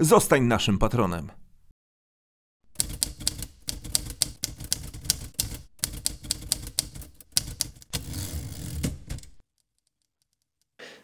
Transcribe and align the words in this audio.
Zostań 0.00 0.42
naszym 0.42 0.78
patronem. 0.78 1.28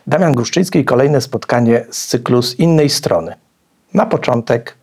Damian 0.07 0.33
Gruszczyński 0.33 0.85
kolejne 0.85 1.21
spotkanie 1.21 1.87
z 1.91 2.07
cyklu 2.07 2.43
z 2.43 2.59
innej 2.59 2.91
strony. 2.91 3.35
Na 3.95 4.07
początek, 4.07 4.77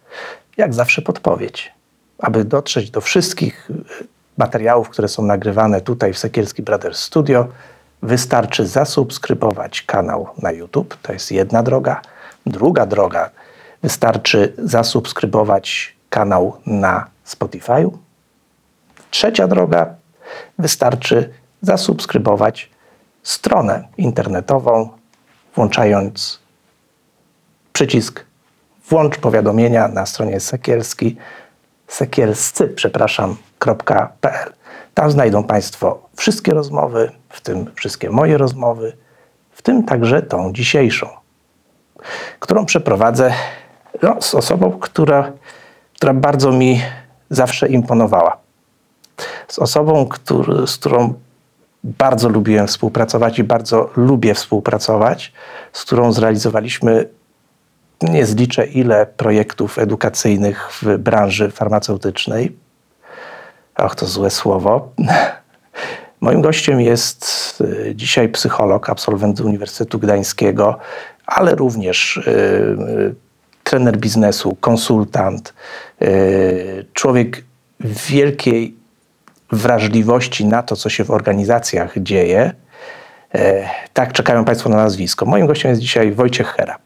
jak 0.57 0.73
zawsze, 0.73 1.01
podpowiedź. 1.01 1.73
Aby 2.19 2.45
dotrzeć 2.45 2.91
do 2.91 3.01
wszystkich 3.01 3.69
y, 3.69 3.73
materiałów, 4.37 4.89
które 4.89 5.07
są 5.07 5.23
nagrywane 5.23 5.81
tutaj 5.81 6.13
w 6.13 6.19
Sekielski 6.19 6.63
Brothers 6.63 6.99
Studio, 6.99 7.47
wystarczy 8.01 8.67
zasubskrybować 8.67 9.81
kanał 9.81 10.27
na 10.41 10.51
YouTube. 10.51 10.97
To 11.01 11.13
jest 11.13 11.31
jedna 11.31 11.63
droga. 11.63 12.01
Druga 12.45 12.85
droga, 12.85 13.29
wystarczy 13.83 14.53
zasubskrybować 14.57 15.95
kanał 16.09 16.57
na 16.65 17.07
Spotify. 17.23 17.89
Trzecia 19.11 19.47
droga, 19.47 19.95
wystarczy 20.59 21.33
zasubskrybować 21.61 22.69
stronę 23.23 23.87
internetową, 23.97 24.89
włączając 25.55 26.39
przycisk 27.73 28.25
włącz 28.89 29.17
powiadomienia 29.17 29.87
na 29.87 30.05
stronie 30.05 30.39
Sekielski, 30.39 31.17
sekielscy, 31.87 32.67
przepraszam, 32.67 33.35
.pl. 34.21 34.53
Tam 34.93 35.11
znajdą 35.11 35.43
Państwo 35.43 36.09
wszystkie 36.15 36.53
rozmowy, 36.53 37.11
w 37.29 37.41
tym 37.41 37.71
wszystkie 37.75 38.09
moje 38.09 38.37
rozmowy, 38.37 38.97
w 39.51 39.61
tym 39.61 39.83
także 39.83 40.21
tą 40.21 40.53
dzisiejszą, 40.53 41.09
którą 42.39 42.65
przeprowadzę 42.65 43.33
no, 44.03 44.21
z 44.21 44.35
osobą, 44.35 44.71
która, 44.71 45.31
która 45.95 46.13
bardzo 46.13 46.51
mi 46.51 46.81
zawsze 47.29 47.67
imponowała. 47.67 48.37
Z 49.47 49.59
osobą, 49.59 50.05
który, 50.05 50.67
z 50.67 50.77
którą 50.77 51.13
bardzo 51.83 52.29
lubiłem 52.29 52.67
współpracować 52.67 53.39
i 53.39 53.43
bardzo 53.43 53.89
lubię 53.95 54.33
współpracować, 54.33 55.33
z 55.73 55.81
którą 55.81 56.11
zrealizowaliśmy 56.11 57.09
nie 58.01 58.25
zliczę 58.25 58.65
ile 58.65 59.05
projektów 59.05 59.79
edukacyjnych 59.79 60.69
w 60.81 60.97
branży 60.97 61.51
farmaceutycznej. 61.51 62.57
Och, 63.75 63.95
to 63.95 64.05
złe 64.05 64.29
słowo. 64.29 64.89
Moim 66.21 66.41
gościem 66.41 66.81
jest 66.81 67.61
y, 67.61 67.95
dzisiaj 67.95 68.29
psycholog, 68.29 68.89
absolwent 68.89 69.41
Uniwersytetu 69.41 69.99
Gdańskiego, 69.99 70.79
ale 71.25 71.55
również 71.55 72.17
y, 72.17 73.15
trener 73.73 73.97
biznesu, 73.97 74.57
konsultant, 74.59 75.53
y, 76.01 76.85
człowiek 76.93 77.43
wielkiej 77.79 78.75
wrażliwości 79.51 80.45
na 80.45 80.63
to, 80.63 80.75
co 80.75 80.89
się 80.89 81.03
w 81.03 81.11
organizacjach 81.11 81.93
dzieje. 81.97 82.53
E, 83.35 83.69
tak, 83.93 84.13
czekają 84.13 84.45
Państwo 84.45 84.69
na 84.69 84.75
nazwisko. 84.75 85.25
Moim 85.25 85.47
gościem 85.47 85.69
jest 85.69 85.81
dzisiaj 85.81 86.11
Wojciech 86.11 86.47
Hera. 86.47 86.77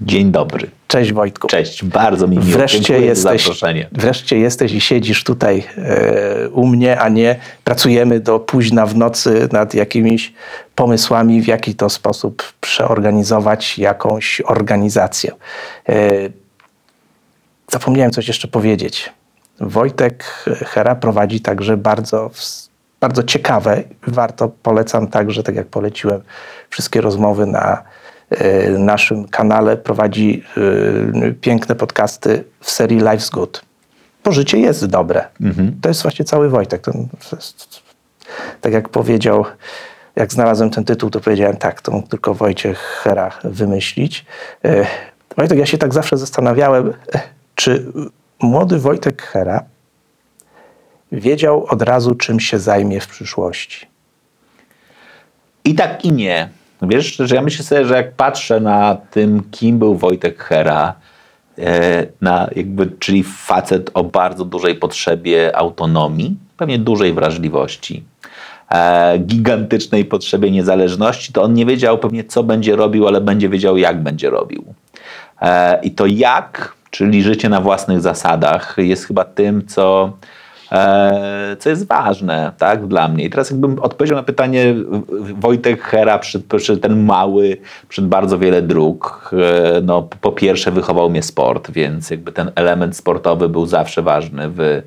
Dzień 0.00 0.32
dobry. 0.32 0.70
Cześć 0.88 1.12
Wojtku. 1.12 1.48
Cześć, 1.48 1.84
bardzo 1.84 2.28
mi 2.28 2.38
miło. 2.38 2.50
Wreszcie 2.50 2.80
Dziękuję 2.80 3.08
jesteś, 3.08 3.42
za 3.42 3.48
zaproszenie. 3.48 3.88
wreszcie 3.92 4.38
jesteś 4.38 4.72
i 4.72 4.80
siedzisz 4.80 5.24
tutaj 5.24 5.64
e, 5.78 6.48
u 6.48 6.66
mnie, 6.66 7.00
a 7.00 7.08
nie 7.08 7.36
pracujemy 7.64 8.20
do 8.20 8.40
późna 8.40 8.86
w 8.86 8.96
nocy 8.96 9.48
nad 9.52 9.74
jakimiś 9.74 10.32
pomysłami, 10.74 11.42
w 11.42 11.46
jaki 11.46 11.74
to 11.74 11.88
sposób 11.88 12.52
przeorganizować 12.60 13.78
jakąś 13.78 14.40
organizację. 14.40 15.32
E, 15.88 15.94
zapomniałem 17.70 18.12
coś 18.12 18.28
jeszcze 18.28 18.48
powiedzieć. 18.48 19.12
Wojtek 19.60 20.24
Hera 20.66 20.94
prowadzi 20.94 21.40
także 21.40 21.76
bardzo, 21.76 22.30
bardzo 23.00 23.22
ciekawe, 23.22 23.82
warto, 24.06 24.48
polecam 24.62 25.08
także, 25.08 25.42
tak 25.42 25.54
jak 25.54 25.66
poleciłem, 25.66 26.22
wszystkie 26.70 27.00
rozmowy 27.00 27.46
na 27.46 27.82
naszym 28.78 29.28
kanale, 29.28 29.76
prowadzi 29.76 30.42
e, 31.22 31.32
piękne 31.32 31.74
podcasty 31.74 32.44
w 32.60 32.70
serii 32.70 33.00
Life's 33.00 33.30
Good. 33.30 33.62
Bo 34.24 34.32
życie 34.32 34.58
jest 34.58 34.86
dobre. 34.86 35.24
Mhm. 35.40 35.78
To 35.80 35.88
jest 35.88 36.02
właśnie 36.02 36.24
cały 36.24 36.48
Wojtek. 36.48 36.82
To, 36.82 36.92
to 37.30 37.36
jest, 37.36 37.82
tak 38.60 38.72
jak 38.72 38.88
powiedział, 38.88 39.44
jak 40.16 40.32
znalazłem 40.32 40.70
ten 40.70 40.84
tytuł, 40.84 41.10
to 41.10 41.20
powiedziałem 41.20 41.56
tak, 41.56 41.80
to 41.80 41.92
mógł 41.92 42.08
tylko 42.08 42.34
Wojciech 42.34 42.78
Hera 42.78 43.30
wymyślić. 43.44 44.24
E, 44.64 44.86
Wojtek, 45.36 45.58
ja 45.58 45.66
się 45.66 45.78
tak 45.78 45.94
zawsze 45.94 46.16
zastanawiałem, 46.16 46.92
czy 47.54 47.92
młody 48.40 48.78
Wojtek 48.78 49.22
Hera 49.22 49.64
wiedział 51.12 51.66
od 51.66 51.82
razu, 51.82 52.14
czym 52.14 52.40
się 52.40 52.58
zajmie 52.58 53.00
w 53.00 53.06
przyszłości. 53.06 53.86
I 55.64 55.74
tak 55.74 56.04
i 56.04 56.12
nie. 56.12 56.48
Wiesz, 56.82 57.16
że 57.16 57.34
ja 57.34 57.42
myślę 57.42 57.64
sobie, 57.64 57.84
że 57.84 57.94
jak 57.94 58.12
patrzę 58.12 58.60
na 58.60 58.96
tym, 59.10 59.42
kim 59.50 59.78
był 59.78 59.96
Wojtek 59.96 60.42
Hera, 60.44 60.94
e, 61.58 62.06
na 62.20 62.48
jakby, 62.56 62.90
czyli 62.98 63.24
facet 63.24 63.90
o 63.94 64.04
bardzo 64.04 64.44
dużej 64.44 64.74
potrzebie 64.74 65.56
autonomii, 65.56 66.36
pewnie 66.56 66.78
dużej 66.78 67.12
wrażliwości, 67.12 68.04
e, 68.70 69.18
gigantycznej 69.18 70.04
potrzebie 70.04 70.50
niezależności, 70.50 71.32
to 71.32 71.42
on 71.42 71.54
nie 71.54 71.66
wiedział 71.66 71.98
pewnie, 71.98 72.24
co 72.24 72.42
będzie 72.42 72.76
robił, 72.76 73.08
ale 73.08 73.20
będzie 73.20 73.48
wiedział, 73.48 73.76
jak 73.76 74.02
będzie 74.02 74.30
robił. 74.30 74.64
E, 75.42 75.80
I 75.82 75.90
to 75.90 76.06
jak 76.06 76.74
czyli 76.92 77.22
życie 77.22 77.48
na 77.48 77.60
własnych 77.60 78.00
zasadach, 78.00 78.74
jest 78.78 79.06
chyba 79.06 79.24
tym, 79.24 79.66
co, 79.66 80.12
co 81.58 81.70
jest 81.70 81.86
ważne 81.86 82.52
tak, 82.58 82.86
dla 82.86 83.08
mnie. 83.08 83.24
I 83.24 83.30
teraz 83.30 83.50
jakbym 83.50 83.78
odpowiedział 83.78 84.16
na 84.16 84.22
pytanie 84.22 84.74
Wojtek 85.40 85.82
Hera, 85.82 86.18
przed, 86.18 86.46
przed 86.46 86.82
ten 86.82 87.04
mały, 87.04 87.56
przed 87.88 88.06
bardzo 88.06 88.38
wiele 88.38 88.62
dróg. 88.62 89.30
E, 89.32 89.80
no, 89.80 90.08
po 90.20 90.32
pierwsze 90.32 90.70
wychował 90.70 91.10
mnie 91.10 91.22
sport, 91.22 91.70
więc 91.70 92.10
jakby 92.10 92.32
ten 92.32 92.50
element 92.54 92.96
sportowy 92.96 93.48
był 93.48 93.66
zawsze 93.66 94.02
ważny 94.02 94.48
w 94.48 94.82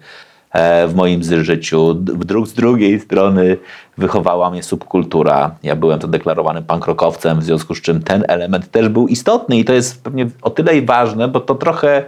E, 0.56 0.88
w 0.88 0.96
moim 0.96 1.24
życiu. 1.24 2.04
Z 2.46 2.54
drugiej 2.54 3.00
strony 3.00 3.58
wychowała 3.98 4.50
mnie 4.50 4.64
subkultura. 4.64 5.56
Ja 5.64 5.76
byłem 5.76 6.00
to 6.00 6.08
deklarowanym 6.08 6.64
pankrokowcem, 6.64 7.40
w 7.40 7.44
związku 7.44 7.76
z 7.76 7.82
czym 7.82 8.04
ten 8.04 8.24
element 8.28 8.72
też 8.72 8.90
był 8.90 9.08
istotny 9.08 9.58
i 9.58 9.66
to 9.66 9.74
jest 9.74 10.04
pewnie 10.04 10.28
o 10.42 10.50
tyle 10.50 10.82
ważne, 10.82 11.28
bo 11.28 11.40
to 11.40 11.56
trochę 11.56 12.04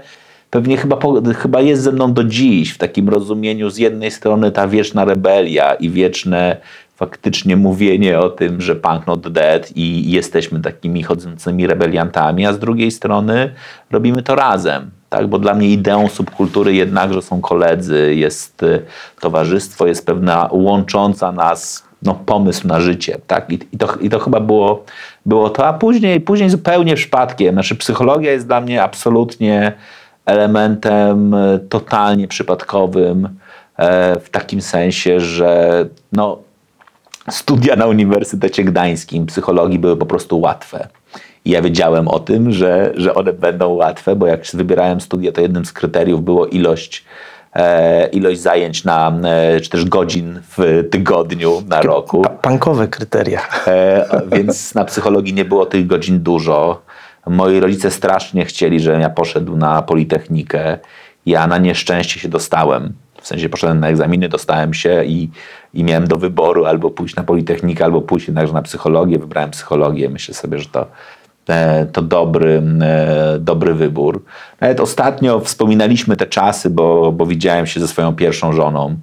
pewnie 0.49 0.77
chyba, 0.77 0.99
chyba 1.37 1.61
jest 1.61 1.83
ze 1.83 1.91
mną 1.91 2.13
do 2.13 2.23
dziś 2.23 2.73
w 2.73 2.77
takim 2.77 3.09
rozumieniu 3.09 3.69
z 3.69 3.77
jednej 3.77 4.11
strony 4.11 4.51
ta 4.51 4.67
wieczna 4.67 5.05
rebelia 5.05 5.73
i 5.73 5.89
wieczne 5.89 6.57
faktycznie 6.95 7.57
mówienie 7.57 8.19
o 8.19 8.29
tym, 8.29 8.61
że 8.61 8.75
punk 8.75 9.07
not 9.07 9.27
dead 9.27 9.71
i 9.75 10.11
jesteśmy 10.11 10.59
takimi 10.61 11.03
chodzącymi 11.03 11.67
rebeliantami, 11.67 12.45
a 12.45 12.53
z 12.53 12.59
drugiej 12.59 12.91
strony 12.91 13.53
robimy 13.91 14.23
to 14.23 14.35
razem 14.35 14.91
tak? 15.09 15.27
Bo 15.27 15.39
dla 15.39 15.53
mnie 15.53 15.69
ideą 15.69 16.07
subkultury 16.07 16.73
jednakże 16.73 17.21
są 17.21 17.41
koledzy, 17.41 18.15
jest 18.15 18.63
y, 18.63 18.81
towarzystwo, 19.19 19.87
jest 19.87 20.05
pewna 20.05 20.49
łącząca 20.51 21.31
nas 21.31 21.87
no, 22.03 22.13
pomysł 22.25 22.67
na 22.67 22.81
życie. 22.81 23.17
Tak? 23.27 23.51
I, 23.51 23.59
i, 23.71 23.77
to, 23.77 23.95
I 24.01 24.09
to 24.09 24.19
chyba 24.19 24.39
było, 24.39 24.83
było 25.25 25.49
to, 25.49 25.67
a 25.67 25.73
później, 25.73 26.21
później 26.21 26.49
zupełnie 26.49 26.95
przypadkiem. 26.95 27.55
Znaczy, 27.55 27.75
psychologia 27.75 28.31
jest 28.31 28.47
dla 28.47 28.61
mnie 28.61 28.83
absolutnie 28.83 29.73
elementem 30.27 31.33
y, 31.33 31.59
totalnie 31.69 32.27
przypadkowym, 32.27 33.29
e, 33.77 34.19
w 34.19 34.29
takim 34.29 34.61
sensie, 34.61 35.19
że 35.19 35.85
no, 36.11 36.37
studia 37.29 37.75
na 37.75 37.87
Uniwersytecie 37.87 38.63
Gdańskim 38.63 39.25
psychologii 39.25 39.79
były 39.79 39.97
po 39.97 40.05
prostu 40.05 40.39
łatwe. 40.39 40.87
I 41.45 41.49
ja 41.49 41.61
wiedziałem 41.61 42.07
o 42.07 42.19
tym, 42.19 42.51
że, 42.51 42.93
że 42.95 43.13
one 43.13 43.33
będą 43.33 43.69
łatwe, 43.69 44.15
bo 44.15 44.27
jak 44.27 44.41
wybierałem 44.53 45.01
studia, 45.01 45.31
to 45.31 45.41
jednym 45.41 45.65
z 45.65 45.73
kryteriów 45.73 46.23
było 46.23 46.47
ilość 46.47 47.05
e, 47.55 48.07
ilość 48.07 48.39
zajęć 48.39 48.83
na, 48.83 49.19
e, 49.23 49.59
czy 49.59 49.69
też 49.69 49.85
godzin 49.85 50.41
w 50.57 50.83
tygodniu 50.91 51.63
na 51.67 51.81
roku. 51.81 52.21
Pankowe 52.41 52.87
kryteria. 52.87 53.41
E, 53.67 54.05
więc 54.31 54.75
na 54.75 54.85
psychologii 54.85 55.33
nie 55.33 55.45
było 55.45 55.65
tych 55.65 55.87
godzin 55.87 56.19
dużo. 56.19 56.81
Moi 57.29 57.59
rodzice 57.59 57.91
strasznie 57.91 58.45
chcieli, 58.45 58.79
żebym 58.79 59.01
ja 59.01 59.09
poszedł 59.09 59.57
na 59.57 59.81
Politechnikę. 59.81 60.77
Ja 61.25 61.47
na 61.47 61.57
nieszczęście 61.57 62.19
się 62.19 62.29
dostałem. 62.29 62.93
W 63.21 63.27
sensie 63.27 63.49
poszedłem 63.49 63.79
na 63.79 63.87
egzaminy, 63.87 64.29
dostałem 64.29 64.73
się 64.73 65.03
i, 65.05 65.29
i 65.73 65.83
miałem 65.83 66.07
do 66.07 66.17
wyboru 66.17 66.65
albo 66.65 66.91
pójść 66.91 67.15
na 67.15 67.23
Politechnikę, 67.23 67.85
albo 67.85 68.01
pójść 68.01 68.27
jednakże 68.27 68.53
na 68.53 68.61
psychologię. 68.61 69.19
Wybrałem 69.19 69.51
psychologię. 69.51 70.09
Myślę 70.09 70.33
sobie, 70.33 70.59
że 70.59 70.65
to, 70.65 70.87
e, 71.49 71.85
to 71.85 72.01
dobry, 72.01 72.63
e, 72.81 73.37
dobry 73.39 73.73
wybór. 73.73 74.23
Nawet 74.61 74.79
ostatnio 74.79 75.39
wspominaliśmy 75.39 76.15
te 76.17 76.25
czasy, 76.25 76.69
bo, 76.69 77.11
bo 77.11 77.25
widziałem 77.25 77.65
się 77.65 77.79
ze 77.79 77.87
swoją 77.87 78.15
pierwszą 78.15 78.53
żoną, 78.53 78.95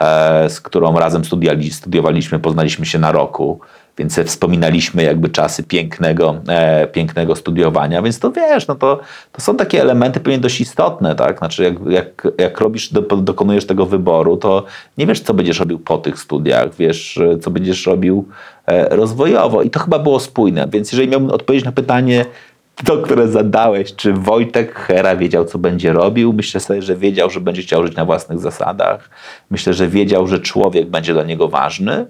e, 0.00 0.50
z 0.50 0.60
którą 0.60 0.98
razem 0.98 1.22
studiowaliśmy, 1.70 2.38
poznaliśmy 2.38 2.86
się 2.86 2.98
na 2.98 3.12
roku 3.12 3.60
więc 3.98 4.20
wspominaliśmy 4.20 5.02
jakby 5.02 5.28
czasy 5.28 5.62
pięknego, 5.62 6.40
e, 6.48 6.86
pięknego 6.86 7.36
studiowania, 7.36 8.02
więc 8.02 8.18
to 8.18 8.32
wiesz, 8.32 8.66
no 8.66 8.74
to, 8.74 9.00
to 9.32 9.40
są 9.40 9.56
takie 9.56 9.80
elementy 9.80 10.20
pewnie 10.20 10.38
dość 10.38 10.60
istotne, 10.60 11.14
tak? 11.14 11.38
Znaczy 11.38 11.64
jak, 11.64 11.74
jak, 11.88 12.28
jak 12.38 12.60
robisz, 12.60 12.92
do, 12.92 13.00
dokonujesz 13.02 13.66
tego 13.66 13.86
wyboru, 13.86 14.36
to 14.36 14.64
nie 14.98 15.06
wiesz, 15.06 15.20
co 15.20 15.34
będziesz 15.34 15.60
robił 15.60 15.78
po 15.78 15.98
tych 15.98 16.18
studiach, 16.18 16.74
wiesz, 16.74 17.20
co 17.40 17.50
będziesz 17.50 17.86
robił 17.86 18.28
e, 18.66 18.96
rozwojowo 18.96 19.62
i 19.62 19.70
to 19.70 19.80
chyba 19.80 19.98
było 19.98 20.20
spójne, 20.20 20.68
więc 20.72 20.92
jeżeli 20.92 21.08
miałbym 21.08 21.30
odpowiedzieć 21.30 21.64
na 21.64 21.72
pytanie, 21.72 22.24
to, 22.84 22.98
które 22.98 23.28
zadałeś, 23.28 23.94
czy 23.94 24.12
Wojtek 24.12 24.74
Hera 24.74 25.16
wiedział, 25.16 25.44
co 25.44 25.58
będzie 25.58 25.92
robił? 25.92 26.32
Myślę 26.32 26.60
sobie, 26.60 26.82
że 26.82 26.96
wiedział, 26.96 27.30
że 27.30 27.40
będzie 27.40 27.62
chciał 27.62 27.86
żyć 27.86 27.96
na 27.96 28.04
własnych 28.04 28.38
zasadach. 28.38 29.10
Myślę, 29.50 29.74
że 29.74 29.88
wiedział, 29.88 30.26
że 30.26 30.40
człowiek 30.40 30.90
będzie 30.90 31.12
dla 31.12 31.22
niego 31.22 31.48
ważny. 31.48 32.06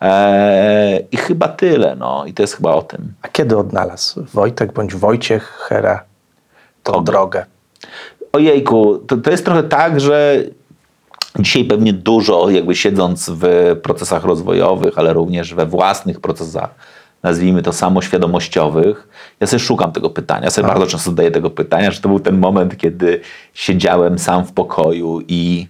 Eee, 0.00 1.06
I 1.12 1.16
chyba 1.16 1.48
tyle, 1.48 1.96
no. 1.96 2.24
I 2.26 2.32
to 2.32 2.42
jest 2.42 2.56
chyba 2.56 2.74
o 2.74 2.82
tym. 2.82 3.12
A 3.22 3.28
kiedy 3.28 3.58
odnalazł 3.58 4.24
Wojtek 4.34 4.72
bądź 4.72 4.94
Wojciech 4.94 5.48
Hera 5.68 6.04
tą 6.82 6.92
Kogo? 6.92 7.04
drogę? 7.04 7.46
Ojejku, 8.32 8.98
to, 8.98 9.16
to 9.16 9.30
jest 9.30 9.44
trochę 9.44 9.62
tak, 9.62 10.00
że 10.00 10.42
dzisiaj 11.38 11.64
pewnie 11.64 11.92
dużo, 11.92 12.50
jakby 12.50 12.74
siedząc 12.76 13.30
w 13.30 13.76
procesach 13.82 14.24
rozwojowych, 14.24 14.98
ale 14.98 15.12
również 15.12 15.54
we 15.54 15.66
własnych 15.66 16.20
procesach, 16.20 16.70
nazwijmy 17.22 17.62
to 17.62 17.72
samoświadomościowych, 17.72 19.08
ja 19.40 19.46
sobie 19.46 19.60
szukam 19.60 19.92
tego 19.92 20.10
pytania. 20.10 20.44
Ja 20.44 20.50
sobie 20.50 20.66
A. 20.66 20.68
bardzo 20.70 20.86
często 20.86 21.10
zadaję 21.10 21.30
tego 21.30 21.50
pytania, 21.50 21.90
że 21.90 22.00
to 22.00 22.08
był 22.08 22.20
ten 22.20 22.38
moment, 22.38 22.76
kiedy 22.76 23.20
siedziałem 23.54 24.18
sam 24.18 24.44
w 24.44 24.52
pokoju 24.52 25.20
i 25.28 25.68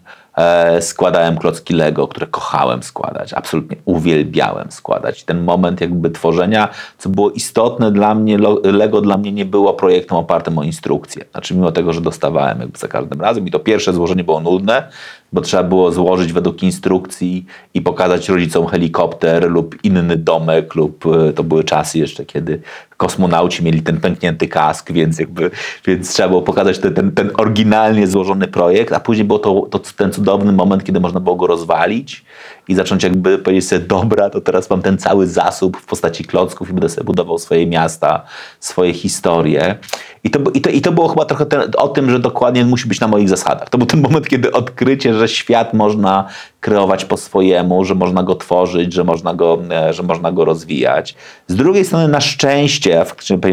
składałem 0.81 1.39
klocki 1.39 1.75
Lego, 1.75 2.09
które 2.09 2.27
kochałem 2.27 2.83
składać, 2.83 3.33
absolutnie 3.33 3.77
uwielbiałem 3.85 4.71
składać. 4.71 5.25
Ten 5.25 5.45
moment 5.45 5.81
jakby 5.81 6.11
tworzenia, 6.11 6.69
co 6.99 7.09
było 7.09 7.31
istotne 7.31 7.93
dla 7.93 8.15
mnie, 8.15 8.39
Lego 8.63 9.01
dla 9.01 9.17
mnie 9.17 9.33
nie 9.33 9.45
było 9.45 9.75
projektem 9.75 10.17
opartym 10.17 10.59
o 10.59 10.63
instrukcję. 10.63 11.25
Znaczy 11.33 11.55
mimo 11.55 11.73
tego, 11.73 11.93
że 11.93 12.01
dostawałem 12.01 12.61
jakby 12.61 12.79
za 12.79 12.89
każdym 12.89 13.21
razem 13.21 13.47
i 13.47 13.51
to 13.51 13.59
pierwsze 13.59 13.93
złożenie 13.93 14.25
było 14.25 14.41
nudne, 14.41 14.89
bo 15.33 15.41
trzeba 15.41 15.63
było 15.63 15.93
złożyć 15.93 16.33
według 16.33 16.63
instrukcji 16.63 17.47
i 17.75 17.81
pokazać 17.83 18.29
rodzicom 18.29 18.67
helikopter 18.67 19.51
lub 19.51 19.85
inny 19.85 20.17
domek 20.17 20.75
lub 20.75 21.07
e, 21.07 21.33
to 21.33 21.45
były 21.45 21.65
czasy 21.65 21.99
jeszcze, 21.99 22.25
kiedy 22.25 22.61
kosmonauci 22.97 23.65
mieli 23.65 23.83
ten 23.83 24.01
pęknięty 24.01 24.49
kask, 24.49 24.93
więc 24.93 25.19
jakby, 25.19 25.51
więc 25.87 26.13
trzeba 26.13 26.29
było 26.29 26.43
pokazać 26.43 26.79
ten, 26.79 26.95
ten, 26.95 27.13
ten 27.13 27.31
oryginalnie 27.37 28.07
złożony 28.07 28.49
projekt, 28.49 28.93
a 28.93 29.01
później 29.01 29.25
był 29.25 29.39
to, 29.39 29.67
to 29.71 29.79
ten 29.79 30.13
cudowny 30.13 30.53
moment, 30.53 30.85
kiedy 30.85 31.01
można 31.01 31.21
było 31.21 31.37
go 31.37 31.47
rozwalić 31.47 32.25
i 32.69 32.75
zacząć 32.75 33.03
jakby 33.03 33.39
powiedzieć 33.39 33.69
sobie, 33.69 33.81
dobra, 33.81 34.31
to 34.31 34.41
teraz 34.41 34.71
mam 34.71 34.83
ten 34.83 34.99
cały 34.99 35.27
zasób 35.27 35.77
w 35.77 35.87
postaci 35.87 36.25
klocków 36.25 36.71
i 36.71 36.73
będę 36.73 36.89
sobie 36.89 37.05
budował 37.05 37.39
swoje 37.39 37.67
miasta, 37.67 38.23
swoje 38.61 38.95
historie. 38.95 39.79
I 40.27 40.31
to, 40.31 40.41
i 40.55 40.61
to, 40.61 40.71
i 40.71 40.81
to 40.81 40.93
było 40.93 41.09
chyba 41.09 41.25
trochę 41.25 41.47
ten, 41.47 41.61
o 41.77 41.89
tym, 41.89 42.11
że 42.11 42.19
dokładnie 42.19 42.65
musi 42.65 42.89
być 42.89 43.01
na 43.01 43.09
moich 43.09 43.29
zasadach. 43.29 43.71
To 43.71 43.79
był 43.79 43.87
ten 43.87 44.01
moment, 44.01 44.29
kiedy 44.29 44.53
odkrycie, 44.53 45.15
że 45.15 45.29
świat 45.29 45.75
można 45.75 46.29
kreować 46.61 47.05
po 47.05 47.17
swojemu, 47.17 47.85
że 47.85 47.95
można 47.95 48.23
go 48.23 48.35
tworzyć, 48.35 48.93
że 48.93 49.05
można 49.05 49.35
go, 49.35 49.59
e, 49.71 49.93
że 49.93 50.03
można 50.03 50.33
go 50.33 50.45
rozwijać. 50.45 51.15
Z 51.47 51.57
drugiej 51.57 51.85
strony 51.85 52.09
na 52.09 52.21
szczęście, 52.21 53.05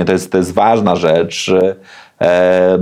to 0.05 0.11
jest, 0.11 0.31
to 0.31 0.37
jest 0.37 0.53
ważna 0.53 0.95
rzecz, 0.95 1.51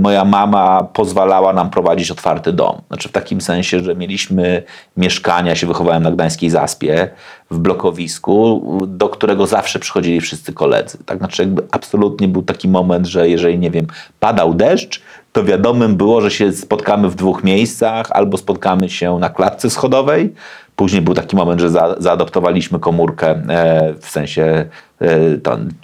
moja 0.00 0.24
mama 0.24 0.84
pozwalała 0.92 1.52
nam 1.52 1.70
prowadzić 1.70 2.10
otwarty 2.10 2.52
dom. 2.52 2.80
Znaczy 2.88 3.08
w 3.08 3.12
takim 3.12 3.40
sensie, 3.40 3.80
że 3.80 3.94
mieliśmy 3.94 4.62
mieszkania, 4.96 5.56
się 5.56 5.66
wychowałem 5.66 6.02
na 6.02 6.10
Gdańskiej 6.10 6.50
Zaspie, 6.50 7.10
w 7.50 7.58
blokowisku, 7.58 8.62
do 8.86 9.08
którego 9.08 9.46
zawsze 9.46 9.78
przychodzili 9.78 10.20
wszyscy 10.20 10.52
koledzy. 10.52 10.98
Tak 11.06 11.18
znaczy 11.18 11.42
jakby 11.42 11.62
absolutnie 11.70 12.28
był 12.28 12.42
taki 12.42 12.68
moment, 12.68 13.06
że 13.06 13.28
jeżeli, 13.28 13.58
nie 13.58 13.70
wiem, 13.70 13.86
padał 14.20 14.54
deszcz, 14.54 15.02
to 15.32 15.44
wiadomym 15.44 15.96
było, 15.96 16.20
że 16.20 16.30
się 16.30 16.52
spotkamy 16.52 17.08
w 17.08 17.14
dwóch 17.14 17.44
miejscach, 17.44 18.06
albo 18.10 18.38
spotkamy 18.38 18.88
się 18.88 19.18
na 19.18 19.30
klatce 19.30 19.70
schodowej. 19.70 20.34
Później 20.82 21.02
był 21.02 21.14
taki 21.14 21.36
moment, 21.36 21.60
że 21.60 21.70
za, 21.70 21.94
zaadoptowaliśmy 21.98 22.78
komórkę, 22.78 23.30
e, 23.30 23.94
w 24.00 24.06
sensie 24.08 24.64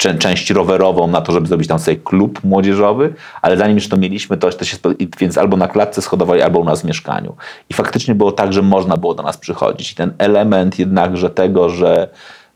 e, 0.06 0.14
część 0.18 0.50
rowerową 0.50 1.06
na 1.06 1.20
to, 1.20 1.32
żeby 1.32 1.46
zrobić 1.46 1.68
tam 1.68 1.78
sobie 1.78 1.96
klub 1.96 2.44
młodzieżowy, 2.44 3.14
ale 3.42 3.56
zanim 3.56 3.76
już 3.76 3.88
to 3.88 3.96
mieliśmy, 3.96 4.36
to, 4.36 4.50
to 4.50 4.64
się, 4.64 4.76
więc 5.20 5.38
albo 5.38 5.56
na 5.56 5.68
klatce 5.68 6.02
schodowej, 6.02 6.42
albo 6.42 6.58
u 6.58 6.64
nas 6.64 6.82
w 6.82 6.84
mieszkaniu. 6.84 7.36
I 7.70 7.74
faktycznie 7.74 8.14
było 8.14 8.32
tak, 8.32 8.52
że 8.52 8.62
można 8.62 8.96
było 8.96 9.14
do 9.14 9.22
nas 9.22 9.36
przychodzić. 9.36 9.92
I 9.92 9.94
ten 9.94 10.12
element 10.18 10.78
jednakże 10.78 11.30
tego, 11.30 11.70
że 11.70 12.08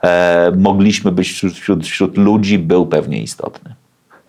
e, 0.02 0.52
mogliśmy 0.56 1.12
być 1.12 1.28
wśród, 1.28 1.52
wśród, 1.52 1.86
wśród 1.86 2.16
ludzi, 2.16 2.58
był 2.58 2.86
pewnie 2.86 3.22
istotny. 3.22 3.74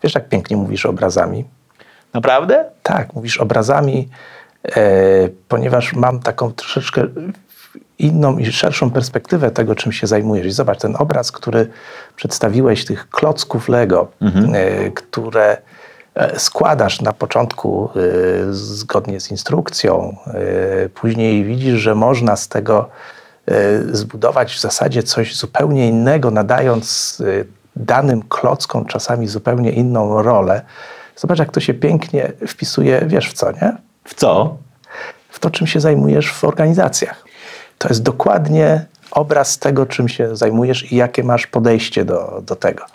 Wiesz, 0.03 0.15
jak 0.15 0.29
pięknie 0.29 0.57
mówisz 0.57 0.85
obrazami? 0.85 1.45
Naprawdę? 2.13 2.65
Tak, 2.83 3.13
mówisz 3.13 3.37
obrazami, 3.37 4.09
e, 4.75 5.29
ponieważ 5.47 5.93
mam 5.93 6.19
taką 6.19 6.51
troszeczkę 6.51 7.07
inną 7.99 8.37
i 8.37 8.45
szerszą 8.45 8.91
perspektywę 8.91 9.51
tego, 9.51 9.75
czym 9.75 9.91
się 9.91 10.07
zajmujesz. 10.07 10.45
I 10.45 10.51
zobacz, 10.51 10.79
ten 10.79 10.95
obraz, 10.99 11.31
który 11.31 11.67
przedstawiłeś, 12.15 12.85
tych 12.85 13.09
klocków 13.09 13.69
Lego, 13.69 14.07
e, 14.21 14.91
które 14.91 15.57
e, 16.15 16.39
składasz 16.39 17.01
na 17.01 17.13
początku 17.13 17.89
e, 17.89 17.99
zgodnie 18.53 19.19
z 19.19 19.31
instrukcją, 19.31 20.17
później 20.93 21.45
widzisz, 21.45 21.79
że 21.79 21.95
można 21.95 22.35
z 22.35 22.47
tego 22.47 22.89
zbudować 23.91 24.53
w 24.53 24.59
zasadzie 24.59 25.03
coś 25.03 25.35
zupełnie 25.35 25.87
innego, 25.87 26.31
nadając 26.31 27.21
danym 27.75 28.21
klockom 28.29 28.85
czasami 28.85 29.27
zupełnie 29.27 29.71
inną 29.71 30.21
rolę. 30.21 30.61
Zobacz, 31.15 31.39
jak 31.39 31.51
to 31.51 31.59
się 31.59 31.73
pięknie 31.73 32.31
wpisuje, 32.47 33.03
wiesz 33.07 33.29
w 33.29 33.33
co, 33.33 33.51
nie? 33.51 33.77
W 34.03 34.13
co? 34.13 34.57
W 35.29 35.39
to, 35.39 35.49
czym 35.49 35.67
się 35.67 35.79
zajmujesz 35.79 36.33
w 36.33 36.43
organizacjach. 36.43 37.25
To 37.83 37.89
jest 37.89 38.03
dokładnie 38.03 38.85
obraz 39.11 39.59
tego, 39.59 39.85
czym 39.85 40.07
się 40.07 40.35
zajmujesz 40.35 40.91
i 40.91 40.95
jakie 40.95 41.23
masz 41.23 41.47
podejście 41.47 42.05
do, 42.05 42.43
do 42.45 42.55
tego. 42.55 42.85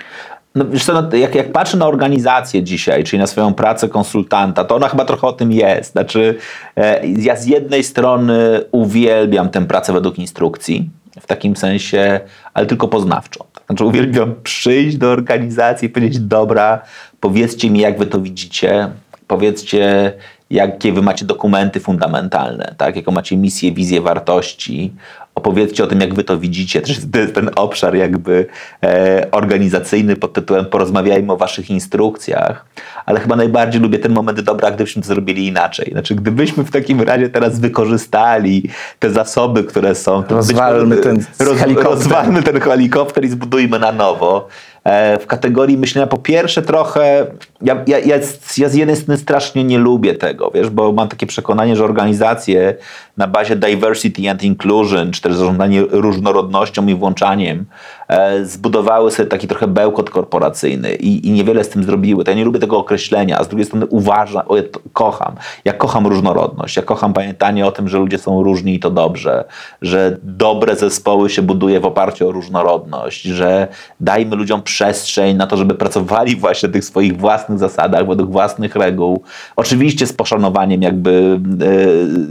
No, 0.55 0.65
wiesz 0.65 0.85
co, 0.85 1.03
no, 1.03 1.17
jak, 1.17 1.35
jak 1.35 1.53
patrzę 1.53 1.77
na 1.77 1.87
organizację 1.87 2.63
dzisiaj, 2.63 3.05
czyli 3.05 3.21
na 3.21 3.27
swoją 3.27 3.55
pracę 3.55 3.89
konsultanta, 3.89 4.65
to 4.65 4.77
ona 4.77 4.89
chyba 4.89 5.05
trochę 5.05 5.27
o 5.27 5.33
tym 5.33 5.53
jest. 5.53 5.93
Znaczy, 5.93 6.39
e, 6.77 7.07
ja 7.07 7.37
z 7.37 7.47
jednej 7.47 7.85
strony 7.85 8.65
uwielbiam 8.73 9.49
tę 9.49 9.67
pracę 9.67 9.93
według 9.93 10.19
instrukcji, 10.19 10.91
w 11.21 11.27
takim 11.27 11.57
sensie, 11.57 12.21
ale 12.55 12.67
tylko 12.67 12.89
poznawczą. 12.89 13.45
Znaczy, 13.67 13.85
uwielbiam 13.85 14.35
przyjść 14.43 14.97
do 14.97 15.11
organizacji 15.11 15.87
i 15.87 15.91
powiedzieć, 15.91 16.19
dobra, 16.19 16.83
powiedzcie 17.21 17.71
mi, 17.71 17.81
jak 17.81 17.99
wy 17.99 18.07
to 18.07 18.21
widzicie, 18.21 18.91
powiedzcie, 19.27 20.13
jakie 20.51 20.93
wy 20.93 21.03
macie 21.03 21.25
dokumenty 21.25 21.81
fundamentalne, 21.81 22.75
tak? 22.77 22.97
jaką 22.97 23.13
macie 23.13 23.37
misję, 23.37 23.73
wizję, 23.73 24.01
wartości. 24.01 24.93
Opowiedzcie 25.35 25.85
o 25.85 25.87
tym, 25.87 26.01
jak 26.01 26.15
wy 26.15 26.25
to 26.25 26.39
widzicie. 26.39 26.83
To 27.13 27.19
jest 27.19 27.35
ten 27.35 27.51
obszar 27.57 27.95
jakby 27.97 28.47
e, 28.83 29.27
organizacyjny 29.31 30.17
pod 30.17 30.33
tytułem 30.33 30.67
porozmawiajmy 30.67 31.33
o 31.33 31.37
waszych 31.37 31.71
instrukcjach. 31.71 32.67
Ale 33.07 33.21
chyba 33.21 33.37
najbardziej 33.37 33.81
lubię 33.81 33.99
ten 33.99 34.13
moment, 34.13 34.41
dobra, 34.41 34.71
gdybyśmy 34.71 35.03
to 35.03 35.09
zrobili 35.09 35.47
inaczej. 35.47 35.89
Znaczy, 35.93 36.15
gdybyśmy 36.15 36.65
w 36.65 36.71
takim 36.71 37.01
razie 37.01 37.29
teraz 37.29 37.61
wykorzystali 37.61 38.63
te 38.99 39.11
zasoby, 39.11 39.65
które 39.65 39.95
są. 39.95 40.23
być 40.23 40.31
Rozwalmy 40.31 40.97
może- 40.97 41.03
ten 41.03 41.25
helikopter. 41.59 41.93
Rozwalmy 41.93 42.43
ten 42.43 42.61
helikopter 42.61 43.25
i 43.25 43.29
zbudujmy 43.29 43.79
na 43.79 43.93
nowo. 43.93 44.49
E, 44.89 45.19
w 45.19 45.27
kategorii 45.27 45.79
myślenia. 45.79 46.07
Po 46.07 46.19
pierwsze 46.19 46.63
trochę, 46.63 47.27
ja, 47.63 47.85
ja, 47.87 47.99
ja, 47.99 48.23
z- 48.23 48.57
jednej 48.75 48.97
strony 48.97 49.19
strasznie 49.19 49.65
nie 49.65 49.79
lubię 49.79 50.15
tego, 50.15 50.51
wiesz, 50.55 50.71
bo 50.71 50.93
mam 50.93 51.09
takie 51.09 51.27
przekonanie, 51.27 51.77
że 51.77 51.85
organizacje 51.85 52.75
na 53.19 53.27
bazie 53.27 53.57
diversity 53.57 54.31
and 54.31 54.43
inclusion, 54.43 55.11
czy 55.11 55.21
też 55.21 55.35
zarządzanie 55.35 55.83
różnorodnością 55.91 56.87
i 56.87 56.95
włączaniem, 56.95 57.65
e, 58.09 58.45
zbudowały 58.45 59.11
sobie 59.11 59.29
taki 59.29 59.49
trochę 59.49 59.67
bełkot 59.67 60.11
korporacyjny 60.11 60.95
i, 60.95 61.27
i 61.29 61.31
niewiele 61.31 61.65
z 61.65 61.69
tym 61.69 61.85
zrobiły. 61.85 62.25
To 62.25 62.31
ja 62.31 62.37
nie 62.37 62.45
lubię 62.45 62.59
tego 62.59 62.79
określenia, 62.79 63.39
a 63.39 63.45
z 63.45 63.49
drugiej 63.49 63.67
strony 63.67 63.87
uważam, 63.87 64.43
o, 64.49 64.57
ja 64.57 64.63
kocham. 64.93 65.35
Ja 65.65 65.73
kocham 65.73 66.07
różnorodność, 66.07 66.77
ja 66.77 66.83
kocham 66.83 67.13
pamiętanie 67.13 67.67
o 67.67 67.73
tym, 67.73 67.89
że 67.89 67.99
ludzie 67.99 68.19
są 68.19 68.43
różni 68.43 68.75
i 68.75 68.81
to 68.81 68.91
dobrze, 68.91 69.45
że 69.83 70.19
dobre 70.23 70.77
zespoły 70.77 71.31
się 71.31 71.43
buduje 71.43 71.81
w 71.81 71.85
oparciu 71.85 72.29
o 72.29 72.33
różnorodność, 72.33 73.23
że 73.23 73.69
dajmy 74.01 74.37
ludziom 74.37 74.63
przestrzeń 74.63 75.37
na 75.37 75.47
to, 75.47 75.57
żeby 75.57 75.75
pracowali 75.75 76.37
właśnie 76.49 76.69
w 76.69 76.73
tych 76.73 76.85
swoich 76.85 77.17
własnych 77.17 77.59
zasadach, 77.59 78.07
według 78.07 78.31
własnych 78.31 78.77
reguł. 78.77 79.23
Oczywiście 79.57 80.07
z 80.07 80.13
poszanowaniem 80.13 80.83
jakby, 80.83 81.41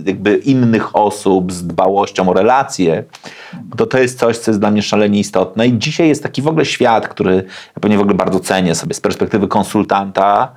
e, 0.05 0.09
jakby 0.09 0.35
innych 0.35 0.76
osób, 0.93 1.51
z 1.51 1.67
dbałością 1.67 2.29
o 2.29 2.33
relacje, 2.33 3.03
to 3.77 3.85
to 3.85 3.97
jest 3.99 4.19
coś, 4.19 4.37
co 4.37 4.51
jest 4.51 4.59
dla 4.59 4.71
mnie 4.71 4.81
szalenie 4.81 5.19
istotne. 5.19 5.67
I 5.67 5.77
dzisiaj 5.79 6.07
jest 6.07 6.23
taki 6.23 6.41
w 6.41 6.47
ogóle 6.47 6.65
świat, 6.65 7.07
który 7.07 7.35
ja 7.35 7.79
pewnie 7.81 7.97
w 7.97 8.01
ogóle 8.01 8.15
bardzo 8.15 8.39
cenię 8.39 8.75
sobie 8.75 8.93
z 8.93 9.01
perspektywy 9.01 9.47
konsultanta, 9.47 10.51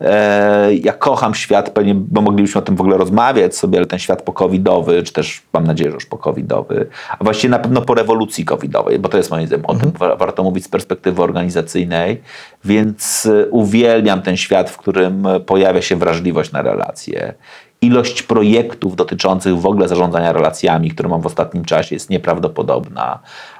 E, 0.00 0.74
Ja 0.74 0.92
kocham 0.92 1.34
świat, 1.34 1.70
pewnie, 1.70 1.94
bo 1.94 2.20
moglibyśmy 2.20 2.58
o 2.58 2.62
tym 2.62 2.76
w 2.76 2.80
ogóle 2.80 2.96
rozmawiać 2.96 3.56
sobie, 3.56 3.78
ale 3.78 3.86
ten 3.86 3.98
świat 3.98 4.22
pokowidowy, 4.22 5.02
czy 5.02 5.12
też 5.12 5.42
mam 5.52 5.66
nadzieję, 5.66 5.90
że 5.90 5.94
już 5.94 6.06
pokowidowy, 6.06 6.86
a 7.18 7.24
właściwie 7.24 7.50
na 7.50 7.58
pewno 7.58 7.82
po 7.82 7.94
rewolucji 7.94 8.44
covidowej, 8.44 8.98
bo 8.98 9.08
to 9.08 9.16
jest 9.16 9.30
moim 9.30 9.46
zdaniem, 9.46 9.66
o 9.66 9.74
tym 9.74 9.90
wa- 9.90 10.16
warto 10.16 10.42
mówić 10.42 10.64
z 10.64 10.68
perspektywy 10.68 11.22
organizacyjnej, 11.22 12.22
więc 12.64 13.26
e, 13.26 13.46
uwielbiam 13.50 14.22
ten 14.22 14.36
świat, 14.36 14.70
w 14.70 14.76
którym 14.76 15.24
pojawia 15.46 15.82
się 15.82 15.96
wrażliwość 15.96 16.52
na 16.52 16.62
relacje. 16.62 17.34
Ilość 17.80 18.22
projektów 18.22 18.96
dotyczących 18.96 19.58
w 19.60 19.66
ogóle 19.66 19.88
zarządzania 19.88 20.32
relacjami, 20.32 20.90
które 20.90 21.08
mam 21.08 21.20
w 21.20 21.26
ostatnim 21.26 21.64
czasie, 21.64 21.94
jest 21.96 22.10
nieprawdopodobna. 22.10 23.18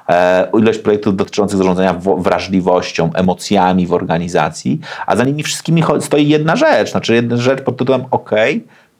E, 0.09 0.49
ilość 0.59 0.79
projektów 0.79 1.15
dotyczących 1.15 1.57
zarządzania 1.57 1.93
wo- 1.93 2.17
wrażliwością, 2.17 3.13
emocjami 3.13 3.87
w 3.87 3.93
organizacji, 3.93 4.79
a 5.07 5.15
za 5.15 5.23
nimi 5.23 5.43
wszystkimi 5.43 5.83
stoi 5.99 6.27
jedna 6.27 6.55
rzecz, 6.55 6.91
znaczy 6.91 7.13
jedna 7.15 7.37
rzecz 7.37 7.61
pod 7.61 7.77
tytułem 7.77 8.05
OK, 8.11 8.31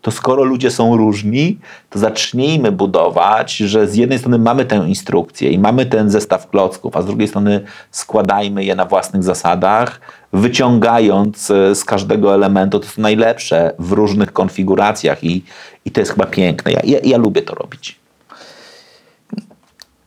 to 0.01 0.11
skoro 0.11 0.43
ludzie 0.43 0.71
są 0.71 0.97
różni, 0.97 1.59
to 1.89 1.99
zacznijmy 1.99 2.71
budować, 2.71 3.57
że 3.57 3.87
z 3.87 3.95
jednej 3.95 4.19
strony 4.19 4.39
mamy 4.39 4.65
tę 4.65 4.75
instrukcję 4.87 5.49
i 5.49 5.59
mamy 5.59 5.85
ten 5.85 6.09
zestaw 6.09 6.49
klocków, 6.49 6.95
a 6.95 7.01
z 7.01 7.05
drugiej 7.05 7.27
strony 7.27 7.61
składajmy 7.91 8.63
je 8.63 8.75
na 8.75 8.85
własnych 8.85 9.23
zasadach, 9.23 10.01
wyciągając 10.33 11.51
e, 11.51 11.75
z 11.75 11.85
każdego 11.85 12.33
elementu 12.33 12.79
to, 12.79 12.87
co 12.95 13.01
najlepsze 13.01 13.73
w 13.79 13.91
różnych 13.91 14.33
konfiguracjach 14.33 15.23
i, 15.23 15.43
i 15.85 15.91
to 15.91 15.99
jest 16.01 16.11
chyba 16.11 16.25
piękne. 16.25 16.71
Ja, 16.71 16.81
ja, 16.83 16.99
ja 17.03 17.17
lubię 17.17 17.41
to 17.41 17.55
robić. 17.55 17.99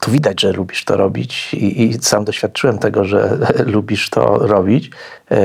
To 0.01 0.11
widać, 0.11 0.41
że 0.41 0.53
lubisz 0.53 0.85
to 0.85 0.97
robić 0.97 1.55
i, 1.55 1.83
i 1.83 1.95
sam 1.95 2.25
doświadczyłem 2.25 2.79
tego, 2.79 3.05
że 3.05 3.39
lubisz 3.77 4.11
to 4.11 4.39
robić. 4.39 4.91
E, 5.31 5.39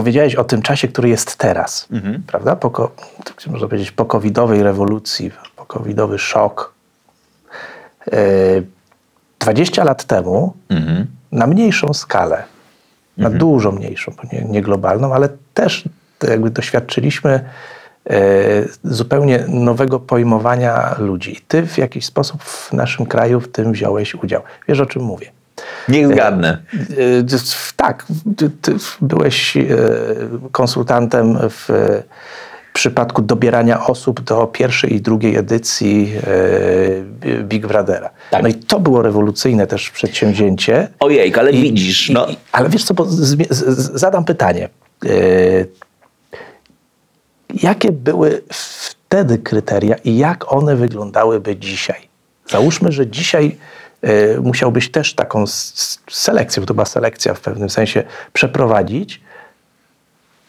Powiedziałeś 0.00 0.34
o 0.34 0.44
tym 0.44 0.62
czasie, 0.62 0.88
który 0.88 1.08
jest 1.08 1.36
teraz, 1.36 1.88
prawda? 2.26 2.56
Po, 2.56 2.70
tak 3.24 3.46
można 3.46 3.68
powiedzieć, 3.68 3.90
po 3.92 4.04
covidowej 4.04 4.62
rewolucji, 4.62 5.30
po 5.56 5.66
covidowy 5.66 6.18
szok. 6.18 6.74
E, 8.12 8.16
20 9.38 9.84
lat 9.84 10.04
temu 10.04 10.54
na 11.32 11.46
mniejszą 11.46 11.94
skalę, 11.94 12.44
na 13.16 13.30
dużo 13.30 13.72
mniejszą, 13.72 14.12
nie, 14.32 14.44
nie 14.44 14.62
globalną, 14.62 15.14
ale 15.14 15.28
też 15.54 15.84
jakby 16.28 16.50
doświadczyliśmy 16.50 17.30
e, 18.10 18.20
zupełnie 18.84 19.44
nowego 19.48 20.00
pojmowania 20.00 20.94
ludzi. 20.98 21.32
I 21.32 21.40
ty 21.40 21.66
w 21.66 21.78
jakiś 21.78 22.06
sposób 22.06 22.42
w 22.42 22.72
naszym 22.72 23.06
kraju 23.06 23.40
w 23.40 23.48
tym 23.48 23.72
wziąłeś 23.72 24.14
udział. 24.14 24.42
Wiesz 24.68 24.80
o 24.80 24.86
czym 24.86 25.02
mówię? 25.02 25.30
Niech 25.88 26.08
zgadnę. 26.08 26.58
E, 27.22 27.22
Tak, 27.76 28.06
ty, 28.36 28.50
ty 28.50 28.74
byłeś 29.00 29.56
e, 29.56 29.66
konsultantem 30.52 31.38
w 31.50 31.70
e, 31.70 32.02
przypadku 32.72 33.22
dobierania 33.22 33.86
osób 33.86 34.20
do 34.20 34.46
pierwszej 34.46 34.94
i 34.94 35.00
drugiej 35.00 35.36
edycji 35.36 36.12
e, 37.30 37.42
Big 37.42 37.66
Brothera. 37.66 38.10
Tak. 38.30 38.42
No 38.42 38.48
i 38.48 38.54
to 38.54 38.80
było 38.80 39.02
rewolucyjne 39.02 39.66
też 39.66 39.90
przedsięwzięcie. 39.90 40.88
Ojej, 41.00 41.34
ale 41.34 41.52
widzisz, 41.52 42.10
I, 42.10 42.12
no, 42.12 42.26
i, 42.26 42.36
ale 42.52 42.68
wiesz 42.68 42.84
co, 42.84 42.94
zadam 43.94 44.24
pytanie. 44.24 44.68
E, 45.06 45.10
jakie 47.62 47.92
były 47.92 48.42
wtedy 48.52 49.38
kryteria 49.38 49.96
i 50.04 50.16
jak 50.18 50.52
one 50.52 50.76
wyglądałyby 50.76 51.56
dzisiaj? 51.56 52.08
Załóżmy, 52.50 52.92
że 52.92 53.06
dzisiaj 53.06 53.46
e, 53.46 53.60
musiałbyś 54.42 54.90
też 54.90 55.14
taką 55.14 55.44
selekcję, 56.10 56.60
bo 56.60 56.66
to 56.66 56.74
była 56.74 56.84
selekcja 56.86 57.34
w 57.34 57.40
pewnym 57.40 57.70
sensie, 57.70 58.02
przeprowadzić. 58.32 59.20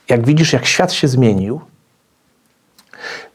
Jak 0.10 0.26
widzisz, 0.26 0.54
jak 0.54 0.66
świat 0.66 0.94
się 0.94 1.08
zmienił, 1.08 1.62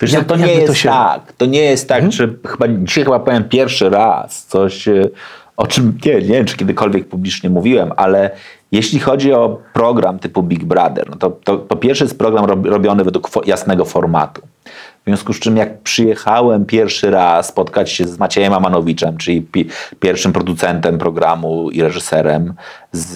Wiesz, 0.01 0.13
Jak- 0.13 0.25
to 0.27 0.37
nie 0.37 0.55
jest 0.55 0.67
to 0.67 0.75
się- 0.75 0.89
tak. 0.89 1.33
To 1.33 1.47
nie 1.47 1.63
jest 1.63 1.89
tak, 1.89 2.13
że 2.13 2.29
chyba 2.47 2.69
dzisiaj 2.69 3.05
chyba 3.05 3.19
powiem 3.21 3.45
pierwszy 3.49 3.91
raz 3.91 4.45
coś, 4.45 4.89
e, 4.89 5.09
o 5.57 5.67
czym 5.67 5.99
nie, 6.07 6.15
nie 6.15 6.21
wiem, 6.21 6.45
czy 6.45 6.57
kiedykolwiek 6.57 7.09
publicznie 7.09 7.51
mówiłem, 7.51 7.93
ale 7.97 8.31
jeśli 8.73 8.99
chodzi 8.99 9.33
o 9.33 9.61
program 9.73 10.19
typu 10.19 10.43
Big 10.43 10.65
Brother, 10.65 11.11
no 11.11 11.17
to, 11.17 11.31
to 11.31 11.59
po 11.59 11.77
pierwsze 11.77 12.05
jest 12.05 12.19
program 12.19 12.45
rob, 12.45 12.67
robiony 12.67 13.05
według 13.05 13.47
jasnego 13.47 13.85
formatu. 13.85 14.43
W 15.07 15.09
związku 15.09 15.33
z 15.33 15.39
czym 15.39 15.57
jak 15.57 15.81
przyjechałem 15.81 16.65
pierwszy 16.65 17.11
raz 17.11 17.49
spotkać 17.49 17.91
się 17.91 18.05
z 18.05 18.19
Maciejem 18.19 18.53
Amanowiczem, 18.53 19.17
czyli 19.17 19.43
pi, 19.43 19.67
pierwszym 20.01 20.33
producentem 20.33 20.99
programu 20.99 21.71
i 21.71 21.83
reżyserem, 21.83 22.55
z 22.93 23.15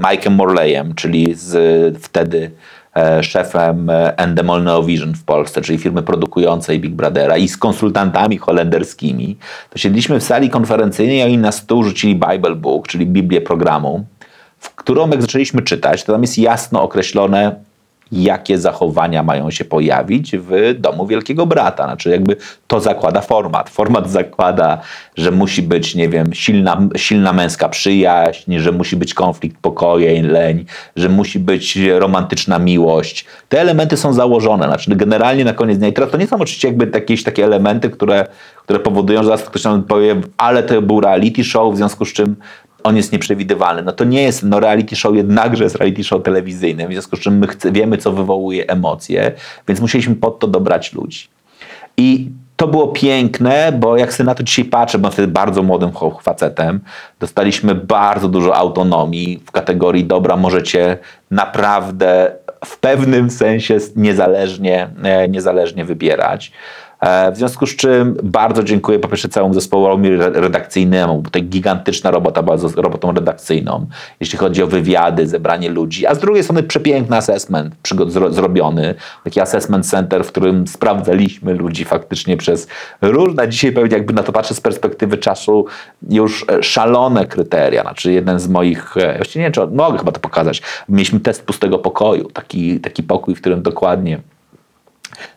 Mike'em 0.00 0.30
Morleyem, 0.30 0.94
czyli 0.94 1.34
z 1.34 1.98
wtedy 1.98 2.50
e, 2.96 3.22
szefem 3.22 3.90
e, 3.90 4.18
Endemol 4.18 4.62
Neovision 4.62 5.14
w 5.14 5.24
Polsce, 5.24 5.60
czyli 5.60 5.78
firmy 5.78 6.02
produkującej 6.02 6.80
Big 6.80 6.94
Brothera 6.94 7.36
i 7.36 7.48
z 7.48 7.56
konsultantami 7.56 8.38
holenderskimi, 8.38 9.36
to 9.70 9.78
siedliśmy 9.78 10.20
w 10.20 10.24
sali 10.24 10.50
konferencyjnej, 10.50 11.22
a 11.22 11.24
oni 11.24 11.38
na 11.38 11.52
stół 11.52 11.84
rzucili 11.84 12.14
Bible 12.14 12.54
Book, 12.54 12.88
czyli 12.88 13.06
Biblię 13.06 13.40
programu, 13.40 14.04
w 14.58 14.74
którą 14.74 15.10
jak 15.10 15.22
zaczęliśmy 15.22 15.62
czytać, 15.62 16.04
to 16.04 16.12
tam 16.12 16.22
jest 16.22 16.38
jasno 16.38 16.82
określone, 16.82 17.67
jakie 18.12 18.58
zachowania 18.58 19.22
mają 19.22 19.50
się 19.50 19.64
pojawić 19.64 20.36
w 20.36 20.74
domu 20.78 21.06
Wielkiego 21.06 21.46
Brata. 21.46 21.84
Znaczy 21.84 22.10
jakby 22.10 22.36
to 22.66 22.80
zakłada 22.80 23.20
format. 23.20 23.70
Format 23.70 24.10
zakłada, 24.10 24.80
że 25.16 25.30
musi 25.30 25.62
być, 25.62 25.94
nie 25.94 26.08
wiem, 26.08 26.34
silna, 26.34 26.80
silna 26.96 27.32
męska 27.32 27.68
przyjaźń, 27.68 28.58
że 28.58 28.72
musi 28.72 28.96
być 28.96 29.14
konflikt 29.14 29.56
pokoje, 29.60 30.22
leń, 30.22 30.64
że 30.96 31.08
musi 31.08 31.38
być 31.38 31.78
romantyczna 31.98 32.58
miłość. 32.58 33.24
Te 33.48 33.60
elementy 33.60 33.96
są 33.96 34.12
założone. 34.12 34.66
Znaczy 34.66 34.96
generalnie 34.96 35.44
na 35.44 35.52
koniec 35.52 35.78
dnia. 35.78 35.88
I 35.88 35.92
teraz 35.92 36.10
to 36.10 36.16
nie 36.16 36.26
są 36.26 36.36
oczywiście 36.36 36.68
jakby 36.68 36.90
jakieś 36.94 37.22
takie 37.22 37.44
elementy, 37.44 37.90
które, 37.90 38.26
które 38.56 38.80
powodują, 38.80 39.22
że 39.22 39.24
zaraz 39.24 39.42
ktoś 39.42 39.64
nam 39.64 39.82
powie, 39.82 40.16
ale 40.36 40.62
to 40.62 40.82
był 40.82 41.00
reality 41.00 41.44
show, 41.44 41.74
w 41.74 41.76
związku 41.76 42.04
z 42.04 42.12
czym 42.12 42.36
on 42.88 42.96
jest 42.96 43.12
nieprzewidywalny. 43.12 43.82
No 43.82 43.92
to 43.92 44.04
nie 44.04 44.22
jest, 44.22 44.42
no 44.42 44.60
reality 44.60 44.96
show 44.96 45.16
jednakże 45.16 45.64
jest 45.64 45.76
reality 45.76 46.04
show 46.04 46.22
telewizyjnym, 46.22 46.88
w 46.88 46.92
związku 46.92 47.16
z 47.16 47.20
czym 47.20 47.38
my 47.38 47.46
chce, 47.46 47.72
wiemy, 47.72 47.98
co 47.98 48.12
wywołuje 48.12 48.66
emocje, 48.66 49.32
więc 49.68 49.80
musieliśmy 49.80 50.14
pod 50.14 50.38
to 50.38 50.46
dobrać 50.46 50.92
ludzi. 50.92 51.28
I 51.96 52.30
to 52.56 52.68
było 52.68 52.88
piękne, 52.88 53.72
bo 53.72 53.96
jak 53.96 54.12
sobie 54.12 54.26
na 54.26 54.34
to 54.34 54.42
dzisiaj 54.42 54.64
patrzę, 54.64 54.98
byłem 54.98 55.12
wtedy 55.12 55.28
bardzo 55.28 55.62
młodym 55.62 55.90
facetem, 56.22 56.80
dostaliśmy 57.20 57.74
bardzo 57.74 58.28
dużo 58.28 58.56
autonomii 58.56 59.40
w 59.46 59.50
kategorii 59.50 60.04
dobra, 60.04 60.36
możecie 60.36 60.98
naprawdę 61.30 62.32
w 62.64 62.78
pewnym 62.78 63.30
sensie 63.30 63.78
niezależnie, 63.96 64.88
e, 65.02 65.28
niezależnie 65.28 65.84
wybierać. 65.84 66.52
E, 67.00 67.32
W 67.32 67.36
związku 67.36 67.66
z 67.66 67.76
czym 67.76 68.16
bardzo 68.22 68.62
dziękuję 68.62 68.98
po 68.98 69.08
pierwsze 69.08 69.28
całemu 69.28 69.54
zespołowi 69.54 70.08
re- 70.08 70.30
redakcyjnemu, 70.30 71.22
bo 71.22 71.30
to 71.30 71.40
gigantyczna 71.40 72.10
robota 72.10 72.42
była 72.42 72.56
z 72.58 72.74
robotą 72.74 73.12
redakcyjną, 73.12 73.86
jeśli 74.20 74.38
chodzi 74.38 74.62
o 74.62 74.66
wywiady, 74.66 75.26
zebranie 75.26 75.68
ludzi, 75.70 76.06
a 76.06 76.14
z 76.14 76.18
drugiej 76.18 76.42
strony 76.44 76.62
przepiękny 76.62 77.16
assessment 77.16 77.74
zrobiony, 78.30 78.94
taki 79.24 79.40
assessment 79.40 79.86
center, 79.90 80.24
w 80.24 80.28
którym 80.28 80.66
sprawdzaliśmy 80.66 81.54
ludzi 81.54 81.84
faktycznie 81.84 82.36
przez 82.36 82.68
różne, 83.02 83.48
dzisiaj 83.48 83.72
pewnie 83.72 83.96
jakby 83.96 84.12
na 84.12 84.22
to 84.22 84.32
patrzę 84.32 84.54
z 84.54 84.60
perspektywy 84.60 85.18
czasu, 85.18 85.66
już 86.10 86.44
e, 86.50 86.62
szalone 86.62 87.26
kryteria, 87.26 87.82
znaczy 87.82 88.12
jeden 88.12 88.38
z 88.38 88.48
moich, 88.48 88.96
e, 88.96 89.16
właściwie 89.16 89.40
nie 89.40 89.46
wiem, 89.46 89.52
czy 89.52 89.76
mogę 89.76 89.98
chyba 89.98 90.12
to 90.12 90.20
pokazać, 90.20 90.62
mieliśmy 90.88 91.20
test 91.20 91.42
pustego 91.46 91.78
pokoju, 91.78 92.30
taki, 92.30 92.80
taki 92.80 93.02
pokój, 93.02 93.34
w 93.34 93.40
którym 93.40 93.62
dokładnie 93.62 94.20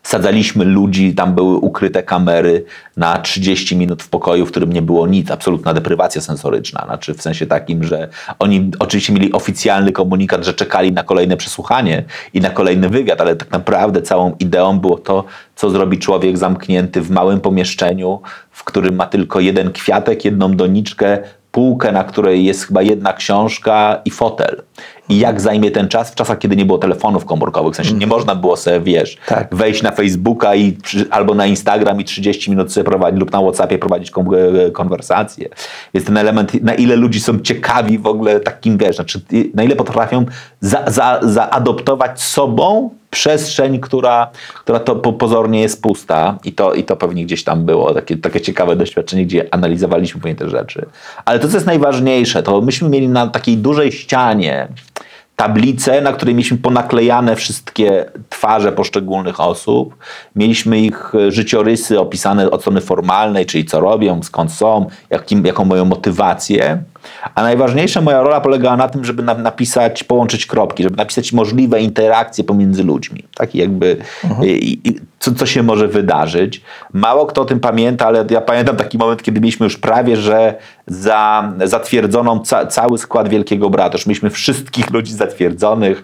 Sadzaliśmy 0.04 0.66
ludzi, 0.66 1.16
tam 1.16 1.36
były 1.36 1.58
ukryte 1.58 2.04
kamery 2.04 2.66
na 2.98 3.18
30 3.18 3.76
minut 3.76 4.04
w 4.04 4.10
pokoju, 4.10 4.46
w 4.46 4.52
którym 4.52 4.74
nie 4.74 4.82
było 4.82 5.08
nic, 5.08 5.32
absolutna 5.32 5.74
deprywacja 5.74 6.22
sensoryczna. 6.22 6.84
Znaczy 6.86 7.14
w 7.14 7.22
sensie 7.22 7.46
takim, 7.46 7.84
że 7.84 8.08
oni 8.40 8.72
oczywiście 8.80 9.14
mieli 9.14 9.32
oficjalny 9.32 9.92
komunikat, 9.92 10.46
że 10.46 10.54
czekali 10.54 10.92
na 10.92 11.04
kolejne 11.04 11.38
przesłuchanie 11.38 12.04
i 12.34 12.42
na 12.42 12.50
kolejny 12.50 12.90
wywiad, 12.90 13.22
ale 13.22 13.36
tak 13.36 13.52
naprawdę 13.52 14.02
całą 14.02 14.36
ideą 14.40 14.80
było 14.80 14.98
to, 14.98 15.24
co 15.56 15.70
zrobi 15.70 16.00
człowiek 16.00 16.38
zamknięty 16.38 17.02
w 17.02 17.12
małym 17.12 17.40
pomieszczeniu, 17.40 18.22
w 18.52 18.64
którym 18.64 18.96
ma 18.96 19.06
tylko 19.06 19.40
jeden 19.40 19.72
kwiatek, 19.72 20.26
jedną 20.26 20.56
doniczkę, 20.56 21.20
półkę, 21.52 21.92
na 21.92 22.04
której 22.04 22.46
jest 22.46 22.68
chyba 22.68 22.82
jedna 22.82 23.14
książka 23.14 24.02
i 24.06 24.12
fotel. 24.12 24.64
I 25.12 25.20
jak 25.20 25.42
zajmie 25.42 25.72
ten 25.72 25.88
czas 25.88 26.12
w 26.12 26.16
czasach, 26.16 26.40
kiedy 26.40 26.56
nie 26.56 26.66
było 26.66 26.78
telefonów 26.78 27.26
komórkowych, 27.26 27.74
w 27.74 27.76
sensie 27.76 27.94
nie 27.94 28.08
można 28.08 28.36
było 28.36 28.58
sobie, 28.58 28.80
wiesz, 28.80 29.18
Tak. 29.28 29.56
wejść 29.56 29.82
na 29.84 29.92
Facebooka 29.92 30.56
i, 30.56 30.78
albo 31.10 31.36
na 31.36 31.46
Instagram 31.46 32.02
i 32.02 32.04
30 32.06 32.52
minut 32.52 32.74
sobie 32.74 32.84
prowadzić, 32.84 33.20
lub 33.20 33.32
na 33.32 33.42
Whatsappie 33.42 33.78
prowadzić 33.78 34.12
kom- 34.12 34.30
e, 34.68 34.72
konwersację. 34.72 35.50
Więc 35.94 36.08
ten 36.08 36.18
element, 36.18 36.64
na 36.64 36.74
ile 36.74 36.96
ludzi 36.96 37.20
są 37.20 37.40
ciekawi 37.40 37.98
w 38.00 38.08
ogóle 38.08 38.40
takim, 38.40 38.78
wiesz, 38.78 38.96
znaczy, 38.96 39.22
na 39.54 39.64
ile 39.64 39.76
potrafią 39.76 40.26
za, 40.62 40.84
za, 40.88 41.20
zaadoptować 41.22 42.22
sobą 42.22 42.90
przestrzeń, 43.12 43.80
która, 43.80 44.30
która 44.56 44.80
to 44.80 44.96
po, 44.96 45.14
pozornie 45.14 45.62
jest 45.62 45.82
pusta 45.82 46.38
i 46.44 46.54
to, 46.54 46.74
i 46.74 46.84
to 46.84 46.96
pewnie 46.96 47.26
gdzieś 47.26 47.44
tam 47.44 47.66
było, 47.66 47.94
takie, 47.94 48.18
takie 48.18 48.42
ciekawe 48.42 48.76
doświadczenie, 48.76 49.26
gdzie 49.26 49.54
analizowaliśmy 49.54 50.22
pewnie 50.22 50.36
te 50.36 50.50
rzeczy. 50.50 50.86
Ale 51.26 51.40
to, 51.40 51.48
co 51.48 51.54
jest 51.54 51.68
najważniejsze, 51.68 52.44
to 52.44 52.62
myśmy 52.62 52.90
mieli 52.90 53.08
na 53.10 53.28
takiej 53.28 53.58
dużej 53.58 53.92
ścianie 53.92 54.68
tablicę, 55.36 56.02
na 56.02 56.14
której 56.14 56.36
mieliśmy 56.36 56.58
ponaklejane 56.58 57.36
wszystkie 57.36 58.06
twarze 58.30 58.72
poszczególnych 58.72 59.40
osób. 59.40 59.96
Mieliśmy 60.36 60.80
ich 60.80 61.16
e, 61.16 61.32
życiorysy 61.32 62.00
opisane 62.00 62.52
od 62.52 62.62
strony 62.62 62.82
formalnej, 62.82 63.46
czyli 63.46 63.66
co 63.66 63.80
robią, 63.80 64.24
skąd 64.24 64.52
są, 64.52 64.90
jakim, 65.10 65.46
jaką 65.46 65.66
mają 65.66 65.86
motywację. 65.86 66.84
A 67.36 67.44
najważniejsza 67.44 68.02
moja 68.02 68.22
rola 68.22 68.42
polegała 68.42 68.78
na 68.78 68.88
tym, 68.88 69.06
żeby 69.06 69.24
na, 69.24 69.34
napisać, 69.34 70.04
połączyć 70.04 70.46
kropki, 70.46 70.84
żeby 70.84 70.98
napisać 70.98 71.34
możliwe 71.34 71.82
interakcje 71.82 72.44
pomiędzy 72.44 72.84
ludźmi. 72.84 73.24
Tak 73.36 73.56
jakby 73.56 73.98
i, 74.44 74.80
i, 74.84 75.00
co, 75.20 75.32
co 75.32 75.46
się 75.46 75.64
może 75.64 75.88
wydarzyć. 75.88 76.62
Mało 76.94 77.26
kto 77.26 77.42
o 77.42 77.46
tym 77.46 77.60
pamięta, 77.60 78.08
ale 78.08 78.26
ja 78.30 78.42
pamiętam 78.42 78.76
taki 78.76 78.98
moment, 78.98 79.24
kiedy 79.24 79.42
mieliśmy 79.42 79.64
już 79.64 79.78
prawie, 79.78 80.18
że 80.18 80.56
za 80.88 81.54
zatwierdzoną 81.64 82.40
ca, 82.40 82.66
cały 82.66 82.98
skład 82.98 83.30
Wielkiego 83.30 83.70
Brata. 83.70 83.98
Już 83.98 84.06
mieliśmy 84.06 84.30
wszystkich 84.30 84.90
ludzi 84.92 85.14
zatwierdzonych. 85.14 86.04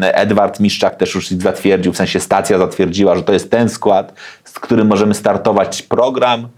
Edward 0.00 0.60
Miszczak 0.60 0.96
też 0.96 1.14
już 1.14 1.32
ich 1.32 1.42
zatwierdził, 1.42 1.92
w 1.92 1.96
sensie 1.96 2.20
stacja 2.20 2.58
zatwierdziła, 2.58 3.16
że 3.16 3.22
to 3.22 3.32
jest 3.32 3.50
ten 3.50 3.68
skład, 3.68 4.14
z 4.44 4.60
którym 4.60 4.86
możemy 4.86 5.14
startować 5.14 5.82
program. 5.82 6.48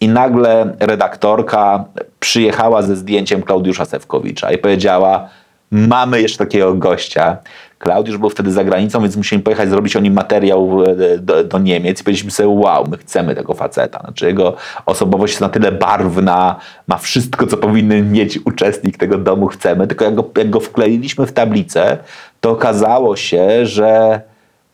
I 0.00 0.08
nagle 0.08 0.76
redaktorka 0.80 1.84
przyjechała 2.20 2.82
ze 2.82 2.96
zdjęciem 2.96 3.42
Klaudiusza 3.42 3.84
Sewkowicza 3.84 4.52
i 4.52 4.58
powiedziała: 4.58 5.28
Mamy 5.70 6.22
jeszcze 6.22 6.38
takiego 6.38 6.74
gościa. 6.74 7.36
Klaudiusz 7.78 8.18
był 8.18 8.30
wtedy 8.30 8.52
za 8.52 8.64
granicą, 8.64 9.02
więc 9.02 9.16
musieliśmy 9.16 9.44
pojechać 9.44 9.68
zrobić 9.68 9.96
o 9.96 10.00
nim 10.00 10.14
materiał 10.14 10.84
e, 10.84 11.18
do, 11.18 11.44
do 11.44 11.58
Niemiec 11.58 12.00
i 12.00 12.04
powiedzieliśmy 12.04 12.30
sobie: 12.30 12.48
Wow, 12.48 12.84
my 12.90 12.98
chcemy 12.98 13.34
tego 13.34 13.54
faceta. 13.54 14.00
Znaczy, 14.00 14.26
jego 14.26 14.56
osobowość 14.86 15.32
jest 15.32 15.40
na 15.40 15.48
tyle 15.48 15.72
barwna, 15.72 16.56
ma 16.86 16.96
wszystko, 16.96 17.46
co 17.46 17.56
powinien 17.56 18.12
mieć 18.12 18.38
uczestnik 18.44 18.96
tego 18.96 19.18
domu, 19.18 19.46
chcemy. 19.46 19.86
Tylko 19.86 20.04
jak 20.04 20.14
go, 20.14 20.30
jak 20.38 20.50
go 20.50 20.60
wkleiliśmy 20.60 21.26
w 21.26 21.32
tablicę, 21.32 21.98
to 22.40 22.50
okazało 22.50 23.16
się, 23.16 23.66
że 23.66 24.20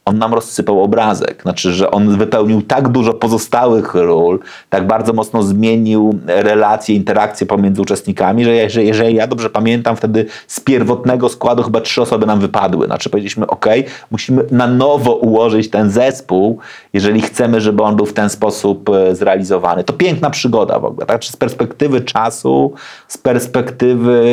on 0.05 0.19
nam 0.19 0.35
rozsypał 0.35 0.83
obrazek. 0.83 1.43
Znaczy, 1.43 1.73
że 1.73 1.91
on 1.91 2.19
wypełnił 2.19 2.63
tak 2.63 2.89
dużo 2.89 3.15
pozostałych 3.15 3.95
ról, 3.95 4.39
tak 4.71 4.87
bardzo 4.87 5.13
mocno 5.13 5.43
zmienił 5.43 6.19
relacje, 6.27 6.95
interakcje 6.95 7.47
pomiędzy 7.47 7.83
uczestnikami, 7.83 8.45
że 8.45 8.55
jeżeli, 8.55 8.87
jeżeli 8.87 9.15
ja 9.15 9.27
dobrze 9.27 9.51
pamiętam, 9.51 9.97
wtedy 9.97 10.27
z 10.47 10.61
pierwotnego 10.61 11.29
składu 11.29 11.63
chyba 11.63 11.81
trzy 11.81 12.03
osoby 12.03 12.27
nam 12.27 12.41
wypadły. 12.41 12.87
Znaczy 12.87 13.11
powiedzieliśmy, 13.11 13.47
ok, 13.47 13.67
musimy 14.11 14.45
na 14.51 14.67
nowo 14.67 15.13
ułożyć 15.15 15.71
ten 15.71 15.91
zespół, 15.91 16.59
jeżeli 16.93 17.21
chcemy, 17.23 17.61
żeby 17.61 17.83
on 17.83 17.97
był 17.97 18.07
w 18.07 18.13
ten 18.13 18.31
sposób 18.31 18.89
e, 18.89 19.15
zrealizowany. 19.15 19.85
To 19.85 19.93
piękna 19.93 20.31
przygoda 20.31 20.79
w 20.79 20.85
ogóle. 20.85 21.07
Tak? 21.07 21.25
Z 21.25 21.37
perspektywy 21.37 22.01
czasu, 22.01 22.73
z 23.09 23.19
perspektywy 23.19 24.25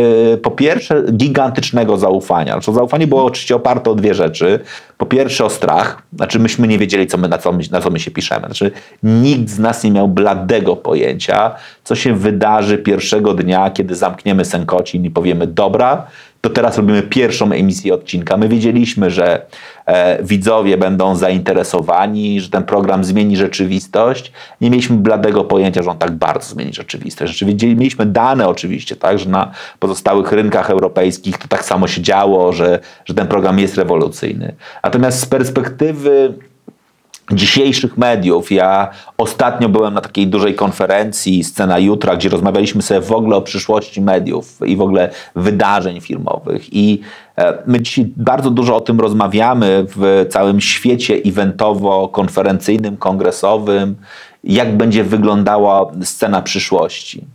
po 0.44 0.52
pierwsze 0.52 1.04
gigantycznego 1.12 1.98
zaufania. 1.98 2.54
Znaczy, 2.54 2.74
zaufanie 2.74 3.08
było 3.08 3.26
oczywiście 3.26 3.56
oparte 3.56 3.92
o 3.92 3.96
dwie 3.96 4.14
rzeczy. 4.14 4.60
Po 4.98 5.06
pierwsze 5.06 5.46
o 5.46 5.50
strach, 5.62 6.02
znaczy 6.16 6.40
myśmy 6.40 6.68
nie 6.68 6.78
wiedzieli, 6.78 7.08
co 7.08 7.18
my, 7.18 7.28
na, 7.28 7.38
co 7.38 7.52
my, 7.52 7.64
na 7.72 7.82
co 7.82 7.90
my 7.90 8.00
się 8.00 8.12
piszemy. 8.12 8.46
Znaczy, 8.46 8.72
nikt 9.04 9.50
z 9.50 9.60
nas 9.60 9.84
nie 9.84 9.92
miał 9.92 10.08
bladego 10.08 10.76
pojęcia, 10.76 11.56
co 11.84 11.96
się 11.96 12.16
wydarzy 12.16 12.78
pierwszego 12.78 13.34
dnia, 13.34 13.70
kiedy 13.70 13.96
zamkniemy 13.96 14.46
Sękocin 14.46 15.06
i 15.06 15.10
powiemy, 15.10 15.48
dobra, 15.48 16.08
to 16.42 16.50
teraz 16.50 16.78
robimy 16.78 17.04
pierwszą 17.04 17.52
emisję 17.52 17.94
odcinka. 17.94 18.38
My 18.38 18.50
wiedzieliśmy, 18.50 19.12
że 19.12 19.46
e, 19.86 20.24
widzowie 20.24 20.78
będą 20.78 21.16
zainteresowani, 21.16 22.42
że 22.42 22.50
ten 22.50 22.64
program 22.64 23.04
zmieni 23.04 23.38
rzeczywistość. 23.38 24.32
Nie 24.62 24.70
mieliśmy 24.70 24.98
bladego 24.98 25.44
pojęcia, 25.44 25.84
że 25.84 25.92
on 25.92 25.98
tak 25.98 26.12
bardzo 26.12 26.54
zmieni 26.54 26.74
rzeczywistość. 26.74 27.46
Wiedzieli, 27.46 27.76
mieliśmy 27.76 28.06
dane 28.06 28.48
oczywiście, 28.48 28.96
tak, 28.96 29.20
że 29.20 29.30
na 29.30 29.52
pozostałych 29.80 30.32
rynkach 30.32 30.70
europejskich 30.70 31.38
to 31.38 31.48
tak 31.48 31.66
samo 31.66 31.88
się 31.88 32.02
działo, 32.02 32.54
że, 32.54 32.80
że 33.06 33.14
ten 33.14 33.28
program 33.28 33.60
jest 33.60 33.78
rewolucyjny. 33.78 34.56
Natomiast 34.84 35.20
z 35.20 35.26
perspektywy 35.26 36.34
dzisiejszych 37.34 37.98
mediów. 37.98 38.52
Ja 38.52 38.90
ostatnio 39.18 39.70
byłem 39.70 39.94
na 39.94 40.02
takiej 40.02 40.28
dużej 40.28 40.56
konferencji 40.56 41.44
Scena 41.44 41.80
Jutra, 41.80 42.16
gdzie 42.16 42.30
rozmawialiśmy 42.30 42.82
sobie 42.82 43.02
w 43.02 43.12
ogóle 43.12 43.36
o 43.36 43.42
przyszłości 43.42 44.02
mediów 44.02 44.60
i 44.66 44.76
w 44.76 44.82
ogóle 44.82 45.10
wydarzeń 45.36 46.02
filmowych. 46.02 46.74
I 46.74 47.02
e, 47.38 47.58
my 47.66 47.82
dzisiaj 47.82 48.06
bardzo 48.18 48.50
dużo 48.50 48.76
o 48.76 48.82
tym 48.82 49.00
rozmawiamy 49.00 49.86
w 49.96 50.26
całym 50.30 50.62
świecie 50.62 51.14
eventowo-konferencyjnym, 51.26 52.98
kongresowym, 52.98 53.96
jak 54.44 54.78
będzie 54.78 55.04
wyglądała 55.04 55.92
scena 56.04 56.42
przyszłości. 56.42 57.26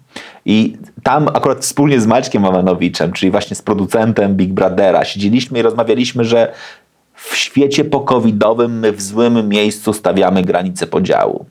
I 0.45 0.77
tam 1.03 1.29
akurat 1.29 1.59
wspólnie 1.59 2.01
z 2.01 2.07
Maćkiem 2.07 2.43
Mamanowiczem, 2.43 3.13
czyli 3.13 3.31
właśnie 3.31 3.57
z 3.57 3.63
producentem 3.63 4.35
Big 4.35 4.53
Brothera, 4.53 5.05
siedzieliśmy 5.05 5.59
i 5.59 5.63
rozmawialiśmy, 5.63 6.25
że 6.25 6.53
w 7.17 7.37
świecie 7.37 7.85
pokowidowym 7.85 8.79
my 8.79 8.93
w 8.93 9.03
złym 9.03 9.49
miejscu 9.49 9.93
stawiamy 9.93 10.43
granicę 10.43 10.87
podziału. 10.87 11.47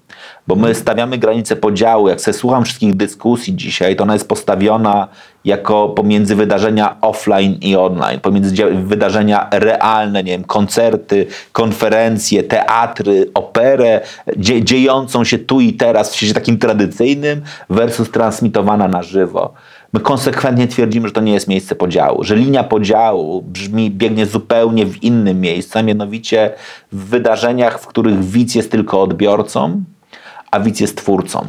Bo 0.47 0.55
my 0.55 0.75
stawiamy 0.75 1.17
granicę 1.17 1.55
podziału, 1.55 2.09
jak 2.09 2.21
sobie 2.21 2.37
słucham 2.37 2.65
wszystkich 2.65 2.95
dyskusji 2.95 3.55
dzisiaj, 3.55 3.95
to 3.95 4.03
ona 4.03 4.13
jest 4.13 4.27
postawiona 4.27 5.07
jako 5.45 5.89
pomiędzy 5.89 6.35
wydarzenia 6.35 6.97
offline 7.01 7.57
i 7.61 7.75
online, 7.75 8.19
pomiędzy 8.19 8.65
wydarzenia 8.73 9.47
realne, 9.51 10.23
nie 10.23 10.31
wiem, 10.31 10.43
koncerty, 10.43 11.27
konferencje, 11.51 12.43
teatry, 12.43 13.29
operę, 13.33 14.01
dzie- 14.37 14.63
dziejącą 14.63 15.23
się 15.23 15.39
tu 15.39 15.61
i 15.61 15.73
teraz 15.73 16.11
w 16.11 16.15
świecie 16.15 16.33
takim 16.33 16.57
tradycyjnym 16.57 17.41
versus 17.69 18.11
transmitowana 18.11 18.87
na 18.87 19.03
żywo. 19.03 19.53
My 19.95 20.01
konsekwentnie 20.01 20.67
twierdzimy, 20.67 21.07
że 21.07 21.13
to 21.13 21.21
nie 21.21 21.33
jest 21.33 21.47
miejsce 21.47 21.75
podziału, 21.75 22.23
że 22.23 22.35
linia 22.35 22.63
podziału 22.63 23.41
brzmi, 23.41 23.91
biegnie 23.91 24.25
zupełnie 24.25 24.85
w 24.85 25.03
innym 25.03 25.41
miejscu, 25.41 25.79
a 25.79 25.83
mianowicie 25.83 26.53
w 26.91 27.05
wydarzeniach, 27.05 27.81
w 27.81 27.87
których 27.87 28.23
widz 28.23 28.55
jest 28.55 28.71
tylko 28.71 29.01
odbiorcą, 29.01 29.83
a 30.51 30.59
widz 30.59 30.79
jest 30.79 30.97
twórcą. 30.97 31.47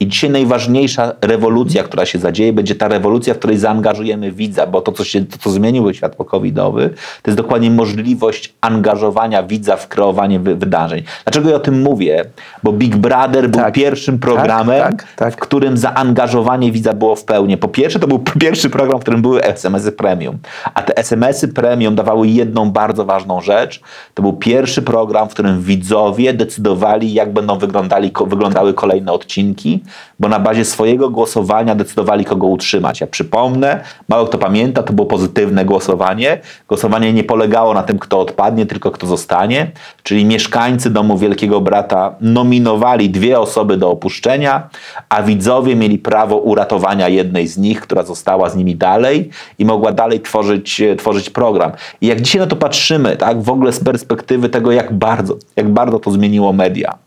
I 0.00 0.08
dzisiaj 0.08 0.30
najważniejsza 0.30 1.12
rewolucja, 1.20 1.82
która 1.82 2.06
się 2.06 2.18
zadzieje, 2.18 2.52
będzie 2.52 2.74
ta 2.74 2.88
rewolucja, 2.88 3.34
w 3.34 3.38
której 3.38 3.58
zaangażujemy 3.58 4.32
widza, 4.32 4.66
bo 4.66 4.80
to, 4.80 4.92
co, 4.92 5.04
się, 5.04 5.26
to, 5.26 5.38
co 5.38 5.50
zmienił 5.50 5.94
świat 5.94 6.16
pokowidowy, 6.16 6.90
to 7.22 7.30
jest 7.30 7.38
dokładnie 7.38 7.70
możliwość 7.70 8.54
angażowania 8.60 9.42
widza 9.42 9.76
w 9.76 9.88
kreowanie 9.88 10.40
wy, 10.40 10.56
wydarzeń. 10.56 11.02
Dlaczego 11.24 11.50
ja 11.50 11.56
o 11.56 11.60
tym 11.60 11.82
mówię? 11.82 12.24
Bo 12.62 12.72
Big 12.72 12.96
Brother 12.96 13.50
był 13.50 13.60
Tak. 13.60 13.74
pierwszym 13.74 14.18
programem, 14.18 14.82
tak, 14.82 15.06
tak. 15.16 15.34
w 15.34 15.36
którym 15.36 15.76
zaangażowanie 15.76 16.72
widza 16.72 16.92
było 16.92 17.16
w 17.16 17.24
pełni. 17.24 17.56
Po 17.56 17.68
pierwsze, 17.68 17.98
to 17.98 18.06
był 18.06 18.18
pierwszy 18.40 18.70
program, 18.70 18.98
w 18.98 19.02
którym 19.02 19.22
były 19.22 19.42
SMS-y 19.42 19.92
premium. 19.92 20.38
A 20.74 20.82
te 20.82 20.96
SMS-y 20.96 21.48
premium 21.48 21.94
dawały 21.94 22.28
jedną 22.28 22.70
bardzo 22.70 23.04
ważną 23.04 23.40
rzecz. 23.40 23.80
To 24.14 24.22
był 24.22 24.32
pierwszy 24.32 24.82
program, 24.82 25.28
w 25.28 25.32
którym 25.32 25.62
widzowie 25.62 26.32
decydowali, 26.32 27.14
jak 27.14 27.32
będą 27.32 27.58
wyglądali, 27.58 28.12
wyglądały 28.26 28.74
kolejne 28.74 29.12
odcinki 29.12 29.83
bo 30.20 30.28
na 30.28 30.38
bazie 30.38 30.64
swojego 30.64 31.10
głosowania 31.10 31.74
decydowali, 31.74 32.24
kogo 32.24 32.46
utrzymać. 32.46 33.00
Ja 33.00 33.06
przypomnę, 33.06 33.80
mało 34.08 34.26
kto 34.26 34.38
pamięta, 34.38 34.82
to 34.82 34.92
było 34.92 35.06
pozytywne 35.06 35.64
głosowanie. 35.64 36.40
Głosowanie 36.68 37.12
nie 37.12 37.24
polegało 37.24 37.74
na 37.74 37.82
tym, 37.82 37.98
kto 37.98 38.20
odpadnie, 38.20 38.66
tylko 38.66 38.90
kto 38.90 39.06
zostanie. 39.06 39.70
Czyli 40.02 40.24
mieszkańcy 40.24 40.90
domu 40.90 41.18
Wielkiego 41.18 41.60
Brata 41.60 42.14
nominowali 42.20 43.10
dwie 43.10 43.40
osoby 43.40 43.76
do 43.76 43.90
opuszczenia, 43.90 44.68
a 45.08 45.22
widzowie 45.22 45.76
mieli 45.76 45.98
prawo 45.98 46.36
uratowania 46.36 47.08
jednej 47.08 47.46
z 47.46 47.58
nich, 47.58 47.80
która 47.80 48.02
została 48.02 48.50
z 48.50 48.56
nimi 48.56 48.76
dalej 48.76 49.30
i 49.58 49.64
mogła 49.64 49.92
dalej 49.92 50.20
tworzyć, 50.20 50.82
tworzyć 50.98 51.30
program. 51.30 51.72
I 52.00 52.06
jak 52.06 52.20
dzisiaj 52.20 52.40
na 52.40 52.46
to 52.46 52.56
patrzymy, 52.56 53.16
tak, 53.16 53.42
w 53.42 53.50
ogóle 53.50 53.72
z 53.72 53.84
perspektywy 53.84 54.48
tego, 54.48 54.72
jak 54.72 54.92
bardzo, 54.92 55.36
jak 55.56 55.68
bardzo 55.68 55.98
to 55.98 56.10
zmieniło 56.10 56.52
media. 56.52 56.98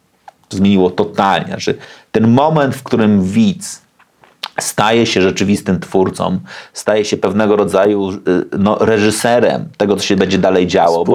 Zmieniło 0.50 0.90
totalnie. 0.90 1.48
Znaczy, 1.48 1.78
ten 2.12 2.28
moment, 2.28 2.76
w 2.76 2.84
którym 2.84 3.24
widz 3.24 3.87
staje 4.60 5.06
się 5.06 5.22
rzeczywistym 5.22 5.80
twórcą, 5.80 6.40
staje 6.74 7.06
się 7.06 7.18
pewnego 7.18 7.56
rodzaju 7.56 8.10
y, 8.10 8.18
no, 8.60 8.78
reżyserem 8.80 9.66
tego, 9.78 9.96
co 9.96 10.04
się 10.04 10.16
będzie 10.16 10.38
dalej 10.38 10.68
działo. 10.68 11.06
bo. 11.06 11.12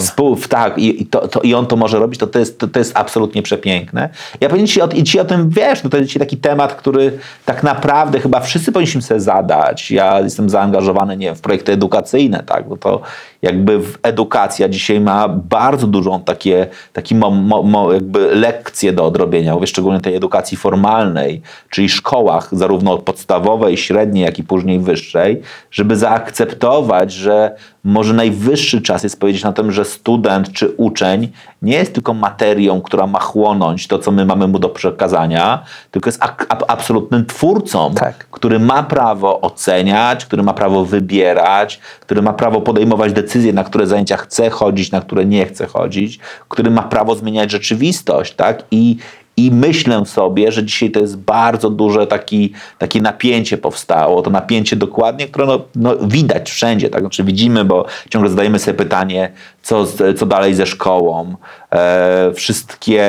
Współ, 0.00 0.36
tak, 0.48 0.78
i, 0.78 1.02
i, 1.02 1.06
to, 1.06 1.28
to, 1.28 1.40
i 1.40 1.54
on 1.54 1.66
to 1.66 1.76
może 1.76 1.98
robić, 1.98 2.20
to, 2.20 2.26
to, 2.26 2.38
jest, 2.38 2.58
to, 2.58 2.68
to 2.68 2.78
jest 2.78 2.92
absolutnie 2.94 3.42
przepiękne. 3.42 4.08
Ja 4.40 4.48
powiem 4.48 4.66
ci 4.66 4.82
o, 4.82 4.88
i 4.88 5.04
ci 5.04 5.20
o 5.20 5.24
tym 5.24 5.50
wiesz, 5.50 5.82
no 5.84 5.90
to 5.90 5.96
jest 5.96 6.18
taki 6.18 6.36
temat, 6.36 6.74
który 6.74 7.18
tak 7.44 7.62
naprawdę 7.62 8.20
chyba 8.20 8.40
wszyscy 8.40 8.72
powinniśmy 8.72 9.02
sobie 9.02 9.20
zadać. 9.20 9.90
Ja 9.90 10.20
jestem 10.20 10.50
zaangażowany, 10.50 11.16
nie 11.16 11.26
wiem, 11.26 11.36
w 11.36 11.40
projekty 11.40 11.72
edukacyjne, 11.72 12.42
tak, 12.46 12.68
bo 12.68 12.76
to 12.76 13.00
jakby 13.42 13.78
w 13.78 13.98
edukacja 14.02 14.68
dzisiaj 14.68 15.00
ma 15.00 15.28
bardzo 15.28 15.86
dużą 15.86 16.20
takie, 16.20 16.66
taki 16.92 17.14
mo, 17.14 17.30
mo, 17.62 17.92
jakby 17.92 18.34
lekcje 18.34 18.92
do 18.92 19.04
odrobienia, 19.04 19.54
mówię 19.54 19.66
szczególnie 19.66 20.00
tej 20.00 20.16
edukacji 20.16 20.56
formalnej, 20.56 21.42
czyli 21.70 21.88
szkołach, 21.88 22.48
zarówno 22.62 22.98
podstawowej, 22.98 23.76
średniej, 23.76 24.24
jak 24.24 24.38
i 24.38 24.42
później 24.44 24.80
wyższej, 24.80 25.42
żeby 25.70 25.96
zaakceptować, 25.96 27.12
że 27.12 27.56
może 27.84 28.14
najwyższy 28.14 28.82
czas 28.82 29.02
jest 29.02 29.20
powiedzieć 29.20 29.42
na 29.42 29.52
tym, 29.52 29.72
że 29.72 29.84
student 29.84 30.52
czy 30.52 30.68
uczeń 30.76 31.28
nie 31.62 31.74
jest 31.74 31.94
tylko 31.94 32.14
materią, 32.14 32.80
która 32.80 33.06
ma 33.06 33.20
chłonąć 33.20 33.86
to, 33.86 33.98
co 33.98 34.10
my 34.12 34.24
mamy 34.24 34.48
mu 34.48 34.58
do 34.58 34.68
przekazania, 34.68 35.64
tylko 35.90 36.08
jest 36.08 36.22
absolutnym 36.68 37.26
twórcą, 37.26 37.94
Tak. 37.94 38.26
który 38.30 38.58
ma 38.58 38.82
prawo 38.82 39.40
oceniać, 39.40 40.26
który 40.26 40.42
ma 40.42 40.52
prawo 40.52 40.84
wybierać, 40.84 41.80
który 42.00 42.22
ma 42.22 42.32
prawo 42.32 42.60
podejmować 42.60 43.12
decyzje, 43.12 43.52
na 43.52 43.64
które 43.64 43.86
zajęcia 43.86 44.16
chce 44.16 44.50
chodzić, 44.50 44.92
na 44.92 45.00
które 45.00 45.24
nie 45.24 45.46
chce 45.46 45.66
chodzić, 45.66 46.18
który 46.48 46.70
ma 46.70 46.82
prawo 46.82 47.14
zmieniać 47.14 47.50
rzeczywistość, 47.50 48.34
tak? 48.34 48.62
I, 48.70 48.96
i 49.36 49.50
myślę 49.50 50.06
sobie, 50.06 50.52
że 50.52 50.64
dzisiaj 50.64 50.90
to 50.90 51.00
jest 51.00 51.16
bardzo 51.16 51.70
duże 51.70 52.06
taki, 52.06 52.52
takie 52.78 53.00
napięcie 53.00 53.58
powstało. 53.58 54.22
To 54.22 54.30
napięcie 54.30 54.76
dokładnie, 54.76 55.26
które 55.26 55.46
no, 55.46 55.60
no 55.74 55.96
widać 55.96 56.50
wszędzie. 56.50 56.90
Tak? 56.90 57.00
Znaczy 57.00 57.24
widzimy, 57.24 57.64
bo 57.64 57.86
ciągle 58.10 58.30
zadajemy 58.30 58.58
sobie 58.58 58.78
pytanie, 58.78 59.32
co, 59.62 59.86
co 60.16 60.26
dalej 60.26 60.54
ze 60.54 60.66
szkołą. 60.66 61.36
E, 61.72 62.32
wszystkie 62.34 63.02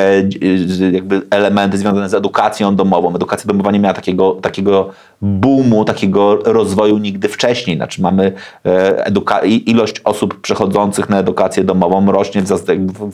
e, 0.82 0.92
jakby 0.92 1.22
elementy 1.30 1.78
związane 1.78 2.10
z 2.10 2.14
edukacją 2.14 2.76
domową. 2.76 3.16
Edukacja 3.16 3.48
domowa 3.48 3.72
nie 3.72 3.80
miała 3.80 3.94
takiego, 3.94 4.32
takiego 4.32 4.90
boomu, 5.22 5.86
takiego 5.86 6.36
rozwoju 6.36 6.98
nigdy 6.98 7.28
wcześniej. 7.28 7.78
Znaczy 7.78 8.02
mamy 8.02 8.32
e, 8.66 9.12
ilość 9.46 10.02
osób 10.04 10.42
przechodzących 10.42 11.10
na 11.10 11.20
edukację 11.20 11.64
domową 11.64 12.12
rośnie 12.12 12.42
w, 12.42 12.48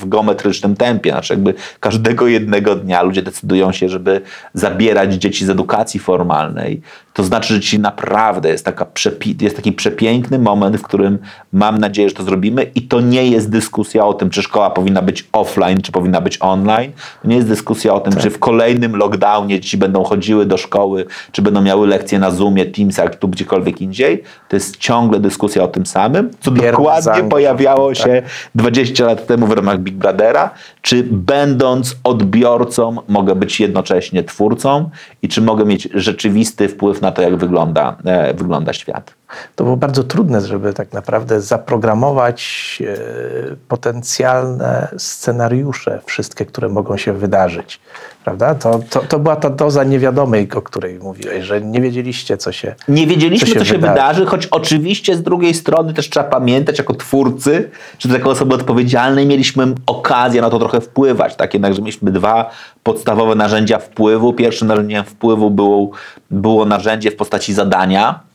w 0.04 0.10
geometrycznym 0.10 0.76
tempie. 0.76 1.12
Znaczy 1.12 1.34
jakby 1.34 1.54
każdego 1.80 2.28
jednego 2.28 2.76
dnia 2.76 3.02
ludzie 3.02 3.22
decydują 3.22 3.72
się, 3.72 3.90
żeby 3.90 4.22
zabierać 4.54 5.14
dzieci 5.14 5.46
z 5.46 5.50
edukacji 5.50 6.00
formalnej. 6.00 6.82
To 7.20 7.24
znaczy, 7.24 7.54
że 7.54 7.60
ci 7.60 7.80
naprawdę 7.80 8.50
jest, 8.50 8.66
taka 8.66 8.86
jest 9.42 9.56
taki 9.56 9.72
przepiękny 9.72 10.40
moment, 10.40 10.78
w 10.78 10.82
którym 10.82 11.20
mam 11.54 11.78
nadzieję, 11.78 12.10
że 12.10 12.16
to 12.16 12.24
zrobimy 12.24 12.64
i 12.76 12.82
to 12.82 13.02
nie 13.02 13.28
jest 13.28 13.50
dyskusja 13.50 14.06
o 14.06 14.14
tym, 14.14 14.30
czy 14.30 14.42
szkoła 14.42 14.70
powinna 14.70 15.02
być 15.02 15.30
offline, 15.32 15.82
czy 15.82 15.92
powinna 15.92 16.22
być 16.22 16.38
online. 16.42 16.92
To 17.22 17.28
nie 17.28 17.36
jest 17.36 17.48
dyskusja 17.48 17.94
o 17.94 18.00
tym, 18.00 18.14
czy 18.16 18.30
w 18.30 18.40
kolejnym 18.40 18.96
lockdownie 18.96 19.60
dzieci 19.60 19.78
będą 19.78 20.04
chodziły 20.04 20.46
do 20.46 20.58
szkoły, 20.58 21.06
czy 21.32 21.42
będą 21.42 21.62
miały 21.62 21.88
lekcje 21.88 22.20
na 22.20 22.32
Zoomie, 22.32 22.66
Teamsach, 22.66 23.16
tu 23.16 23.28
gdziekolwiek 23.28 23.82
indziej. 23.82 24.24
To 24.50 24.56
jest 24.56 24.78
ciągle 24.78 25.20
dyskusja 25.20 25.64
o 25.64 25.68
tym 25.68 25.86
samym, 25.86 26.32
co 26.40 26.52
dokładnie 26.52 27.24
pojawiało 27.30 27.96
się 27.96 28.22
20 28.56 29.06
lat 29.06 29.28
temu 29.28 29.48
w 29.48 29.52
ramach 29.52 29.80
Big 29.80 29.96
Brothera. 29.96 30.50
Czy 30.82 31.04
będąc 31.12 31.96
odbiorcą 32.04 32.96
mogę 33.08 33.36
być 33.36 33.60
jednocześnie 33.60 34.24
twórcą 34.24 34.90
i 35.22 35.28
czy 35.28 35.42
mogę 35.42 35.66
mieć 35.66 35.90
rzeczywisty 35.94 36.68
wpływ 36.68 37.02
na 37.02 37.12
to, 37.12 37.22
jak 37.22 37.36
wygląda, 37.38 37.98
e, 38.06 38.34
wygląda 38.34 38.74
świat. 38.74 39.19
To 39.56 39.64
było 39.64 39.78
bardzo 39.78 40.04
trudne, 40.04 40.42
żeby 40.42 40.74
tak 40.74 40.94
naprawdę 40.94 41.42
zaprogramować 41.42 42.40
e, 42.88 43.56
potencjalne 43.68 44.88
scenariusze, 44.98 46.00
wszystkie, 46.06 46.46
które 46.46 46.70
mogą 46.70 46.98
się 46.98 47.14
wydarzyć. 47.14 47.80
Prawda? 48.24 48.56
To, 48.56 48.80
to, 48.90 49.00
to 49.00 49.20
była 49.20 49.36
ta 49.36 49.50
doza 49.50 49.84
niewiadomej, 49.84 50.48
o 50.56 50.62
której 50.62 51.00
mówiłeś, 51.00 51.44
że 51.46 51.62
nie 51.62 51.82
wiedzieliście, 51.82 52.38
co 52.38 52.52
się 52.52 52.76
Nie 52.88 53.08
wiedzieliśmy, 53.08 53.48
co 53.48 53.54
Co 53.54 53.60
się, 53.60 53.66
się 53.66 53.74
wydarzy. 53.78 53.94
wydarzy. 53.94 54.26
choć 54.26 54.46
oczywiście 54.46 55.16
z 55.16 55.22
drugiej 55.24 55.54
strony 55.54 55.94
też 55.94 56.10
trzeba 56.10 56.30
pamiętać 56.30 56.78
jako 56.78 56.94
twórcy, 56.96 57.70
czy 57.98 58.08
jako 58.10 58.30
osoby 58.30 58.56
odpowiedzialnej 58.56 59.26
mieliśmy 59.28 59.74
okazję 59.86 60.42
na 60.42 60.50
to 60.50 60.60
trochę 60.60 60.82
wpływać. 60.82 61.36
Tak 61.36 61.54
jednak, 61.54 61.74
że 61.74 61.82
mieliśmy 61.82 62.12
dwa 62.12 62.50
podstawowe 62.84 63.36
narzędzia 63.36 63.80
wpływu. 63.80 64.34
Pierwszym 64.34 64.68
narzędziem 64.68 65.04
wpływu 65.04 65.52
było, 65.52 65.90
było 66.32 66.66
narzędzie 66.66 67.12
w 67.12 67.16
postaci 67.16 67.54
zadania. 67.54 68.29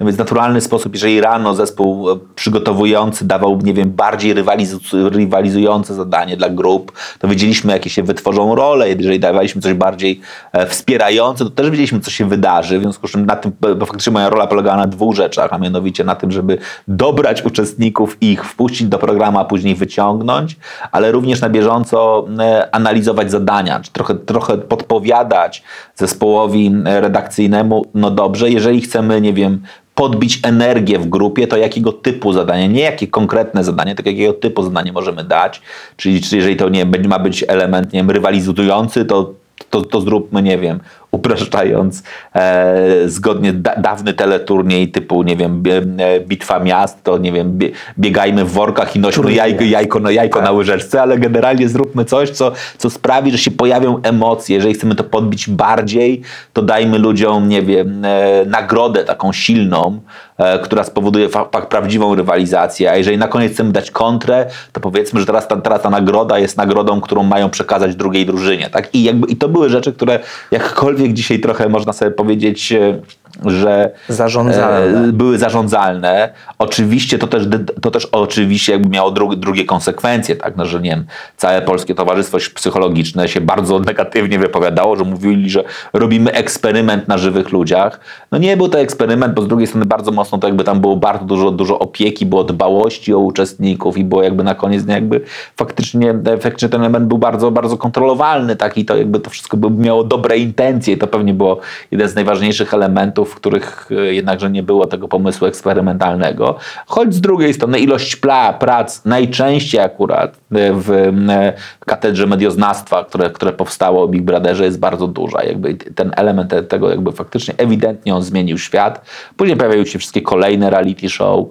No 0.00 0.06
więc 0.06 0.18
naturalny 0.18 0.60
sposób, 0.60 0.94
jeżeli 0.94 1.20
rano 1.20 1.54
zespół 1.54 2.10
e, 2.10 2.18
przygotowujący 2.34 3.26
dawał, 3.26 3.58
nie 3.62 3.74
wiem, 3.74 3.90
bardziej 3.90 4.34
rywalizu- 4.34 5.08
rywalizujące 5.08 5.94
zadanie 5.94 6.36
dla 6.36 6.48
grup, 6.48 6.92
to 7.18 7.28
wiedzieliśmy, 7.28 7.72
jakie 7.72 7.90
się 7.90 8.02
wytworzą 8.02 8.54
role. 8.54 8.88
Jeżeli 8.88 9.20
dawaliśmy 9.20 9.62
coś 9.62 9.74
bardziej 9.74 10.20
e, 10.52 10.66
wspierające, 10.66 11.44
to 11.44 11.50
też 11.50 11.70
wiedzieliśmy, 11.70 12.00
co 12.00 12.10
się 12.10 12.28
wydarzy. 12.28 12.78
W 12.78 12.82
związku 12.82 13.08
z 13.08 13.10
czym 13.10 13.26
na 13.26 13.36
tym, 13.36 13.52
bo 13.76 13.86
faktycznie 13.86 14.12
moja 14.12 14.30
rola 14.30 14.46
polegała 14.46 14.76
na 14.76 14.86
dwóch 14.86 15.14
rzeczach, 15.14 15.52
a 15.52 15.58
mianowicie 15.58 16.04
na 16.04 16.14
tym, 16.14 16.32
żeby 16.32 16.58
dobrać 16.88 17.44
uczestników 17.44 18.16
ich 18.20 18.44
wpuścić 18.44 18.88
do 18.88 18.98
programu, 18.98 19.38
a 19.38 19.44
później 19.44 19.74
wyciągnąć, 19.74 20.56
ale 20.92 21.12
również 21.12 21.40
na 21.40 21.48
bieżąco 21.48 22.26
e, 22.38 22.74
analizować 22.74 23.30
zadania, 23.30 23.80
czy 23.80 23.92
trochę, 23.92 24.14
trochę 24.14 24.58
podpowiadać 24.58 25.62
zespołowi 25.94 26.72
redakcyjnemu, 26.84 27.84
no 27.94 28.10
dobrze, 28.10 28.50
jeżeli 28.50 28.80
chcemy, 28.80 29.20
nie 29.20 29.32
wiem, 29.32 29.62
podbić 29.96 30.40
energię 30.42 30.98
w 30.98 31.08
grupie, 31.08 31.46
to 31.46 31.56
jakiego 31.56 31.92
typu 31.92 32.32
zadanie, 32.32 32.68
nie 32.68 32.80
jakie 32.80 33.06
konkretne 33.06 33.64
zadanie, 33.64 33.94
tylko 33.94 34.10
jakiego 34.10 34.32
typu 34.32 34.62
zadanie 34.62 34.92
możemy 34.92 35.24
dać. 35.24 35.62
Czyli, 35.96 36.20
czyli 36.20 36.36
jeżeli 36.36 36.56
to 36.56 36.68
nie 36.68 36.84
ma 36.84 37.18
być 37.18 37.44
element 37.48 37.92
nie 37.92 37.98
wiem, 37.98 38.10
rywalizujący, 38.10 39.04
to, 39.04 39.32
to, 39.70 39.82
to 39.82 40.00
zróbmy, 40.00 40.42
nie 40.42 40.58
wiem, 40.58 40.80
upraszczając, 41.10 42.02
e, 42.34 43.08
zgodnie 43.08 43.52
da, 43.52 43.74
dawny 43.76 44.14
teleturniej 44.14 44.88
typu, 44.88 45.22
nie 45.22 45.36
wiem, 45.36 45.62
bie, 45.62 45.76
e, 45.98 46.20
bitwa 46.20 46.60
miast, 46.60 47.02
to 47.04 47.18
nie 47.18 47.32
wiem, 47.32 47.58
bie, 47.58 47.70
biegajmy 47.98 48.44
w 48.44 48.50
workach 48.50 48.96
i 48.96 48.98
nośmy 48.98 49.32
jajko, 49.32 49.64
jajko, 49.64 50.00
na, 50.00 50.10
jajko 50.10 50.42
na 50.42 50.52
łyżeczce, 50.52 51.02
ale 51.02 51.18
generalnie 51.18 51.68
zróbmy 51.68 52.04
coś, 52.04 52.30
co, 52.30 52.52
co 52.78 52.90
sprawi, 52.90 53.30
że 53.30 53.38
się 53.38 53.50
pojawią 53.50 54.02
emocje. 54.02 54.56
Jeżeli 54.56 54.74
chcemy 54.74 54.94
to 54.94 55.04
podbić 55.04 55.48
bardziej, 55.48 56.22
to 56.52 56.62
dajmy 56.62 56.98
ludziom, 56.98 57.48
nie 57.48 57.62
wiem, 57.62 58.04
e, 58.04 58.44
nagrodę 58.46 59.04
taką 59.04 59.32
silną, 59.32 60.00
e, 60.38 60.58
która 60.58 60.84
spowoduje 60.84 61.28
fa- 61.28 61.44
prawdziwą 61.44 62.14
rywalizację. 62.14 62.90
A 62.90 62.96
jeżeli 62.96 63.18
na 63.18 63.28
koniec 63.28 63.52
chcemy 63.52 63.72
dać 63.72 63.90
kontrę, 63.90 64.46
to 64.72 64.80
powiedzmy, 64.80 65.20
że 65.20 65.26
teraz 65.26 65.48
ta, 65.48 65.56
teraz 65.56 65.82
ta 65.82 65.90
nagroda 65.90 66.38
jest 66.38 66.56
nagrodą, 66.56 67.00
którą 67.00 67.22
mają 67.22 67.50
przekazać 67.50 67.96
drugiej 67.96 68.26
drużynie. 68.26 68.70
Tak? 68.70 68.94
I, 68.94 69.02
jakby, 69.04 69.26
I 69.26 69.36
to 69.36 69.48
były 69.48 69.68
rzeczy, 69.68 69.92
które 69.92 70.20
jakkolwiek 70.50 70.95
dzisiaj 70.96 71.40
trochę 71.40 71.68
można 71.68 71.92
sobie 71.92 72.10
powiedzieć, 72.10 72.72
e, 72.72 73.00
że 73.44 73.90
Zarządzalne. 74.08 75.08
e, 75.08 75.12
były 75.12 75.38
zarządzalne. 75.38 76.32
Oczywiście 76.58 77.18
to 77.18 77.26
też, 77.26 77.42
to 77.82 77.90
też 77.90 78.06
oczywiście 78.06 78.72
jakby 78.72 78.88
miało 78.88 79.10
dru, 79.10 79.36
drugie 79.36 79.64
konsekwencje, 79.64 80.36
tak? 80.36 80.56
No, 80.56 80.66
że 80.66 80.80
nie 80.80 80.90
wiem, 80.90 81.04
całe 81.36 81.62
polskie 81.62 81.94
towarzystwo 81.94 82.38
psychologiczne 82.54 83.28
się 83.28 83.40
bardzo 83.40 83.78
negatywnie 83.90 84.38
wypowiadało, 84.38 84.96
że 84.96 85.04
mówili, 85.04 85.50
że 85.50 85.64
robimy 85.92 86.32
eksperyment 86.32 87.08
na 87.08 87.18
żywych 87.18 87.52
ludziach. 87.52 88.00
No 88.32 88.38
nie 88.38 88.56
był 88.56 88.68
to 88.68 88.78
eksperyment, 88.78 89.34
bo 89.34 89.42
z 89.42 89.48
drugiej 89.48 89.66
strony 89.66 89.86
bardzo 89.86 90.12
mocno 90.12 90.38
to 90.38 90.46
jakby 90.46 90.64
tam 90.64 90.80
było 90.80 90.96
bardzo 90.96 91.24
dużo, 91.24 91.50
dużo 91.50 91.78
opieki, 91.78 92.26
było 92.26 92.44
dbałości 92.44 93.14
o 93.14 93.18
uczestników 93.18 93.98
i 93.98 94.04
było 94.04 94.22
jakby 94.22 94.44
na 94.44 94.54
koniec 94.54 94.84
dnia 94.84 94.94
jakby 94.94 95.20
faktycznie, 95.56 96.14
faktycznie 96.40 96.68
ten 96.68 96.80
element 96.80 97.06
był 97.06 97.18
bardzo, 97.18 97.50
bardzo 97.50 97.76
kontrolowalny, 97.76 98.56
tak? 98.56 98.78
I 98.78 98.84
to 98.84 98.96
jakby 98.96 99.20
to 99.20 99.30
wszystko 99.30 99.56
miało 99.70 100.04
dobre 100.04 100.38
intencje 100.38 100.94
i 100.94 100.98
to 100.98 101.06
pewnie 101.06 101.34
było 101.34 101.58
jeden 101.90 102.08
z 102.08 102.14
najważniejszych 102.14 102.74
elementów 102.74 103.25
w 103.26 103.34
których 103.34 103.88
e, 103.90 103.94
jednakże 103.94 104.50
nie 104.50 104.62
było 104.62 104.86
tego 104.86 105.08
pomysłu 105.08 105.46
eksperymentalnego, 105.46 106.58
choć 106.86 107.14
z 107.14 107.20
drugiej 107.20 107.54
strony 107.54 107.78
ilość 107.78 108.16
prac 108.58 109.04
najczęściej 109.04 109.80
akurat 109.80 110.30
e, 110.30 110.72
w 110.72 110.90
e, 110.90 111.52
katedrze 111.86 112.26
medioznawstwa, 112.26 113.04
które, 113.04 113.30
które 113.30 113.52
powstało 113.52 114.02
o 114.02 114.08
Big 114.08 114.22
Brotherze 114.22 114.64
jest 114.64 114.78
bardzo 114.78 115.06
duża. 115.06 115.42
Jakby 115.44 115.74
ten 115.74 116.12
element 116.16 116.50
te- 116.50 116.62
tego 116.62 116.90
jakby 116.90 117.12
faktycznie 117.12 117.54
ewidentnie 117.58 118.14
on 118.14 118.22
zmienił 118.22 118.58
świat. 118.58 119.00
Później 119.36 119.56
pojawiały 119.56 119.86
się 119.86 119.98
wszystkie 119.98 120.22
kolejne 120.22 120.70
reality 120.70 121.08
show, 121.08 121.46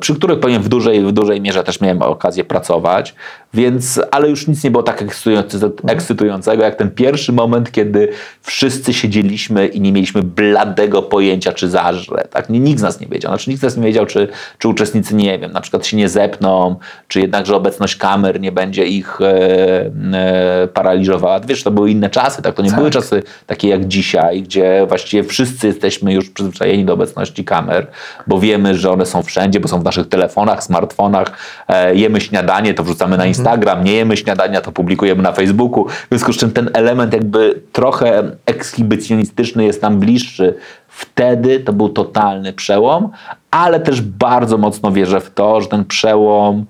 przy 0.00 0.14
których 0.14 0.40
powiem 0.40 0.62
w 0.62 0.68
dużej, 0.68 1.04
w 1.04 1.12
dużej 1.12 1.40
mierze 1.40 1.64
też 1.64 1.80
miałem 1.80 2.02
okazję 2.02 2.44
pracować, 2.44 3.14
więc, 3.54 4.00
ale 4.10 4.30
już 4.30 4.48
nic 4.48 4.64
nie 4.64 4.70
było 4.70 4.82
tak 4.82 5.02
ekscytujące- 5.02 5.70
ekscytującego 5.88 6.62
jak 6.62 6.74
ten 6.74 6.90
pierwszy 6.90 7.32
moment, 7.32 7.72
kiedy 7.72 8.08
wszyscy 8.42 8.94
siedzieliśmy 8.94 9.66
i 9.66 9.80
nie 9.80 9.92
mieliśmy 9.92 10.22
bladego 10.22 11.02
pojęcia, 11.02 11.52
czy 11.52 11.68
zażre. 11.68 12.24
Tak? 12.30 12.50
Nikt 12.50 12.80
z 12.80 12.82
nas 12.82 13.00
nie 13.00 13.06
wiedział. 13.06 13.30
Znaczy, 13.32 13.50
nikt 13.50 13.60
z 13.60 13.64
nas 13.64 13.76
nie 13.76 13.82
wiedział, 13.82 14.06
czy, 14.06 14.28
czy 14.58 14.68
uczestnicy, 14.68 15.14
nie 15.14 15.38
wiem, 15.38 15.52
na 15.52 15.60
przykład 15.60 15.86
się 15.86 15.96
nie 15.96 16.08
zepną, 16.08 16.76
czy 17.08 17.20
jednakże 17.20 17.56
obecność 17.56 17.96
kamer 17.96 18.40
nie 18.40 18.52
będzie 18.52 18.84
ich 18.84 19.20
e, 19.20 19.90
e, 20.14 20.68
paraliżowała. 20.74 21.40
Wiesz, 21.40 21.62
to 21.62 21.70
były 21.70 21.90
inne 21.90 22.10
czasy, 22.10 22.42
tak? 22.42 22.54
To 22.54 22.62
nie 22.62 22.70
były 22.70 22.90
czasy 22.90 23.22
takie 23.46 23.68
jak 23.68 23.88
dzisiaj, 23.88 24.42
gdzie 24.42 24.86
właściwie 24.88 25.24
wszyscy 25.24 25.66
jesteśmy 25.66 26.12
już 26.12 26.30
przyzwyczajeni 26.30 26.84
do 26.84 26.92
obecności 26.92 27.44
kamer, 27.44 27.86
bo 28.26 28.40
wiemy, 28.40 28.74
że 28.74 28.90
one 28.90 29.06
są 29.06 29.13
wszędzie, 29.22 29.60
bo 29.60 29.68
są 29.68 29.80
w 29.80 29.84
naszych 29.84 30.08
telefonach, 30.08 30.64
smartfonach. 30.64 31.38
E, 31.68 31.94
jemy 31.94 32.20
śniadanie, 32.20 32.74
to 32.74 32.84
wrzucamy 32.84 33.16
na 33.16 33.26
Instagram, 33.26 33.84
nie 33.84 33.92
jemy 33.92 34.16
śniadania, 34.16 34.60
to 34.60 34.72
publikujemy 34.72 35.22
na 35.22 35.32
Facebooku. 35.32 35.88
W 35.88 36.06
związku 36.08 36.32
z 36.32 36.36
czym 36.36 36.50
ten 36.50 36.70
element 36.72 37.12
jakby 37.12 37.60
trochę 37.72 38.22
ekshibicjonistyczny 38.46 39.64
jest 39.64 39.82
nam 39.82 39.98
bliższy. 39.98 40.54
Wtedy 40.88 41.60
to 41.60 41.72
był 41.72 41.88
totalny 41.88 42.52
przełom, 42.52 43.10
ale 43.50 43.80
też 43.80 44.00
bardzo 44.00 44.58
mocno 44.58 44.92
wierzę 44.92 45.20
w 45.20 45.30
to, 45.30 45.60
że 45.60 45.68
ten 45.68 45.84
przełom 45.84 46.66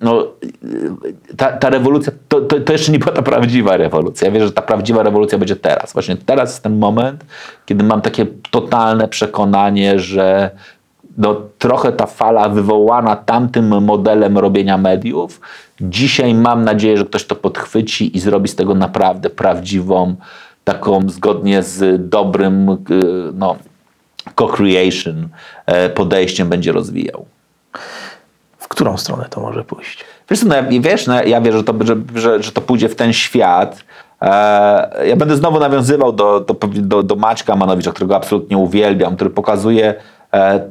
no, 0.00 0.26
ta, 1.36 1.52
ta 1.52 1.70
rewolucja, 1.70 2.12
to, 2.28 2.40
to, 2.40 2.60
to 2.60 2.72
jeszcze 2.72 2.92
nie 2.92 2.98
była 2.98 3.12
ta 3.12 3.22
prawdziwa 3.22 3.76
rewolucja. 3.76 4.26
Ja 4.26 4.32
wierzę, 4.32 4.46
że 4.46 4.52
ta 4.52 4.62
prawdziwa 4.62 5.02
rewolucja 5.02 5.38
będzie 5.38 5.56
teraz. 5.56 5.92
Właśnie 5.92 6.16
teraz 6.16 6.50
jest 6.50 6.62
ten 6.62 6.78
moment, 6.78 7.24
kiedy 7.66 7.84
mam 7.84 8.00
takie 8.00 8.26
totalne 8.50 9.08
przekonanie, 9.08 9.98
że 9.98 10.50
no, 11.18 11.36
trochę 11.58 11.92
ta 11.92 12.06
fala 12.06 12.48
wywołana 12.48 13.16
tamtym 13.16 13.84
modelem 13.84 14.38
robienia 14.38 14.78
mediów, 14.78 15.40
dzisiaj 15.80 16.34
mam 16.34 16.64
nadzieję, 16.64 16.96
że 16.96 17.04
ktoś 17.04 17.24
to 17.24 17.36
podchwyci 17.36 18.16
i 18.16 18.20
zrobi 18.20 18.48
z 18.48 18.56
tego 18.56 18.74
naprawdę 18.74 19.30
prawdziwą, 19.30 20.16
taką 20.64 21.08
zgodnie 21.08 21.62
z 21.62 22.08
dobrym 22.08 22.70
y, 22.70 22.76
no, 23.34 23.56
co-creation 24.36 25.28
e, 25.66 25.90
podejściem 25.90 26.48
będzie 26.48 26.72
rozwijał. 26.72 27.26
W 28.58 28.68
którą 28.68 28.96
stronę 28.96 29.26
to 29.30 29.40
może 29.40 29.64
pójść? 29.64 30.04
Wiesz, 30.30 30.40
co, 30.40 30.46
no, 30.46 30.54
wiesz 30.80 31.06
no, 31.06 31.22
ja 31.22 31.40
wierzę, 31.40 31.58
że 31.58 31.64
to, 31.64 31.74
że, 31.80 31.96
że, 32.14 32.42
że 32.42 32.52
to 32.52 32.60
pójdzie 32.60 32.88
w 32.88 32.96
ten 32.96 33.12
świat. 33.12 33.84
E, 34.22 35.06
ja 35.06 35.16
będę 35.16 35.36
znowu 35.36 35.60
nawiązywał 35.60 36.12
do, 36.12 36.40
do, 36.40 36.56
do, 36.68 37.02
do 37.02 37.16
Maćka 37.16 37.56
Manowicza, 37.56 37.92
którego 37.92 38.16
absolutnie 38.16 38.58
uwielbiam, 38.58 39.14
który 39.14 39.30
pokazuje 39.30 39.94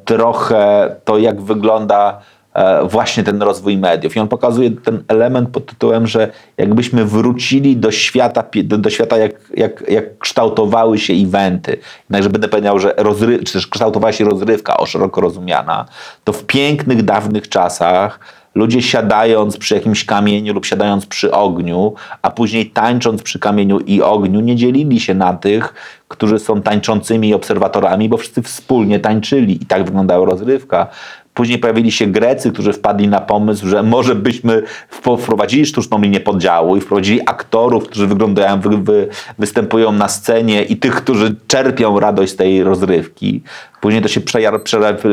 trochę 0.05 0.95
to, 1.05 1.17
jak 1.17 1.41
wygląda 1.41 2.19
e, 2.53 2.87
właśnie 2.87 3.23
ten 3.23 3.41
rozwój 3.41 3.77
mediów. 3.77 4.15
I 4.15 4.19
on 4.19 4.27
pokazuje 4.27 4.71
ten 4.71 5.03
element 5.07 5.49
pod 5.49 5.65
tytułem, 5.65 6.07
że 6.07 6.31
jakbyśmy 6.57 7.05
wrócili 7.05 7.77
do 7.77 7.91
świata, 7.91 8.43
do 8.63 8.89
świata 8.89 9.17
jak, 9.17 9.31
jak, 9.57 9.83
jak 9.89 10.17
kształtowały 10.17 10.97
się 10.97 11.13
eventy. 11.13 11.77
Jednakże 12.03 12.29
będę 12.29 12.47
powiedział, 12.47 12.79
że 12.79 12.93
rozry, 12.97 13.43
czy 13.43 13.53
też 13.53 13.67
kształtowała 13.67 14.13
się 14.13 14.25
rozrywka 14.25 14.77
o 14.77 14.85
szeroko 14.85 15.21
rozumiana, 15.21 15.85
to 16.23 16.33
w 16.33 16.45
pięknych, 16.45 17.03
dawnych 17.03 17.49
czasach 17.49 18.19
ludzie 18.55 18.81
siadając 18.81 19.57
przy 19.57 19.75
jakimś 19.75 20.05
kamieniu 20.05 20.53
lub 20.53 20.65
siadając 20.65 21.05
przy 21.05 21.31
ogniu, 21.31 21.93
a 22.21 22.31
później 22.31 22.69
tańcząc 22.69 23.23
przy 23.23 23.39
kamieniu 23.39 23.79
i 23.79 24.01
ogniu, 24.01 24.39
nie 24.39 24.55
dzielili 24.55 24.99
się 24.99 25.13
na 25.13 25.33
tych, 25.33 25.73
którzy 26.07 26.39
są 26.39 26.61
tańczącymi 26.61 27.33
obserwatorami, 27.33 28.09
bo 28.09 28.17
wszyscy 28.17 28.41
wspólnie 28.41 28.99
tańczyli 28.99 29.63
i 29.63 29.65
tak 29.65 29.85
wyglądała 29.85 30.25
rozrywka. 30.25 30.87
Później 31.33 31.59
pojawili 31.59 31.91
się 31.91 32.07
Grecy, 32.07 32.51
którzy 32.51 32.73
wpadli 32.73 33.07
na 33.07 33.21
pomysł, 33.21 33.67
że 33.67 33.83
może 33.83 34.15
byśmy 34.15 34.63
wprowadzili 34.89 35.65
sztuczną 35.65 36.01
linię 36.01 36.19
podziału 36.19 36.77
i 36.77 36.81
wprowadzili 36.81 37.21
aktorów, 37.25 37.83
którzy 37.83 38.07
wyglądają, 38.07 38.59
wy, 38.59 38.77
wy, 38.77 39.07
występują 39.39 39.91
na 39.91 40.07
scenie 40.07 40.63
i 40.63 40.77
tych, 40.77 40.95
którzy 40.95 41.35
czerpią 41.47 41.99
radość 41.99 42.33
z 42.33 42.35
tej 42.35 42.63
rozrywki. 42.63 43.43
Później 43.81 44.01
to 44.01 44.07
się 44.07 44.21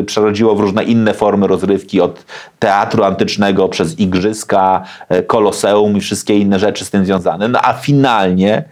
przerodziło 0.06 0.54
w 0.54 0.60
różne 0.60 0.84
inne 0.84 1.14
formy 1.14 1.46
rozrywki, 1.46 2.00
od 2.00 2.24
teatru 2.58 3.04
antycznego 3.04 3.68
przez 3.68 4.00
igrzyska, 4.00 4.82
e, 5.08 5.22
koloseum 5.22 5.96
i 5.96 6.00
wszystkie 6.00 6.38
inne 6.38 6.58
rzeczy 6.58 6.84
z 6.84 6.90
tym 6.90 7.04
związane. 7.04 7.48
No 7.48 7.58
a 7.62 7.72
finalnie 7.72 8.64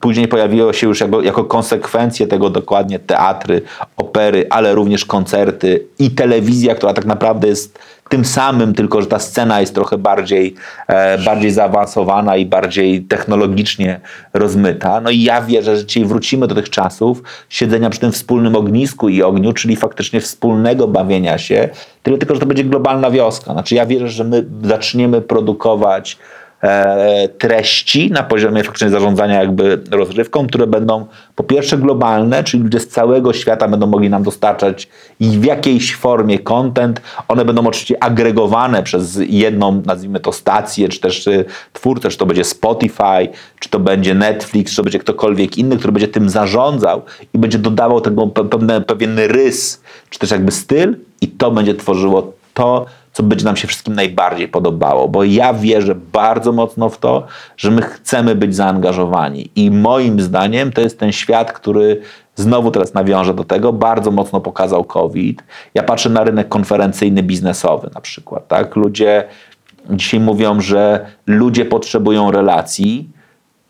Później 0.00 0.28
pojawiło 0.28 0.72
się 0.72 0.86
już 0.86 1.00
jako, 1.00 1.22
jako 1.22 1.44
konsekwencje 1.44 2.26
tego 2.26 2.50
dokładnie 2.50 2.98
teatry, 2.98 3.62
opery, 3.96 4.46
ale 4.50 4.74
również 4.74 5.04
koncerty 5.04 5.86
i 5.98 6.10
telewizja, 6.10 6.74
która 6.74 6.94
tak 6.94 7.04
naprawdę 7.04 7.48
jest 7.48 7.78
tym 8.08 8.24
samym, 8.24 8.74
tylko 8.74 9.00
że 9.00 9.06
ta 9.06 9.18
scena 9.18 9.60
jest 9.60 9.74
trochę 9.74 9.98
bardziej, 9.98 10.54
e, 10.88 11.18
bardziej 11.18 11.50
zaawansowana 11.50 12.36
i 12.36 12.46
bardziej 12.46 13.02
technologicznie 13.02 14.00
rozmyta. 14.34 15.00
No 15.00 15.10
i 15.10 15.22
ja 15.22 15.42
wierzę, 15.42 15.76
że 15.76 15.86
dzisiaj 15.86 16.04
wrócimy 16.04 16.46
do 16.46 16.54
tych 16.54 16.70
czasów 16.70 17.22
siedzenia 17.48 17.90
przy 17.90 18.00
tym 18.00 18.12
wspólnym 18.12 18.56
ognisku 18.56 19.08
i 19.08 19.22
ogniu, 19.22 19.52
czyli 19.52 19.76
faktycznie 19.76 20.20
wspólnego 20.20 20.88
bawienia 20.88 21.38
się, 21.38 21.68
tyle 22.02 22.18
tylko, 22.18 22.34
że 22.34 22.40
to 22.40 22.46
będzie 22.46 22.64
globalna 22.64 23.10
wioska. 23.10 23.52
Znaczy 23.52 23.74
ja 23.74 23.86
wierzę, 23.86 24.08
że 24.08 24.24
my 24.24 24.44
zaczniemy 24.62 25.20
produkować 25.20 26.18
treści 27.38 28.10
na 28.10 28.22
poziomie 28.22 28.64
faktycznie 28.64 28.90
zarządzania 28.90 29.40
jakby 29.40 29.80
rozrywką, 29.90 30.46
które 30.46 30.66
będą 30.66 31.06
po 31.34 31.44
pierwsze 31.44 31.78
globalne, 31.78 32.44
czyli 32.44 32.62
ludzie 32.62 32.80
z 32.80 32.88
całego 32.88 33.32
świata 33.32 33.68
będą 33.68 33.86
mogli 33.86 34.10
nam 34.10 34.22
dostarczać 34.22 34.88
i 35.20 35.28
w 35.28 35.44
jakiejś 35.44 35.96
formie 35.96 36.38
content. 36.38 37.00
One 37.28 37.44
będą 37.44 37.66
oczywiście 37.66 38.02
agregowane 38.04 38.82
przez 38.82 39.18
jedną, 39.28 39.82
nazwijmy 39.86 40.20
to 40.20 40.32
stację, 40.32 40.88
czy 40.88 41.00
też 41.00 41.26
y, 41.26 41.44
twórcę, 41.72 42.08
czy 42.08 42.18
to 42.18 42.26
będzie 42.26 42.44
Spotify, 42.44 43.28
czy 43.58 43.68
to 43.68 43.78
będzie 43.78 44.14
Netflix, 44.14 44.70
czy 44.70 44.76
to 44.76 44.82
będzie 44.82 44.98
ktokolwiek 44.98 45.58
inny, 45.58 45.76
który 45.76 45.92
będzie 45.92 46.08
tym 46.08 46.30
zarządzał 46.30 47.02
i 47.34 47.38
będzie 47.38 47.58
dodawał 47.58 48.00
tego 48.00 48.26
pewien 48.86 49.18
rys, 49.18 49.82
czy 50.10 50.18
też 50.18 50.30
jakby 50.30 50.52
styl 50.52 50.96
i 51.20 51.28
to 51.28 51.50
będzie 51.50 51.74
tworzyło 51.74 52.32
to, 52.56 52.86
co 53.12 53.22
będzie 53.22 53.44
nam 53.44 53.56
się 53.56 53.68
wszystkim 53.68 53.94
najbardziej 53.94 54.48
podobało, 54.48 55.08
bo 55.08 55.24
ja 55.24 55.54
wierzę 55.54 55.94
bardzo 55.94 56.52
mocno 56.52 56.88
w 56.88 56.98
to, 56.98 57.26
że 57.56 57.70
my 57.70 57.82
chcemy 57.82 58.34
być 58.34 58.56
zaangażowani 58.56 59.50
i 59.56 59.70
moim 59.70 60.20
zdaniem 60.20 60.72
to 60.72 60.80
jest 60.80 60.98
ten 60.98 61.12
świat, 61.12 61.52
który 61.52 62.00
znowu 62.34 62.70
teraz 62.70 62.94
nawiążę 62.94 63.34
do 63.34 63.44
tego, 63.44 63.72
bardzo 63.72 64.10
mocno 64.10 64.40
pokazał 64.40 64.84
COVID. 64.84 65.42
Ja 65.74 65.82
patrzę 65.82 66.10
na 66.10 66.24
rynek 66.24 66.48
konferencyjny, 66.48 67.22
biznesowy 67.22 67.90
na 67.94 68.00
przykład, 68.00 68.48
tak? 68.48 68.76
Ludzie 68.76 69.24
dzisiaj 69.90 70.20
mówią, 70.20 70.60
że 70.60 71.06
ludzie 71.26 71.64
potrzebują 71.64 72.30
relacji 72.30 73.08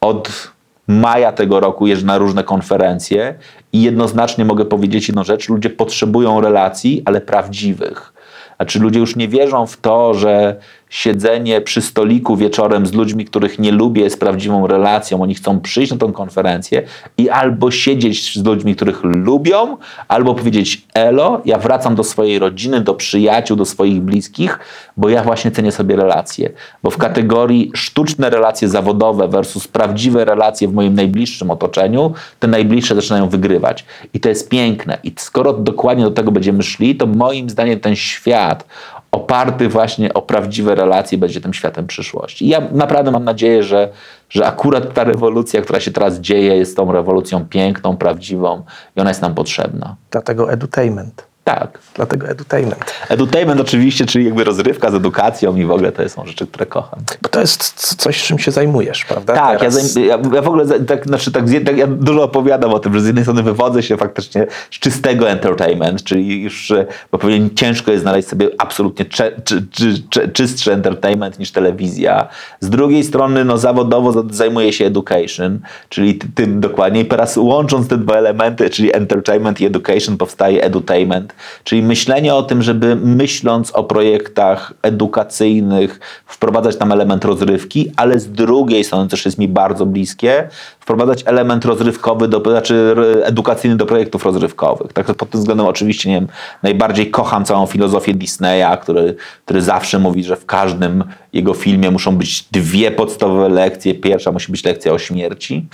od 0.00 0.52
maja 0.88 1.32
tego 1.32 1.60
roku 1.60 1.86
jeżdżę 1.86 2.06
na 2.06 2.18
różne 2.18 2.44
konferencje 2.44 3.34
i 3.72 3.82
jednoznacznie 3.82 4.44
mogę 4.44 4.64
powiedzieć 4.64 5.08
jedną 5.08 5.24
rzecz, 5.24 5.48
ludzie 5.48 5.70
potrzebują 5.70 6.40
relacji, 6.40 7.02
ale 7.04 7.20
prawdziwych. 7.20 8.15
Znaczy 8.56 8.78
ludzie 8.80 9.00
już 9.00 9.16
nie 9.16 9.28
wierzą 9.28 9.66
w 9.66 9.76
to, 9.76 10.14
że 10.14 10.56
siedzenie 10.88 11.60
przy 11.60 11.82
stoliku 11.82 12.36
wieczorem 12.36 12.86
z 12.86 12.92
ludźmi, 12.92 13.24
których 13.24 13.58
nie 13.58 13.72
lubię, 13.72 14.02
jest 14.02 14.20
prawdziwą 14.20 14.66
relacją. 14.66 15.22
Oni 15.22 15.34
chcą 15.34 15.60
przyjść 15.60 15.92
na 15.92 15.98
tą 15.98 16.12
konferencję 16.12 16.82
i 17.18 17.30
albo 17.30 17.70
siedzieć 17.70 18.38
z 18.38 18.44
ludźmi, 18.44 18.76
których 18.76 19.04
lubią, 19.04 19.76
albo 20.08 20.34
powiedzieć 20.34 20.86
elo, 20.94 21.42
ja 21.44 21.58
wracam 21.58 21.94
do 21.94 22.04
swojej 22.04 22.38
rodziny, 22.38 22.80
do 22.80 22.94
przyjaciół, 22.94 23.56
do 23.56 23.64
swoich 23.64 24.00
bliskich, 24.00 24.58
bo 24.96 25.08
ja 25.08 25.22
właśnie 25.22 25.50
cenię 25.50 25.72
sobie 25.72 25.96
relacje. 25.96 26.50
Bo 26.82 26.90
w 26.90 26.98
kategorii 26.98 27.70
sztuczne 27.74 28.30
relacje 28.30 28.68
zawodowe 28.68 29.28
versus 29.28 29.68
prawdziwe 29.68 30.24
relacje 30.24 30.68
w 30.68 30.72
moim 30.72 30.94
najbliższym 30.94 31.50
otoczeniu, 31.50 32.12
te 32.40 32.48
najbliższe 32.48 32.94
zaczynają 32.94 33.28
wygrywać. 33.28 33.84
I 34.14 34.20
to 34.20 34.28
jest 34.28 34.48
piękne. 34.48 34.98
I 35.02 35.12
skoro 35.18 35.52
dokładnie 35.52 36.04
do 36.04 36.10
tego 36.10 36.32
będziemy 36.32 36.62
szli, 36.62 36.96
to 36.96 37.06
moim 37.06 37.50
zdaniem 37.50 37.80
ten 37.80 37.96
świat 37.96 38.66
oparty 39.12 39.68
właśnie 39.68 40.14
o 40.14 40.22
prawdziwe 40.22 40.74
relacje 40.74 41.18
będzie 41.18 41.40
tym 41.40 41.54
światem 41.54 41.86
przyszłości. 41.86 42.44
I 42.44 42.48
ja 42.48 42.60
naprawdę 42.72 43.10
mam 43.10 43.24
nadzieję, 43.24 43.62
że, 43.62 43.88
że 44.30 44.46
akurat 44.46 44.94
ta 44.94 45.04
rewolucja, 45.04 45.62
która 45.62 45.80
się 45.80 45.90
teraz 45.90 46.20
dzieje, 46.20 46.56
jest 46.56 46.76
tą 46.76 46.92
rewolucją 46.92 47.46
piękną, 47.46 47.96
prawdziwą 47.96 48.62
i 48.96 49.00
ona 49.00 49.10
jest 49.10 49.22
nam 49.22 49.34
potrzebna. 49.34 49.96
Dlatego 50.10 50.52
edutainment. 50.52 51.35
Tak. 51.46 51.78
Dlatego 51.94 52.28
edutainment. 52.28 52.94
Edutainment 53.08 53.60
oczywiście, 53.60 54.06
czyli 54.06 54.24
jakby 54.24 54.44
rozrywka 54.44 54.90
z 54.90 54.94
edukacją 54.94 55.56
i 55.56 55.64
w 55.64 55.70
ogóle 55.70 55.92
to 55.92 56.08
są 56.08 56.26
rzeczy, 56.26 56.46
które 56.46 56.66
kocham. 56.66 56.98
Bo 57.22 57.28
to 57.28 57.40
jest 57.40 57.96
coś, 57.96 58.22
czym 58.22 58.38
się 58.38 58.50
zajmujesz, 58.50 59.04
prawda? 59.04 59.34
Tak, 59.34 59.62
ja, 59.62 59.68
ja, 60.02 60.18
ja 60.34 60.42
w 60.42 60.48
ogóle 60.48 60.64
tak, 60.86 61.06
znaczy 61.06 61.32
tak, 61.32 61.44
tak, 61.66 61.76
ja 61.78 61.86
dużo 61.86 62.22
opowiadam 62.22 62.74
o 62.74 62.78
tym, 62.78 62.94
że 62.94 63.00
z 63.00 63.06
jednej 63.06 63.24
strony 63.24 63.42
wywodzę 63.42 63.82
się 63.82 63.96
faktycznie 63.96 64.46
z 64.70 64.78
czystego 64.78 65.30
entertainment, 65.30 66.04
czyli 66.04 66.42
już, 66.42 66.70
e, 66.70 66.86
bo 67.12 67.18
pewnie 67.18 67.50
ciężko 67.54 67.90
jest 67.90 68.02
znaleźć 68.02 68.28
sobie 68.28 68.48
absolutnie 68.58 69.04
czy, 69.04 69.40
czy, 69.44 69.66
czy, 70.10 70.28
czystszy 70.28 70.72
entertainment 70.72 71.38
niż 71.38 71.52
telewizja. 71.52 72.28
Z 72.60 72.70
drugiej 72.70 73.04
strony 73.04 73.44
no, 73.44 73.58
zawodowo 73.58 74.12
za- 74.12 74.22
zajmuję 74.30 74.72
się 74.72 74.84
education, 74.86 75.60
czyli 75.88 76.14
ty- 76.14 76.28
tym 76.34 76.60
dokładnie. 76.60 77.00
I 77.00 77.04
teraz 77.04 77.36
łącząc 77.36 77.88
te 77.88 77.98
dwa 77.98 78.14
elementy, 78.14 78.70
czyli 78.70 78.96
entertainment 78.96 79.60
i 79.60 79.66
education 79.66 80.16
powstaje 80.16 80.62
edutainment, 80.62 81.35
czyli 81.64 81.82
myślenie 81.82 82.34
o 82.34 82.42
tym, 82.42 82.62
żeby 82.62 82.96
myśląc 82.96 83.70
o 83.70 83.84
projektach 83.84 84.72
edukacyjnych 84.82 86.00
wprowadzać 86.26 86.76
tam 86.76 86.92
element 86.92 87.24
rozrywki, 87.24 87.92
ale 87.96 88.20
z 88.20 88.32
drugiej 88.32 88.84
strony, 88.84 89.08
też 89.08 89.24
jest 89.24 89.38
mi 89.38 89.48
bardzo 89.48 89.86
bliskie, 89.86 90.48
wprowadzać 90.80 91.22
element 91.26 91.64
rozrywkowy, 91.64 92.28
do, 92.28 92.40
znaczy 92.40 92.96
edukacyjny 93.24 93.76
do 93.76 93.86
projektów 93.86 94.24
rozrywkowych. 94.24 94.92
Tak 94.92 95.06
pod 95.14 95.30
tym 95.30 95.40
względem 95.40 95.66
oczywiście 95.66 96.08
nie 96.08 96.14
wiem, 96.14 96.28
najbardziej 96.62 97.10
kocham 97.10 97.44
całą 97.44 97.66
filozofię 97.66 98.14
Disneya, 98.14 98.78
który, 98.82 99.16
który 99.44 99.62
zawsze 99.62 99.98
mówi, 99.98 100.24
że 100.24 100.36
w 100.36 100.46
każdym 100.46 101.04
jego 101.32 101.54
filmie 101.54 101.90
muszą 101.90 102.16
być 102.16 102.42
dwie 102.52 102.90
podstawowe 102.90 103.48
lekcje. 103.48 103.94
Pierwsza 103.94 104.32
musi 104.32 104.52
być 104.52 104.64
lekcja 104.64 104.92
o 104.92 104.98
śmierci 104.98 105.66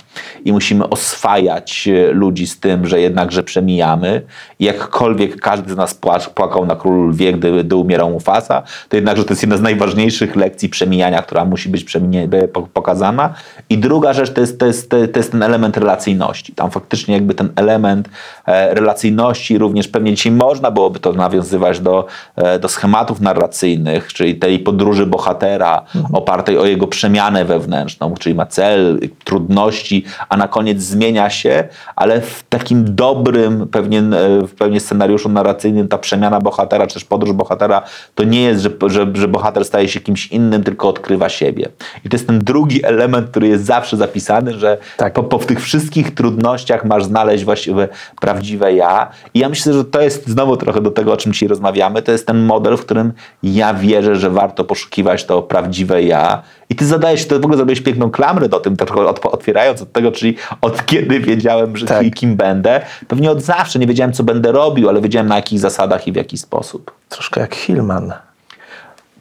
i 0.45 0.51
musimy 0.53 0.89
oswajać 0.89 1.87
e, 1.87 2.11
ludzi 2.11 2.47
z 2.47 2.59
tym, 2.59 2.87
że 2.87 3.01
jednakże 3.01 3.43
przemijamy. 3.43 4.21
I 4.59 4.65
jakkolwiek 4.65 5.41
każdy 5.53 5.73
z 5.73 5.77
nas 5.77 5.99
płakał 6.35 6.65
na 6.65 6.75
Królu 6.75 7.07
Lwie, 7.07 7.33
gdy, 7.33 7.63
gdy 7.63 7.75
umierał 7.75 8.09
Mufasa, 8.09 8.63
to 8.89 8.95
jednakże 8.95 9.25
to 9.25 9.31
jest 9.33 9.43
jedna 9.43 9.57
z 9.57 9.61
najważniejszych 9.61 10.35
lekcji 10.35 10.69
przemijania, 10.69 11.21
która 11.21 11.45
musi 11.45 11.69
być 11.69 11.85
pokazana. 12.73 13.33
I 13.69 13.77
druga 13.77 14.13
rzecz 14.13 14.33
to 14.33 14.41
jest, 14.41 14.59
to, 14.59 14.65
jest, 14.65 14.89
to 14.89 15.19
jest 15.19 15.31
ten 15.31 15.43
element 15.43 15.77
relacyjności. 15.77 16.53
Tam 16.53 16.71
faktycznie 16.71 17.13
jakby 17.13 17.33
ten 17.33 17.49
element 17.55 18.09
e, 18.45 18.73
relacyjności 18.73 19.57
również 19.57 19.87
pewnie 19.87 20.13
dzisiaj 20.13 20.31
można 20.31 20.71
byłoby 20.71 20.99
to 20.99 21.13
nawiązywać 21.13 21.79
do, 21.79 22.05
e, 22.35 22.59
do 22.59 22.69
schematów 22.69 23.21
narracyjnych, 23.21 24.13
czyli 24.13 24.35
tej 24.35 24.59
podróży 24.59 25.05
bohatera 25.05 25.81
opartej 26.13 26.57
o 26.57 26.65
jego 26.65 26.87
przemianę 26.87 27.45
wewnętrzną, 27.45 28.13
czyli 28.19 28.35
ma 28.35 28.45
cel, 28.45 28.99
trudności, 29.23 30.05
a 30.29 30.37
na 30.37 30.47
koniec 30.47 30.81
zmienia 30.81 31.29
się, 31.29 31.67
ale 31.95 32.21
w 32.21 32.43
takim 32.49 32.95
dobrym 32.95 33.67
pewnie, 33.67 33.99
e, 33.99 34.47
w 34.47 34.55
pewnie 34.57 34.79
scenariuszu 34.79 35.29
narracyjnym 35.29 35.42
ta 35.89 35.97
przemiana 35.97 36.39
bohatera, 36.39 36.87
czy 36.87 36.93
też 36.93 37.05
podróż 37.05 37.33
bohatera, 37.33 37.81
to 38.15 38.23
nie 38.23 38.41
jest, 38.41 38.61
że, 38.61 38.69
że, 38.87 39.07
że 39.13 39.27
bohater 39.27 39.65
staje 39.65 39.87
się 39.87 39.99
kimś 39.99 40.27
innym, 40.27 40.63
tylko 40.63 40.89
odkrywa 40.89 41.29
siebie. 41.29 41.69
I 42.05 42.09
to 42.09 42.15
jest 42.15 42.27
ten 42.27 42.39
drugi 42.39 42.85
element, 42.85 43.29
który 43.29 43.47
jest 43.47 43.65
zawsze 43.65 43.97
zapisany, 43.97 44.53
że 44.53 44.77
Tak. 44.97 45.13
po, 45.13 45.23
po 45.23 45.39
w 45.39 45.45
tych 45.45 45.61
wszystkich 45.61 46.13
trudnościach 46.13 46.85
masz 46.85 47.03
znaleźć 47.03 47.43
właściwie 47.43 47.87
prawdziwe 48.21 48.73
ja. 48.73 49.09
I 49.33 49.39
ja 49.39 49.49
myślę, 49.49 49.73
że 49.73 49.85
to 49.85 50.01
jest 50.01 50.27
znowu 50.27 50.57
trochę 50.57 50.81
do 50.81 50.91
tego, 50.91 51.13
o 51.13 51.17
czym 51.17 51.33
dzisiaj 51.33 51.49
rozmawiamy, 51.49 52.01
to 52.01 52.11
jest 52.11 52.27
ten 52.27 52.45
model, 52.45 52.77
w 52.77 52.81
którym 52.81 53.13
ja 53.43 53.73
wierzę, 53.73 54.15
że 54.15 54.29
warto 54.29 54.63
poszukiwać 54.63 55.25
to 55.25 55.41
prawdziwe 55.41 56.03
ja. 56.03 56.43
I 56.73 56.75
ty 56.75 56.85
zadajesz, 56.85 57.27
to 57.27 57.35
w 57.35 57.43
ogóle 57.43 57.57
zrobiłeś 57.57 57.81
piękną 57.81 58.11
klamrę 58.11 58.49
do 58.49 58.59
tym, 58.59 58.77
trochę 58.77 59.05
od, 59.07 59.25
otwierając 59.25 59.81
od 59.81 59.91
tego, 59.91 60.11
czyli 60.11 60.35
od 60.61 60.85
kiedy 60.85 61.19
wiedziałem, 61.19 61.77
że 61.77 61.85
Tak. 61.85 62.13
kim 62.15 62.35
będę. 62.35 62.81
Pewnie 63.07 63.31
od 63.31 63.41
zawsze 63.41 63.79
nie 63.79 63.87
wiedziałem, 63.87 64.13
co 64.13 64.23
będę 64.23 64.51
robił, 64.51 64.89
ale 64.89 65.01
wiedziałem 65.01 65.27
na 65.27 65.35
jakich 65.35 65.59
zasadach 65.59 66.07
i 66.07 66.11
w 66.11 66.15
jaki 66.15 66.37
sposób. 66.37 66.91
Troszkę 67.09 67.41
jak 67.41 67.55
Hillman. 67.55 68.13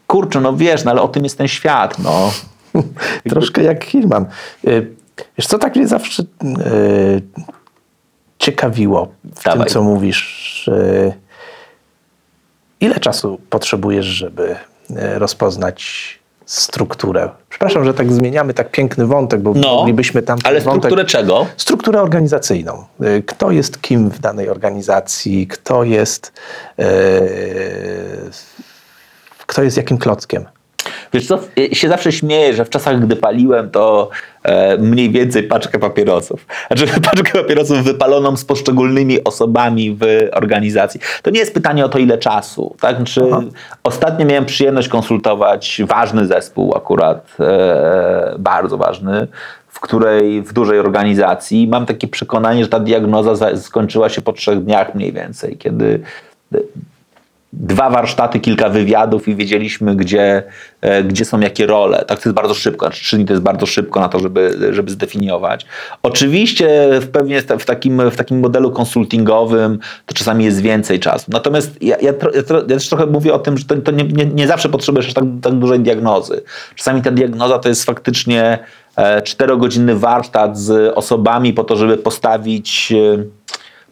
Kurczę, 0.06 0.40
no 0.40 0.56
wiesz, 0.56 0.84
no 0.84 0.90
ale 0.90 1.02
o 1.02 1.08
tym 1.08 1.24
jest 1.24 1.38
ten 1.38 1.48
świat, 1.48 1.98
no. 1.98 2.30
Troszkę 3.30 3.62
jak 3.62 3.84
Hillman. 3.84 4.26
Y, 4.66 4.86
Wiesz 5.38 5.46
co, 5.46 5.58
tak 5.58 5.76
mnie 5.76 5.88
zawsze 5.88 6.22
y, 6.22 6.26
ciekawiło 8.38 9.08
w 9.24 9.44
Dawaj. 9.44 9.58
tym, 9.60 9.68
co 9.74 9.82
mówisz. 9.82 10.68
y, 10.68 11.12
ile 12.80 13.00
czasu 13.00 13.40
potrzebujesz, 13.50 14.06
żeby 14.06 14.56
y, 14.90 15.18
rozpoznać 15.18 16.21
strukturę? 16.54 17.30
Przepraszam, 17.48 17.84
że 17.84 17.94
tak 17.94 18.12
zmieniamy 18.12 18.54
tak 18.54 18.70
piękny 18.70 19.06
wątek, 19.06 19.40
bo 19.40 19.52
moglibyśmy 19.54 20.22
tam 20.22 20.38
No, 20.44 20.48
ale 20.48 20.60
wątek... 20.60 20.80
strukturę 20.80 21.04
czego? 21.04 21.46
Strukturę 21.56 22.02
organizacyjną. 22.02 22.84
Y, 23.02 23.22
Kto 23.26 23.50
jest 23.50 23.80
kim 23.80 24.10
w 24.10 24.18
danej 24.18 24.48
organizacji, 24.48 25.46
kto 25.46 25.84
jest, 25.84 26.32
y, 26.78 26.82
kto 29.46 29.62
jest 29.62 29.76
jakim 29.76 29.98
klockiem. 29.98 30.44
Wiesz 31.12 31.26
co, 31.26 31.38
się 31.72 31.88
zawsze 31.88 32.12
śmieję, 32.12 32.54
że 32.54 32.64
w 32.64 32.70
czasach, 32.70 33.00
gdy 33.00 33.16
paliłem, 33.16 33.70
to 33.70 34.10
e, 34.42 34.76
mniej 34.78 35.10
więcej 35.10 35.42
paczkę 35.42 35.78
papierosów. 35.78 36.46
Znaczy 36.66 36.86
paczkę 37.10 37.38
papierosów 37.42 37.84
wypaloną 37.84 38.36
z 38.36 38.44
poszczególnymi 38.44 39.24
osobami 39.24 39.96
w 40.00 40.28
organizacji. 40.32 41.00
To 41.22 41.30
nie 41.30 41.38
jest 41.40 41.54
pytanie 41.54 41.84
o 41.84 41.88
to, 41.88 41.98
ile 41.98 42.18
czasu. 42.18 42.76
Tak? 42.80 42.96
Znaczy, 42.96 43.20
ostatnio 43.82 44.26
miałem 44.26 44.44
przyjemność 44.46 44.88
konsultować 44.88 45.82
ważny 45.86 46.26
zespół, 46.26 46.76
akurat 46.76 47.36
e, 47.40 48.34
bardzo 48.38 48.78
ważny, 48.78 49.26
w 49.68 49.80
której 49.80 50.42
w 50.42 50.52
dużej 50.52 50.78
organizacji 50.78 51.68
mam 51.68 51.86
takie 51.86 52.08
przekonanie, 52.08 52.62
że 52.64 52.68
ta 52.68 52.80
diagnoza 52.80 53.34
za- 53.34 53.56
skończyła 53.56 54.08
się 54.08 54.22
po 54.22 54.32
trzech 54.32 54.64
dniach 54.64 54.94
mniej 54.94 55.12
więcej, 55.12 55.56
kiedy 55.56 56.00
dwa 57.52 57.90
warsztaty, 57.90 58.40
kilka 58.40 58.68
wywiadów 58.68 59.28
i 59.28 59.34
wiedzieliśmy, 59.34 59.96
gdzie, 59.96 60.42
e, 60.80 61.04
gdzie 61.04 61.24
są 61.24 61.40
jakie 61.40 61.66
role. 61.66 62.04
Tak 62.06 62.20
to 62.20 62.28
jest 62.28 62.34
bardzo 62.34 62.54
szybko, 62.54 62.86
znaczy 62.86 63.02
trzy 63.02 63.16
dni 63.16 63.24
to 63.24 63.32
jest 63.32 63.42
bardzo 63.42 63.66
szybko 63.66 64.00
na 64.00 64.08
to, 64.08 64.18
żeby, 64.18 64.68
żeby 64.70 64.90
zdefiniować. 64.90 65.66
Oczywiście 66.02 66.88
w 67.00 67.08
pewnie 67.08 67.42
w 67.42 67.64
takim, 67.64 68.10
w 68.10 68.16
takim 68.16 68.40
modelu 68.40 68.70
konsultingowym 68.70 69.78
to 70.06 70.14
czasami 70.14 70.44
jest 70.44 70.60
więcej 70.60 71.00
czasu. 71.00 71.26
Natomiast 71.28 71.82
ja, 71.82 71.96
ja, 72.00 72.12
ja 72.34 72.62
też 72.62 72.88
trochę 72.88 73.06
mówię 73.06 73.34
o 73.34 73.38
tym, 73.38 73.58
że 73.58 73.64
to, 73.64 73.76
to 73.76 73.92
nie, 73.92 74.04
nie, 74.04 74.26
nie 74.26 74.46
zawsze 74.46 74.68
potrzebujesz 74.68 75.06
aż 75.06 75.14
tak, 75.14 75.24
tak 75.42 75.54
dużej 75.54 75.80
diagnozy. 75.80 76.42
Czasami 76.74 77.02
ta 77.02 77.10
diagnoza 77.10 77.58
to 77.58 77.68
jest 77.68 77.84
faktycznie 77.84 78.58
e, 78.96 79.22
czterogodzinny 79.22 79.96
warsztat 79.96 80.58
z 80.58 80.92
osobami 80.94 81.52
po 81.52 81.64
to, 81.64 81.76
żeby 81.76 81.96
postawić 81.96 82.92
e, 82.92 83.24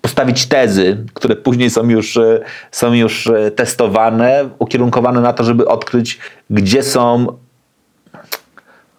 postawić 0.00 0.46
tezy, 0.46 1.04
które 1.14 1.36
później 1.36 1.70
są 1.70 1.88
już, 1.88 2.16
e, 2.16 2.40
są 2.70 2.92
już 2.92 3.26
e, 3.26 3.50
testowane, 3.50 4.48
ukierunkowane 4.58 5.20
na 5.20 5.32
to, 5.32 5.44
żeby 5.44 5.68
odkryć, 5.68 6.18
gdzie 6.50 6.82
są 6.82 7.26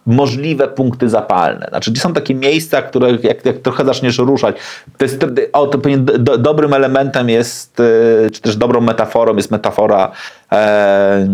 możliwe 0.05 0.67
punkty 0.67 1.09
zapalne. 1.09 1.65
Znaczy, 1.69 1.91
gdzie 1.91 2.01
są 2.01 2.13
takie 2.13 2.35
miejsca, 2.35 2.81
które 2.81 3.11
jak, 3.23 3.45
jak 3.45 3.57
trochę 3.57 3.85
zaczniesz 3.85 4.17
ruszać, 4.17 4.55
to 4.97 5.05
jest 5.05 5.25
o, 5.53 5.67
to 5.67 5.77
pewnie 5.77 5.97
do, 5.97 6.37
dobrym 6.37 6.73
elementem 6.73 7.29
jest, 7.29 7.79
e, 7.79 8.29
czy 8.29 8.41
też 8.41 8.55
dobrą 8.55 8.81
metaforą 8.81 9.35
jest 9.35 9.51
metafora 9.51 10.11
e, 10.51 11.27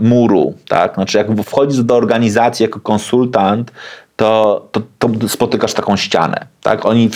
muru. 0.00 0.54
Tak? 0.68 0.94
Znaczy, 0.94 1.18
jak 1.18 1.26
wchodzisz 1.44 1.82
do 1.82 1.96
organizacji 1.96 2.62
jako 2.62 2.80
konsultant, 2.80 3.72
to, 4.16 4.68
to, 4.72 4.80
to 4.98 5.28
spotykasz 5.28 5.74
taką 5.74 5.96
ścianę. 5.96 6.46
Tak? 6.62 6.86
Oni 6.86 7.10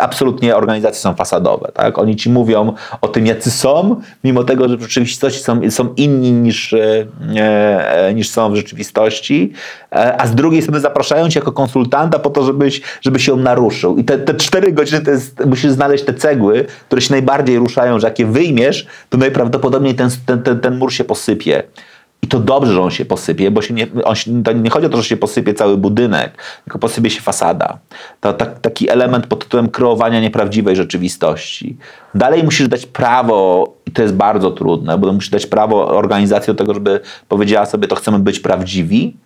absolutnie 0.00 0.56
organizacje 0.56 1.00
są 1.00 1.14
fasadowe. 1.14 1.70
Tak? 1.74 1.98
Oni 1.98 2.16
ci 2.16 2.30
mówią 2.30 2.72
o 3.00 3.08
tym, 3.08 3.26
jacy 3.26 3.50
są, 3.50 4.00
mimo 4.24 4.44
tego, 4.44 4.68
że 4.68 4.76
w 4.76 4.82
rzeczywistości 4.82 5.40
są, 5.40 5.70
są 5.70 5.94
inni 5.96 6.32
niż, 6.32 6.72
e, 6.72 7.06
e, 7.36 8.14
niż 8.14 8.30
są 8.30 8.52
w 8.52 8.56
rzeczywistości, 8.56 9.52
e, 9.92 10.20
a 10.20 10.26
z 10.26 10.34
drugiej 10.34 10.62
strony 10.62 10.80
zapraszają 10.80 11.28
cię 11.28 11.40
jako 11.40 11.52
konsultanta 11.52 12.18
po 12.18 12.30
to, 12.30 12.44
żebyś, 12.44 12.80
żebyś 13.00 13.26
ją 13.26 13.36
naruszył. 13.36 13.96
I 13.96 14.04
te, 14.04 14.18
te 14.18 14.34
cztery 14.34 14.72
godziny 14.72 15.00
to 15.00 15.10
jest, 15.10 15.46
musisz 15.46 15.70
znaleźć 15.70 16.04
te 16.04 16.14
cegły, 16.14 16.66
które 16.86 17.00
się 17.00 17.12
najbardziej 17.12 17.58
ruszają, 17.58 18.00
że 18.00 18.06
jak 18.06 18.18
je 18.18 18.26
wyjmiesz, 18.26 18.86
to 19.08 19.18
najprawdopodobniej 19.18 19.94
ten, 19.94 20.10
ten, 20.26 20.42
ten, 20.42 20.60
ten 20.60 20.78
mur 20.78 20.92
się 20.92 21.04
posypie. 21.04 21.62
I 22.22 22.28
to 22.28 22.40
dobrze, 22.40 22.72
że 22.72 22.82
on 22.82 22.90
się 22.90 23.04
posypie, 23.04 23.50
bo 23.50 23.62
się 23.62 23.74
nie, 23.74 23.86
on 24.04 24.14
się, 24.14 24.30
nie 24.54 24.70
chodzi 24.70 24.86
o 24.86 24.88
to, 24.88 24.96
że 24.96 25.04
się 25.04 25.16
posypie 25.16 25.54
cały 25.54 25.76
budynek, 25.76 26.42
tylko 26.64 26.78
posypie 26.78 27.10
się 27.10 27.20
fasada. 27.20 27.78
To 28.20 28.32
tak, 28.32 28.58
taki 28.58 28.90
element 28.90 29.26
pod 29.26 29.44
tytułem 29.44 29.68
kreowania 29.68 30.20
nieprawdziwej 30.20 30.76
rzeczywistości. 30.76 31.76
Dalej 32.14 32.44
musisz 32.44 32.68
dać 32.68 32.86
prawo, 32.86 33.72
i 33.86 33.90
to 33.90 34.02
jest 34.02 34.14
bardzo 34.14 34.50
trudne, 34.50 34.98
bo 34.98 35.12
musisz 35.12 35.30
dać 35.30 35.46
prawo 35.46 35.88
organizacji 35.88 36.54
do 36.54 36.58
tego, 36.58 36.74
żeby 36.74 37.00
powiedziała 37.28 37.66
sobie, 37.66 37.88
to 37.88 37.96
chcemy 37.96 38.18
być 38.18 38.40
prawdziwi. 38.40 39.16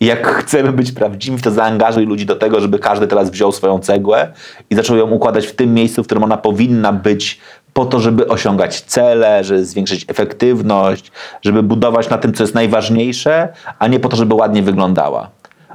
I 0.00 0.06
jak 0.06 0.26
chcemy 0.40 0.72
być 0.72 0.92
prawdziwi, 0.92 1.42
to 1.42 1.50
zaangażuj 1.50 2.06
ludzi 2.06 2.26
do 2.26 2.36
tego, 2.36 2.60
żeby 2.60 2.78
każdy 2.78 3.06
teraz 3.06 3.30
wziął 3.30 3.52
swoją 3.52 3.78
cegłę 3.78 4.32
i 4.70 4.74
zaczął 4.74 4.96
ją 4.96 5.10
układać 5.10 5.46
w 5.46 5.54
tym 5.54 5.74
miejscu, 5.74 6.02
w 6.02 6.06
którym 6.06 6.24
ona 6.24 6.36
powinna 6.36 6.92
być, 6.92 7.40
po 7.72 7.86
to, 7.86 8.00
żeby 8.00 8.28
osiągać 8.28 8.80
cele, 8.80 9.44
żeby 9.44 9.64
zwiększyć 9.64 10.04
efektywność, 10.08 11.12
żeby 11.42 11.62
budować 11.62 12.10
na 12.10 12.18
tym, 12.18 12.32
co 12.32 12.42
jest 12.42 12.54
najważniejsze, 12.54 13.48
a 13.78 13.86
nie 13.86 14.00
po 14.00 14.08
to, 14.08 14.16
żeby 14.16 14.34
ładnie 14.34 14.62
wyglądała. 14.62 15.30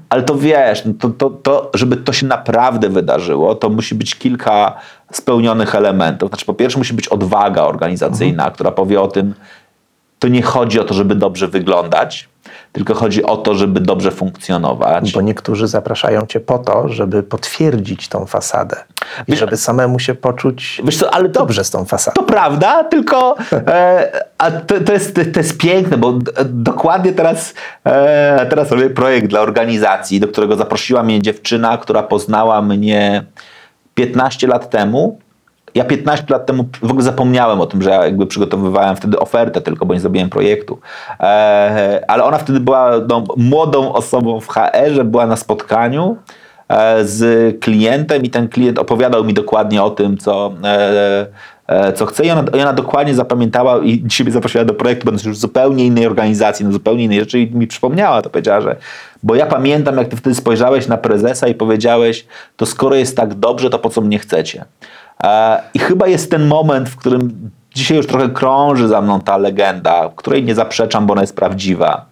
ale 0.10 0.24
to 0.24 0.36
wiesz, 0.36 0.86
no 0.86 0.94
to, 1.00 1.10
to, 1.10 1.30
to, 1.30 1.72
żeby 1.74 1.98
to 1.98 2.14
się 2.14 2.26
naprawdę 2.28 2.90
wydarzyło, 2.90 3.56
to 3.56 3.70
musi 3.70 3.96
być 3.96 4.16
kilka 4.16 4.74
spełnionych 5.12 5.76
elementów. 5.76 6.30
Znaczy, 6.30 6.46
po 6.46 6.54
pierwsze, 6.54 6.78
musi 6.78 6.94
być 6.94 7.08
odwaga 7.08 7.64
organizacyjna, 7.64 8.52
która 8.52 8.72
powie 8.72 9.02
o 9.02 9.08
tym, 9.08 9.34
to 10.20 10.28
nie 10.28 10.42
chodzi 10.42 10.80
o 10.80 10.84
to, 10.84 10.94
żeby 10.94 11.16
dobrze 11.16 11.48
wyglądać, 11.48 12.30
tylko 12.74 12.94
chodzi 12.94 13.24
o 13.24 13.38
to, 13.38 13.56
żeby 13.56 13.80
dobrze 13.80 14.12
funkcjonować. 14.12 15.12
Bo 15.12 15.22
niektórzy 15.22 15.68
zapraszają 15.68 16.26
cię 16.26 16.40
po 16.40 16.60
to, 16.60 16.90
żeby 16.90 17.24
potwierdzić 17.24 18.08
tą 18.08 18.26
fasadę 18.26 18.76
i 19.28 19.32
Wiesz- 19.32 19.40
żeby 19.40 19.58
samemu 19.58 20.00
się 20.00 20.16
poczuć 20.16 20.82
Wiesz 20.86 20.98
co, 20.98 21.14
ale 21.14 21.30
to, 21.30 21.40
dobrze 21.40 21.64
z 21.64 21.70
tą 21.70 21.86
fasadą. 21.86 22.16
To 22.16 22.24
prawda, 22.24 22.84
tylko 22.84 23.36
e, 23.54 24.12
a 24.38 24.52
to, 24.52 24.80
to, 24.80 24.94
jest, 24.94 25.16
to 25.34 25.40
jest 25.40 25.58
piękne, 25.58 25.98
bo 25.98 26.14
dokładnie 26.46 27.12
teraz, 27.14 27.54
e, 27.86 28.46
teraz 28.50 28.72
robię 28.72 28.90
projekt 28.90 29.28
dla 29.28 29.42
organizacji, 29.42 30.20
do 30.20 30.28
którego 30.28 30.56
zaprosiła 30.56 31.04
mnie 31.04 31.22
dziewczyna, 31.22 31.78
która 31.78 32.04
poznała 32.04 32.62
mnie 32.62 33.24
15 33.96 34.48
lat 34.48 34.70
temu. 34.70 35.20
Ja 35.76 35.84
15 35.84 36.26
lat 36.30 36.46
temu 36.46 36.66
w 36.82 36.90
ogóle 36.90 37.04
zapomniałem 37.04 37.62
o 37.62 37.66
tym, 37.66 37.82
że 37.82 37.90
ja 37.90 38.06
jakby 38.06 38.28
przygotowywałem 38.28 38.96
wtedy 38.96 39.20
ofertę 39.20 39.62
tylko, 39.62 39.86
bo 39.86 39.94
nie 39.94 40.00
zrobiłem 40.00 40.30
projektu. 40.30 40.80
E, 41.20 42.06
ale 42.08 42.24
ona 42.24 42.38
wtedy 42.38 42.60
była 42.60 42.92
no, 43.10 43.24
młodą 43.38 43.94
osobą 43.94 44.40
w 44.40 44.48
HR-ze, 44.48 45.04
była 45.04 45.28
na 45.28 45.36
spotkaniu 45.36 46.18
e, 46.70 47.06
z 47.06 47.60
klientem 47.62 48.24
i 48.24 48.30
ten 48.30 48.50
klient 48.50 48.80
opowiadał 48.80 49.24
mi 49.24 49.34
dokładnie 49.34 49.84
o 49.84 49.90
tym, 49.90 50.18
co, 50.18 50.54
e, 50.64 51.94
co 51.94 52.06
chce 52.06 52.26
i 52.26 52.32
ona, 52.32 52.44
ona 52.54 52.74
dokładnie 52.74 53.16
zapamiętała 53.16 53.78
i 53.78 54.04
mnie 54.24 54.32
zaprosiła 54.32 54.66
do 54.66 54.74
projektu, 54.74 55.06
będąc 55.06 55.26
już 55.26 55.38
w 55.38 55.40
zupełnie 55.40 55.86
innej 55.86 56.08
organizacji, 56.08 56.66
na 56.66 56.72
zupełnie 56.72 57.04
innej 57.04 57.20
rzeczy 57.20 57.40
i 57.40 57.56
mi 57.56 57.68
przypomniała, 57.68 58.22
to 58.22 58.30
powiedziała, 58.30 58.62
że 58.62 58.76
bo 59.24 59.36
ja 59.36 59.46
pamiętam, 59.46 59.98
jak 59.98 60.08
ty 60.08 60.18
wtedy 60.18 60.36
spojrzałeś 60.36 60.88
na 60.88 60.98
prezesa 60.98 61.48
i 61.48 61.56
powiedziałeś, 61.56 62.26
to 62.58 62.66
skoro 62.66 62.96
jest 62.96 63.18
tak 63.18 63.34
dobrze, 63.34 63.70
to 63.70 63.80
po 63.80 63.90
co 63.90 64.02
mnie 64.02 64.20
chcecie? 64.20 64.66
E, 65.24 65.62
I 65.74 65.80
chyba 65.80 66.08
jest 66.08 66.32
ten 66.32 66.48
moment, 66.48 66.90
w 66.90 66.96
którym 66.96 67.50
dzisiaj 67.76 67.98
już 67.98 68.08
trochę 68.08 68.30
krąży 68.30 68.88
za 68.88 69.02
mną 69.02 69.22
ta 69.22 69.38
legenda, 69.38 70.10
której 70.16 70.44
nie 70.44 70.56
zaprzeczam, 70.56 71.06
bo 71.06 71.12
ona 71.12 71.22
jest 71.22 71.36
prawdziwa. 71.36 72.06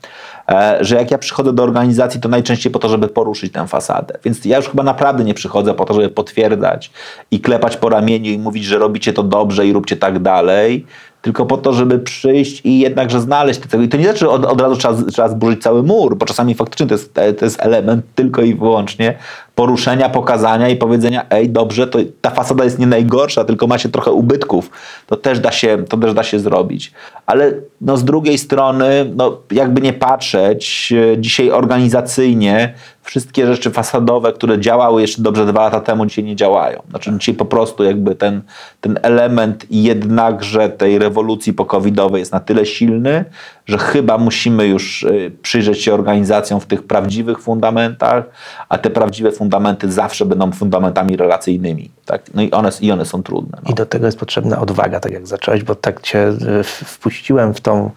E, 0.50 0.78
Że 0.82 0.96
jak 0.96 1.12
ja 1.12 1.18
przychodzę 1.18 1.54
do 1.54 1.64
organizacji, 1.64 2.22
to 2.22 2.30
najczęściej 2.30 2.72
po 2.72 2.80
to, 2.80 2.90
żeby 2.90 3.08
poruszyć 3.08 3.54
tę 3.54 3.68
fasadę. 3.68 4.18
Więc 4.24 4.46
ja 4.46 4.58
już 4.58 4.70
chyba 4.70 4.84
naprawdę 4.84 5.24
nie 5.24 5.34
przychodzę 5.34 5.74
po 5.74 5.86
to, 5.86 5.94
żeby 5.94 6.10
potwierdzać 6.10 6.92
i 7.32 7.40
klepać 7.40 7.78
po 7.78 7.90
ramieniu 7.90 8.32
i 8.32 8.40
mówić, 8.40 8.64
że 8.64 8.80
robicie 8.80 9.14
to 9.14 9.24
dobrze 9.24 9.68
i 9.68 9.74
róbcie 9.74 9.98
tak 9.98 10.20
dalej, 10.20 10.86
tylko 11.22 11.46
po 11.46 11.58
to, 11.58 11.74
żeby 11.74 12.00
przyjść 12.00 12.62
i 12.66 12.80
jednakże 12.80 13.22
znaleźć 13.22 13.60
te 13.60 13.68
cechy. 13.68 13.84
I 13.84 13.90
to 13.90 13.98
nie 13.98 14.04
znaczy, 14.04 14.20
że 14.20 14.30
od, 14.30 14.46
od 14.46 14.62
razu 14.62 14.76
trzeba, 14.76 15.12
trzeba 15.12 15.30
zburzyć 15.30 15.62
cały 15.62 15.84
mur, 15.84 16.16
bo 16.16 16.26
czasami 16.26 16.56
faktycznie 16.56 16.88
to 16.88 16.94
jest, 16.94 17.14
to 17.14 17.46
jest 17.46 17.62
element 17.62 18.06
tylko 18.16 18.42
i 18.42 18.56
wyłącznie 18.56 19.18
poruszenia, 19.62 20.10
pokazania 20.10 20.70
i 20.70 20.76
powiedzenia, 20.76 21.26
ej, 21.30 21.50
dobrze, 21.50 21.88
to 21.88 22.00
ta 22.22 22.30
fasada 22.30 22.64
jest 22.64 22.80
nie 22.80 22.88
najgorsza, 22.88 23.44
tylko 23.44 23.68
macie 23.68 23.90
trochę 23.90 24.12
ubytków. 24.12 24.70
To 25.08 25.18
też 25.18 25.40
da 25.40 25.52
się, 25.52 25.78
to 25.90 25.98
też 25.98 26.14
da 26.14 26.24
się 26.24 26.40
zrobić. 26.40 26.92
Ale 27.26 27.54
no, 27.82 27.98
z 27.98 28.04
drugiej 28.04 28.38
strony, 28.38 29.12
no, 29.16 29.38
jakby 29.52 29.82
nie 29.82 29.94
patrzeć, 29.94 30.94
e, 31.14 31.18
dzisiaj 31.18 31.52
organizacyjnie 31.52 32.74
wszystkie 33.04 33.48
rzeczy 33.48 33.72
fasadowe, 33.72 34.34
które 34.34 34.60
działały 34.60 35.02
jeszcze 35.02 35.22
dobrze 35.22 35.46
dwa 35.46 35.62
lata 35.62 35.80
temu, 35.80 36.06
dzisiaj 36.06 36.24
nie 36.24 36.36
działają. 36.36 36.82
Znaczy 36.90 37.14
dzisiaj 37.20 37.36
po 37.36 37.46
prostu 37.46 37.84
jakby 37.84 38.16
ten, 38.16 38.42
ten 38.82 39.00
element 39.02 39.66
jednakże 39.70 40.70
tej 40.70 41.00
rewolucji 41.00 41.54
pokowidowej 41.54 42.20
jest 42.20 42.32
na 42.32 42.40
tyle 42.40 42.66
silny, 42.66 43.26
że 43.66 43.78
chyba 43.78 44.18
musimy 44.18 44.68
już 44.68 45.04
y, 45.04 45.32
przyjrzeć 45.42 45.82
się 45.84 45.94
organizacjom 45.94 46.60
w 46.60 46.66
tych 46.66 46.84
prawdziwych 46.84 47.40
fundamentach, 47.40 48.24
a 48.70 48.78
te 48.78 48.90
prawdziwe 48.90 49.32
fundamenty 49.32 49.92
zawsze 49.92 50.26
będą 50.26 50.52
fundamentami 50.52 51.18
relacyjnymi. 51.18 51.92
Tak? 52.06 52.22
No 52.34 52.42
i 52.42 52.52
one, 52.52 52.70
i 52.82 52.92
one 52.92 53.06
są 53.06 53.24
trudne. 53.24 53.58
No. 53.66 53.72
I 53.72 53.74
do 53.74 53.86
tego 53.86 54.06
jest 54.06 54.20
potrzebna 54.20 54.60
odwaga, 54.60 55.00
tak 55.00 55.12
jak 55.12 55.28
zacząłeś, 55.28 55.64
bo 55.64 55.76
tak 55.76 56.02
cię 56.02 56.32
w- 56.64 56.66
wpuściłem 56.86 57.54
w 57.54 57.62
tą 57.62 57.92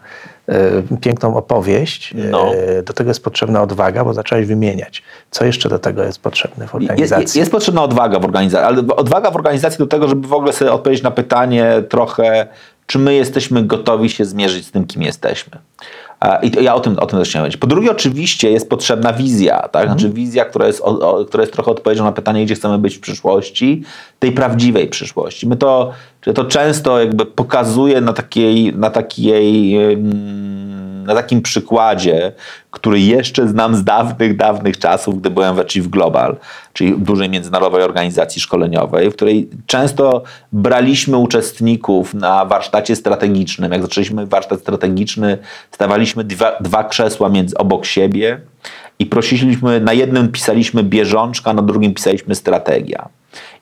piękną 1.00 1.36
opowieść. 1.36 2.14
No. 2.30 2.54
E, 2.54 2.82
do 2.82 2.92
tego 2.92 3.10
jest 3.10 3.24
potrzebna 3.24 3.62
odwaga, 3.62 4.04
bo 4.04 4.14
zacząłeś 4.14 4.46
wymieniać. 4.46 5.02
Co 5.30 5.44
jeszcze 5.44 5.68
do 5.68 5.78
tego 5.78 6.04
jest 6.04 6.18
potrzebne 6.18 6.66
w 6.66 6.74
organizacji? 6.74 7.22
jest, 7.22 7.36
jest 7.36 7.50
potrzebna 7.50 7.82
odwaga 7.82 8.18
w 8.18 8.24
organizacji, 8.24 8.66
ale 8.66 8.96
odwaga 8.96 9.30
w 9.30 9.36
organizacji 9.36 9.78
do 9.78 9.86
tego, 9.86 10.08
żeby 10.08 10.28
w 10.28 10.32
ogóle 10.32 10.52
sobie 10.52 10.72
odpowiedzieć 10.72 11.04
na 11.04 11.10
pytanie 11.10 11.82
trochę, 11.88 12.46
czy 12.86 12.98
my 12.98 13.14
jesteśmy 13.14 13.62
gotowi 13.62 14.10
się 14.10 14.24
zmierzyć 14.24 14.66
z 14.66 14.70
tym, 14.70 14.86
kim 14.86 15.02
jesteśmy. 15.02 15.58
I 16.42 16.50
to 16.50 16.60
ja 16.60 16.74
o 16.74 16.80
tym, 16.80 16.98
o 16.98 17.06
tym 17.06 17.18
też 17.18 17.28
chciałem 17.28 17.42
powiedzieć. 17.44 17.60
Po 17.60 17.66
drugie, 17.66 17.90
oczywiście 17.90 18.50
jest 18.50 18.70
potrzebna 18.70 19.12
wizja, 19.12 19.68
tak? 19.72 19.86
Znaczy 19.86 20.10
wizja, 20.10 20.44
która 20.44 20.66
jest, 20.66 20.80
o, 20.80 20.84
o, 20.84 21.24
która 21.24 21.42
jest 21.42 21.52
trochę 21.52 21.70
odpowiedzią 21.70 22.04
na 22.04 22.12
pytanie, 22.12 22.44
gdzie 22.44 22.54
chcemy 22.54 22.78
być 22.78 22.96
w 22.96 23.00
przyszłości, 23.00 23.82
tej 24.18 24.32
prawdziwej 24.32 24.88
przyszłości. 24.88 25.48
My 25.48 25.56
to, 25.56 25.92
to 26.34 26.44
często 26.44 27.00
jakby 27.00 27.26
pokazuje 27.26 28.00
na 28.00 28.12
takiej, 28.12 28.76
na 28.76 28.90
takiej 28.90 29.76
na 31.06 31.14
takim 31.14 31.42
przykładzie, 31.42 32.32
który 32.70 33.00
jeszcze 33.00 33.48
znam 33.48 33.76
z 33.76 33.84
dawnych, 33.84 34.36
dawnych 34.36 34.78
czasów, 34.78 35.20
gdy 35.20 35.30
byłem 35.30 35.56
w 35.56 35.58
Achieve 35.58 35.88
Global, 35.88 36.36
czyli 36.72 36.98
dużej 36.98 37.30
międzynarodowej 37.30 37.82
organizacji 37.82 38.40
szkoleniowej, 38.40 39.10
w 39.10 39.14
której 39.14 39.48
często 39.66 40.22
braliśmy 40.52 41.16
uczestników 41.16 42.14
na 42.14 42.44
warsztacie 42.44 42.96
strategicznym. 42.96 43.72
Jak 43.72 43.82
zaczęliśmy 43.82 44.26
warsztat 44.26 44.60
strategiczny, 44.60 45.38
stawaliśmy 45.70 46.24
dwa, 46.24 46.52
dwa 46.60 46.84
krzesła 46.84 47.28
między, 47.28 47.56
obok 47.56 47.86
siebie 47.86 48.40
i 48.98 49.06
prosiliśmy, 49.06 49.80
na 49.80 49.92
jednym 49.92 50.28
pisaliśmy 50.28 50.82
bieżączka, 50.82 51.52
na 51.52 51.62
drugim 51.62 51.94
pisaliśmy 51.94 52.34
strategia. 52.34 53.08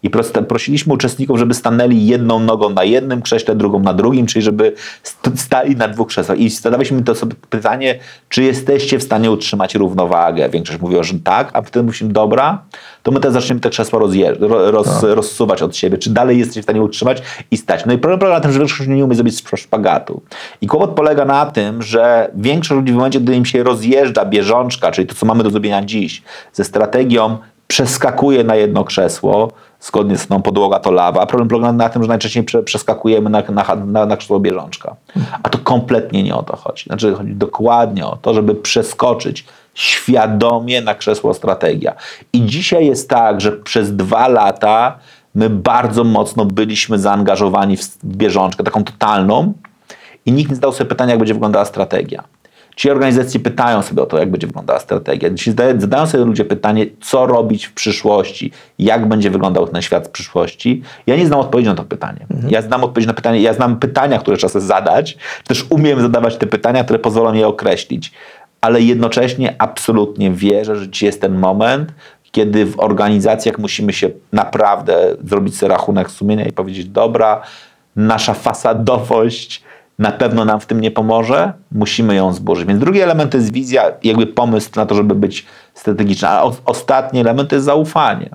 I 0.03 0.11
prosiliśmy 0.49 0.93
uczestników, 0.95 1.39
żeby 1.39 1.55
stanęli 1.55 2.07
jedną 2.07 2.39
nogą 2.41 2.71
na 2.71 2.85
jednym 2.85 3.23
krześle, 3.23 3.55
drugą 3.55 3.79
na 3.81 3.95
drugim, 3.95 4.27
czyli 4.27 4.43
żeby 4.43 4.73
st- 5.03 5.31
stali 5.41 5.77
na 5.77 5.89
dwóch 5.89 6.09
krzesłach. 6.09 6.39
I 6.39 6.51
zadawaliśmy 6.51 7.03
to 7.03 7.15
sobie 7.15 7.35
pytanie, 7.51 7.99
czy 8.29 8.43
jesteście 8.43 8.99
w 8.99 9.03
stanie 9.03 9.31
utrzymać 9.31 9.75
równowagę. 9.75 10.49
Większość 10.49 10.81
mówiła, 10.81 11.03
że 11.03 11.15
tak, 11.25 11.51
a 11.53 11.63
wtedy 11.63 11.87
mówimy, 11.87 12.13
dobra, 12.13 12.63
to 13.03 13.11
my 13.11 13.21
też 13.21 13.33
zaczniemy 13.33 13.61
te 13.61 13.71
krzesła 13.71 13.99
rozjeżdż- 14.01 14.41
ro- 14.49 14.71
roz, 14.71 15.03
rozsuwać 15.03 15.63
od 15.63 15.77
siebie. 15.77 15.99
Czy 15.99 16.11
dalej 16.11 16.39
jesteście 16.39 16.61
w 16.61 16.65
stanie 16.65 16.83
utrzymać 16.83 17.23
i 17.51 17.57
stać? 17.57 17.87
No 17.87 17.93
i 17.93 17.99
problem 17.99 18.19
polega 18.21 18.35
na 18.37 18.41
tym, 18.41 18.53
że 18.53 18.59
większość 18.59 18.89
nie 18.89 19.05
umie 19.05 19.15
zrobić 19.15 19.35
szp- 19.35 19.57
szpagatu. 19.57 20.23
I 20.61 20.67
kłopot 20.67 20.91
polega 20.91 21.25
na 21.25 21.47
tym, 21.47 21.83
że 21.83 22.31
większość 22.35 22.77
ludzi 22.81 22.93
w 22.93 22.97
momencie, 22.97 23.21
gdy 23.21 23.35
im 23.37 23.45
się 23.45 23.63
rozjeżdża 23.63 24.25
bieżączka, 24.25 24.91
czyli 24.91 25.07
to, 25.07 25.15
co 25.15 25.27
mamy 25.27 25.45
do 25.45 25.51
zrobienia 25.51 25.85
dziś, 25.85 26.23
ze 26.53 26.65
strategią, 26.65 27.39
przeskakuje 27.67 28.45
na 28.45 28.57
jedno 28.57 28.85
krzesło, 28.85 29.53
zgodnie 29.83 30.19
z 30.19 30.27
tą 30.27 30.43
podłoga 30.43 30.79
to 30.79 30.91
lawa. 30.91 31.27
Problem 31.27 31.49
polega 31.49 31.73
na 31.73 31.89
tym, 31.89 32.03
że 32.03 32.09
najczęściej 32.09 32.45
prze, 32.45 32.63
przeskakujemy 32.63 33.31
na, 33.31 33.43
na, 33.49 33.77
na, 33.87 34.07
na 34.07 34.17
krzesło 34.17 34.41
bieżączka. 34.41 34.97
A 35.43 35.49
to 35.49 35.59
kompletnie 35.59 36.23
nie 36.23 36.35
o 36.35 36.43
to 36.43 36.57
chodzi. 36.57 36.85
Znaczy 36.85 37.15
chodzi 37.15 37.35
dokładnie 37.35 38.07
o 38.07 38.17
to, 38.17 38.35
żeby 38.35 38.55
przeskoczyć 38.55 39.45
świadomie 39.75 40.81
na 40.81 40.95
krzesło 40.95 41.35
strategia. 41.35 41.95
I 42.33 42.47
dzisiaj 42.47 42.87
jest 42.87 43.11
tak, 43.11 43.41
że 43.41 43.53
przez 43.53 43.97
dwa 43.97 44.29
lata 44.29 44.99
my 45.35 45.51
bardzo 45.51 46.05
mocno 46.05 46.45
byliśmy 46.45 46.99
zaangażowani 46.99 47.77
w 47.77 47.99
bieżączkę, 48.05 48.65
taką 48.65 48.85
totalną 48.85 49.53
i 50.27 50.33
nikt 50.33 50.51
nie 50.51 50.57
zadał 50.57 50.73
sobie 50.73 50.89
pytania, 50.89 51.11
jak 51.11 51.19
będzie 51.19 51.35
wyglądała 51.35 51.65
strategia. 51.65 52.25
Ci 52.77 52.91
organizacje 52.91 53.41
pytają 53.41 53.83
sobie 53.83 54.03
o 54.03 54.07
to, 54.07 54.19
jak 54.19 54.31
będzie 54.31 54.47
wyglądała 54.47 54.81
strategia. 54.81 55.29
Zadają- 55.79 56.07
sobie 56.07 56.25
ludzie 56.25 56.45
pytanie, 56.45 56.87
co 57.01 57.27
robić 57.27 57.67
w 57.67 57.73
przyszłości, 57.73 58.53
jak 58.79 59.09
będzie 59.09 59.31
wyglądał 59.31 59.67
ten 59.69 59.83
świat 59.83 60.09
w 60.09 60.11
przyszłości. 60.11 60.83
Ja 61.07 61.17
nie 61.17 61.27
znam 61.27 61.41
odpowiedzi 61.41 61.69
na 61.69 61.75
to 61.75 61.85
pytanie. 61.85 62.27
Ja 62.49 62.63
znam 62.63 62.85
odpowiedź 62.85 63.07
na 63.07 63.15
pytanie, 63.15 63.41
ja 63.41 63.55
znam 63.55 63.79
pytania, 63.79 64.19
które 64.19 64.37
trzeba 64.37 64.53
sobie 64.53 64.65
zadać, 64.65 65.17
też 65.47 65.67
umiem 65.71 66.01
zadawać 66.01 66.37
te 66.37 66.47
pytania, 66.47 66.85
które 66.85 66.99
pozwolą 66.99 67.33
je 67.33 67.47
określić. 67.47 68.13
Ale 68.61 68.81
jednocześnie 68.81 69.55
absolutnie 69.59 70.31
wierzę, 70.31 70.77
że 70.77 70.89
dzisiaj 70.89 71.07
jest 71.07 71.21
ten 71.21 71.39
moment, 71.39 71.93
kiedy 72.33 72.67
w 72.67 72.81
organizacjach 72.81 73.59
musimy 73.59 73.93
się 73.93 74.11
naprawdę 74.33 75.17
zrobić 75.25 75.57
sobie 75.57 75.71
rachunek 75.73 76.11
sumienia 76.11 76.45
i 76.45 76.53
powiedzieć, 76.53 76.89
dobra, 76.89 77.43
nasza 77.97 78.35
fasadowość 78.35 79.63
na 80.03 80.13
pewno 80.13 80.45
nam 80.45 80.61
w 80.61 80.67
tym 80.67 80.81
nie 80.81 80.91
pomoże, 80.91 81.53
musimy 81.73 82.15
ją 82.15 82.33
zburzyć. 82.33 82.67
Więc 82.67 82.81
drugi 82.81 83.01
element 83.01 83.33
to 83.33 83.37
jest 83.39 83.53
wizja, 83.53 83.83
jakby 84.05 84.27
pomysł 84.27 84.71
na 84.77 84.87
to, 84.87 84.95
żeby 84.95 85.15
być 85.15 85.47
strategiczny, 85.75 86.29
a 86.29 86.43
ostatni 86.65 87.21
element 87.21 87.51
to 87.51 87.57
jest 87.57 87.67
zaufanie. 87.67 88.31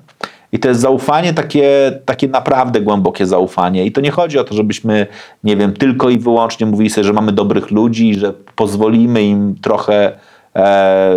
I 0.52 0.60
to 0.60 0.68
jest 0.68 0.82
zaufanie 0.82 1.34
takie, 1.34 2.00
takie 2.06 2.28
naprawdę 2.28 2.82
głębokie 2.82 3.26
zaufanie. 3.26 3.86
I 3.86 3.92
to 3.92 4.02
nie 4.02 4.12
chodzi 4.12 4.40
o 4.40 4.44
to, 4.44 4.54
żebyśmy, 4.54 5.08
nie 5.44 5.58
wiem, 5.58 5.74
tylko 5.74 6.10
i 6.10 6.20
wyłącznie 6.20 6.66
mówili 6.66 6.90
sobie, 6.90 7.04
że 7.04 7.14
mamy 7.14 7.32
dobrych 7.32 7.72
ludzi, 7.72 8.16
że 8.16 8.34
pozwolimy 8.56 9.24
im 9.24 9.56
trochę 9.62 10.12
e, 10.56 11.16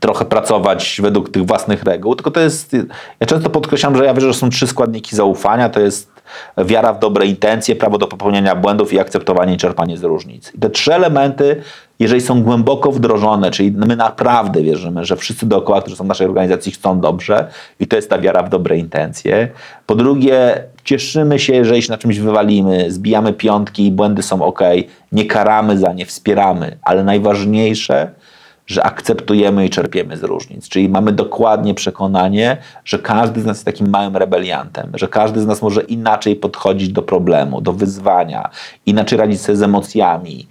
trochę 0.00 0.24
pracować 0.24 1.00
według 1.02 1.30
tych 1.30 1.46
własnych 1.46 1.82
reguł, 1.82 2.14
tylko 2.14 2.30
to 2.30 2.40
jest, 2.40 2.76
ja 3.20 3.26
często 3.26 3.50
podkreślam, 3.50 3.96
że 3.96 4.04
ja 4.04 4.14
wierzę, 4.14 4.26
że 4.32 4.38
są 4.38 4.50
trzy 4.50 4.66
składniki 4.66 5.16
zaufania, 5.16 5.68
to 5.68 5.80
jest 5.80 6.17
wiara 6.58 6.92
w 6.92 6.98
dobre 6.98 7.26
intencje, 7.26 7.76
prawo 7.76 7.98
do 7.98 8.06
popełniania 8.06 8.56
błędów 8.56 8.92
i 8.92 8.98
akceptowanie 8.98 9.54
i 9.54 9.56
czerpanie 9.56 9.96
z 9.96 10.04
różnic. 10.04 10.52
I 10.54 10.58
te 10.58 10.70
trzy 10.70 10.94
elementy, 10.94 11.62
jeżeli 11.98 12.20
są 12.20 12.42
głęboko 12.42 12.92
wdrożone, 12.92 13.50
czyli 13.50 13.72
my 13.72 13.96
naprawdę 13.96 14.62
wierzymy, 14.62 15.04
że 15.04 15.16
wszyscy 15.16 15.46
dookoła, 15.46 15.80
którzy 15.80 15.96
są 15.96 16.04
w 16.04 16.08
naszej 16.08 16.26
organizacji, 16.26 16.72
chcą 16.72 17.00
dobrze 17.00 17.48
i 17.80 17.86
to 17.86 17.96
jest 17.96 18.10
ta 18.10 18.18
wiara 18.18 18.42
w 18.42 18.48
dobre 18.48 18.78
intencje. 18.78 19.48
Po 19.86 19.94
drugie, 19.94 20.64
cieszymy 20.84 21.38
się, 21.38 21.54
jeżeli 21.54 21.82
się 21.82 21.92
na 21.92 21.98
czymś 21.98 22.18
wywalimy, 22.18 22.90
zbijamy 22.90 23.32
piątki, 23.32 23.90
błędy 23.90 24.22
są 24.22 24.42
ok, 24.42 24.60
nie 25.12 25.24
karamy 25.24 25.78
za 25.78 25.92
nie, 25.92 26.06
wspieramy, 26.06 26.78
ale 26.82 27.04
najważniejsze, 27.04 28.10
że 28.68 28.84
akceptujemy 28.84 29.66
i 29.66 29.70
czerpiemy 29.70 30.16
z 30.16 30.22
różnic. 30.22 30.68
Czyli 30.68 30.88
mamy 30.88 31.12
dokładnie 31.12 31.74
przekonanie, 31.74 32.56
że 32.84 32.98
każdy 32.98 33.40
z 33.40 33.44
nas 33.44 33.56
jest 33.56 33.64
takim 33.64 33.90
małym 33.90 34.16
rebeliantem, 34.16 34.90
że 34.94 35.08
każdy 35.08 35.40
z 35.40 35.46
nas 35.46 35.62
może 35.62 35.82
inaczej 35.82 36.36
podchodzić 36.36 36.88
do 36.88 37.02
problemu, 37.02 37.60
do 37.60 37.72
wyzwania, 37.72 38.50
inaczej 38.86 39.18
radzić 39.18 39.40
sobie 39.40 39.56
z 39.56 39.62
emocjami, 39.62 40.46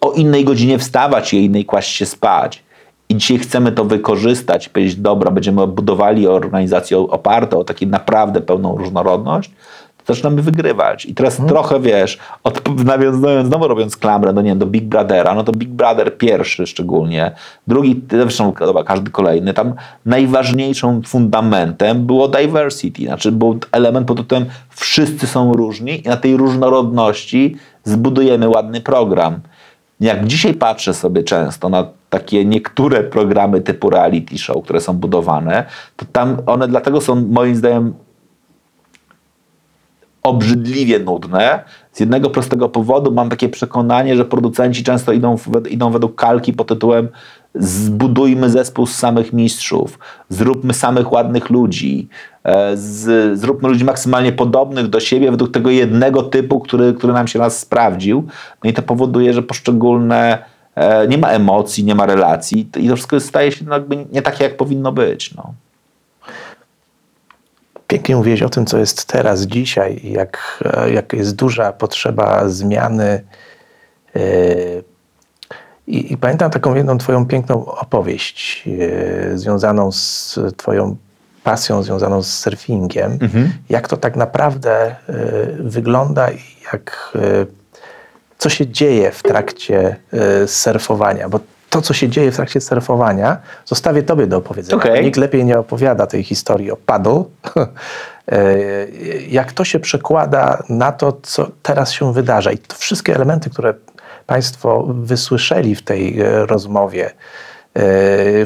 o 0.00 0.12
innej 0.12 0.44
godzinie 0.44 0.78
wstawać 0.78 1.34
i 1.34 1.36
o 1.36 1.40
innej 1.40 1.64
kłaść 1.64 1.96
się 1.96 2.06
spać. 2.06 2.62
I 3.08 3.16
dzisiaj 3.16 3.38
chcemy 3.38 3.72
to 3.72 3.84
wykorzystać, 3.84 4.68
powiedzieć, 4.68 4.96
dobra, 4.96 5.30
będziemy 5.30 5.66
budowali 5.66 6.28
organizację 6.28 6.98
opartą 6.98 7.58
o 7.58 7.64
taką 7.64 7.86
naprawdę 7.86 8.40
pełną 8.40 8.78
różnorodność, 8.78 9.50
zaczynamy 10.06 10.42
wygrywać. 10.42 11.06
I 11.06 11.14
teraz 11.14 11.40
trochę, 11.48 11.80
wiesz, 11.80 12.18
od, 12.44 12.84
nawiązując, 12.84 13.48
znowu 13.48 13.68
robiąc 13.68 13.96
klamrę, 13.96 14.32
no 14.32 14.42
nie 14.42 14.50
wiem, 14.50 14.58
do 14.58 14.66
Big 14.66 14.84
Brothera, 14.84 15.34
no 15.34 15.44
to 15.44 15.52
Big 15.52 15.68
Brother 15.68 16.18
pierwszy 16.18 16.66
szczególnie, 16.66 17.30
drugi, 17.66 18.00
zresztą 18.10 18.52
dobra, 18.58 18.84
każdy 18.84 19.10
kolejny, 19.10 19.54
tam 19.54 19.74
najważniejszym 20.06 21.02
fundamentem 21.02 22.06
było 22.06 22.28
diversity, 22.28 23.04
znaczy 23.04 23.32
był 23.32 23.58
element 23.72 24.06
pod 24.06 24.16
tytułem 24.16 24.46
wszyscy 24.70 25.26
są 25.26 25.52
różni 25.52 26.06
i 26.06 26.08
na 26.08 26.16
tej 26.16 26.36
różnorodności 26.36 27.56
zbudujemy 27.84 28.48
ładny 28.48 28.80
program. 28.80 29.40
Jak 30.00 30.26
dzisiaj 30.26 30.54
patrzę 30.54 30.94
sobie 30.94 31.22
często 31.22 31.68
na 31.68 31.86
takie 32.10 32.44
niektóre 32.44 33.02
programy 33.02 33.60
typu 33.60 33.90
reality 33.90 34.38
show, 34.38 34.64
które 34.64 34.80
są 34.80 34.92
budowane, 34.92 35.64
to 35.96 36.06
tam 36.12 36.36
one 36.46 36.68
dlatego 36.68 37.00
są 37.00 37.14
moim 37.14 37.56
zdaniem 37.56 37.94
obrzydliwie 40.26 40.98
nudne. 40.98 41.64
Z 41.92 42.00
jednego 42.00 42.30
prostego 42.30 42.68
powodu 42.68 43.12
mam 43.12 43.28
takie 43.28 43.48
przekonanie, 43.48 44.16
że 44.16 44.24
producenci 44.24 44.84
często 44.84 45.12
idą, 45.12 45.36
w, 45.36 45.66
idą 45.70 45.90
według 45.90 46.14
kalki 46.14 46.52
pod 46.52 46.68
tytułem 46.68 47.08
zbudujmy 47.54 48.50
zespół 48.50 48.86
z 48.86 48.94
samych 48.94 49.32
mistrzów, 49.32 49.98
zróbmy 50.28 50.74
samych 50.74 51.12
ładnych 51.12 51.50
ludzi, 51.50 52.08
e, 52.44 52.76
z, 52.76 53.38
zróbmy 53.38 53.68
ludzi 53.68 53.84
maksymalnie 53.84 54.32
podobnych 54.32 54.88
do 54.88 55.00
siebie 55.00 55.30
według 55.30 55.52
tego 55.52 55.70
jednego 55.70 56.22
typu, 56.22 56.60
który, 56.60 56.94
który 56.94 57.12
nam 57.12 57.28
się 57.28 57.38
raz 57.38 57.58
sprawdził. 57.58 58.24
No 58.64 58.70
i 58.70 58.72
to 58.72 58.82
powoduje, 58.82 59.32
że 59.32 59.42
poszczególne 59.42 60.38
e, 60.74 61.08
nie 61.08 61.18
ma 61.18 61.28
emocji, 61.28 61.84
nie 61.84 61.94
ma 61.94 62.06
relacji 62.06 62.68
i 62.76 62.88
to 62.88 62.96
wszystko 62.96 63.20
staje 63.20 63.52
się 63.52 63.64
no 63.64 63.74
jakby 63.74 64.06
nie 64.12 64.22
takie, 64.22 64.44
jak 64.44 64.56
powinno 64.56 64.92
być. 64.92 65.34
No. 65.34 65.54
Pięknie 68.06 68.16
mówiłeś 68.16 68.42
o 68.42 68.48
tym, 68.48 68.66
co 68.66 68.78
jest 68.78 69.04
teraz, 69.04 69.40
dzisiaj, 69.40 70.00
jak, 70.04 70.64
jak 70.94 71.12
jest 71.12 71.36
duża 71.36 71.72
potrzeba 71.72 72.48
zmiany. 72.48 73.22
Yy, 74.14 74.84
I, 75.86 76.12
I, 76.12 76.16
pamiętam 76.16 76.50
taką 76.50 76.74
jedną 76.74 76.98
Twoją 76.98 77.26
piękną 77.26 77.66
opowieść 77.66 78.66
yy, 78.66 79.38
związaną 79.38 79.92
z 79.92 80.38
Twoją 80.56 80.96
pasją, 81.44 81.82
związaną 81.82 82.22
z 82.22 82.38
surfingiem. 82.38 83.18
Mhm. 83.22 83.52
Jak 83.68 83.88
to 83.88 83.96
tak 83.96 84.16
naprawdę 84.16 84.96
wygląda 85.58 86.30
i 86.30 86.40
jak, 86.72 87.12
co 88.38 88.48
się 88.48 88.66
dzieje 88.66 89.10
w 89.10 89.22
trakcie 89.22 89.96
surfowania. 90.46 91.28
Bo 91.28 91.40
to, 91.76 91.82
co 91.82 91.94
się 91.94 92.08
dzieje 92.08 92.32
w 92.32 92.36
trakcie 92.36 92.60
surfowania, 92.60 93.36
zostawię 93.64 94.02
Tobie 94.02 94.26
do 94.26 94.36
opowiedzenia. 94.36 94.76
Okay. 94.76 95.02
Nikt 95.02 95.16
lepiej 95.16 95.44
nie 95.44 95.58
opowiada 95.58 96.06
tej 96.06 96.24
historii 96.24 96.70
o 96.70 96.76
paddle. 96.76 97.24
Jak 99.28 99.52
to 99.52 99.64
się 99.64 99.80
przekłada 99.80 100.62
na 100.68 100.92
to, 100.92 101.18
co 101.22 101.50
teraz 101.62 101.92
się 101.92 102.12
wydarza. 102.12 102.52
I 102.52 102.58
to 102.58 102.76
wszystkie 102.76 103.14
elementy, 103.14 103.50
które 103.50 103.74
Państwo 104.26 104.86
wysłyszeli 104.88 105.74
w 105.74 105.82
tej 105.82 106.20
e, 106.20 106.46
rozmowie, 106.46 107.06
e, 107.06 107.12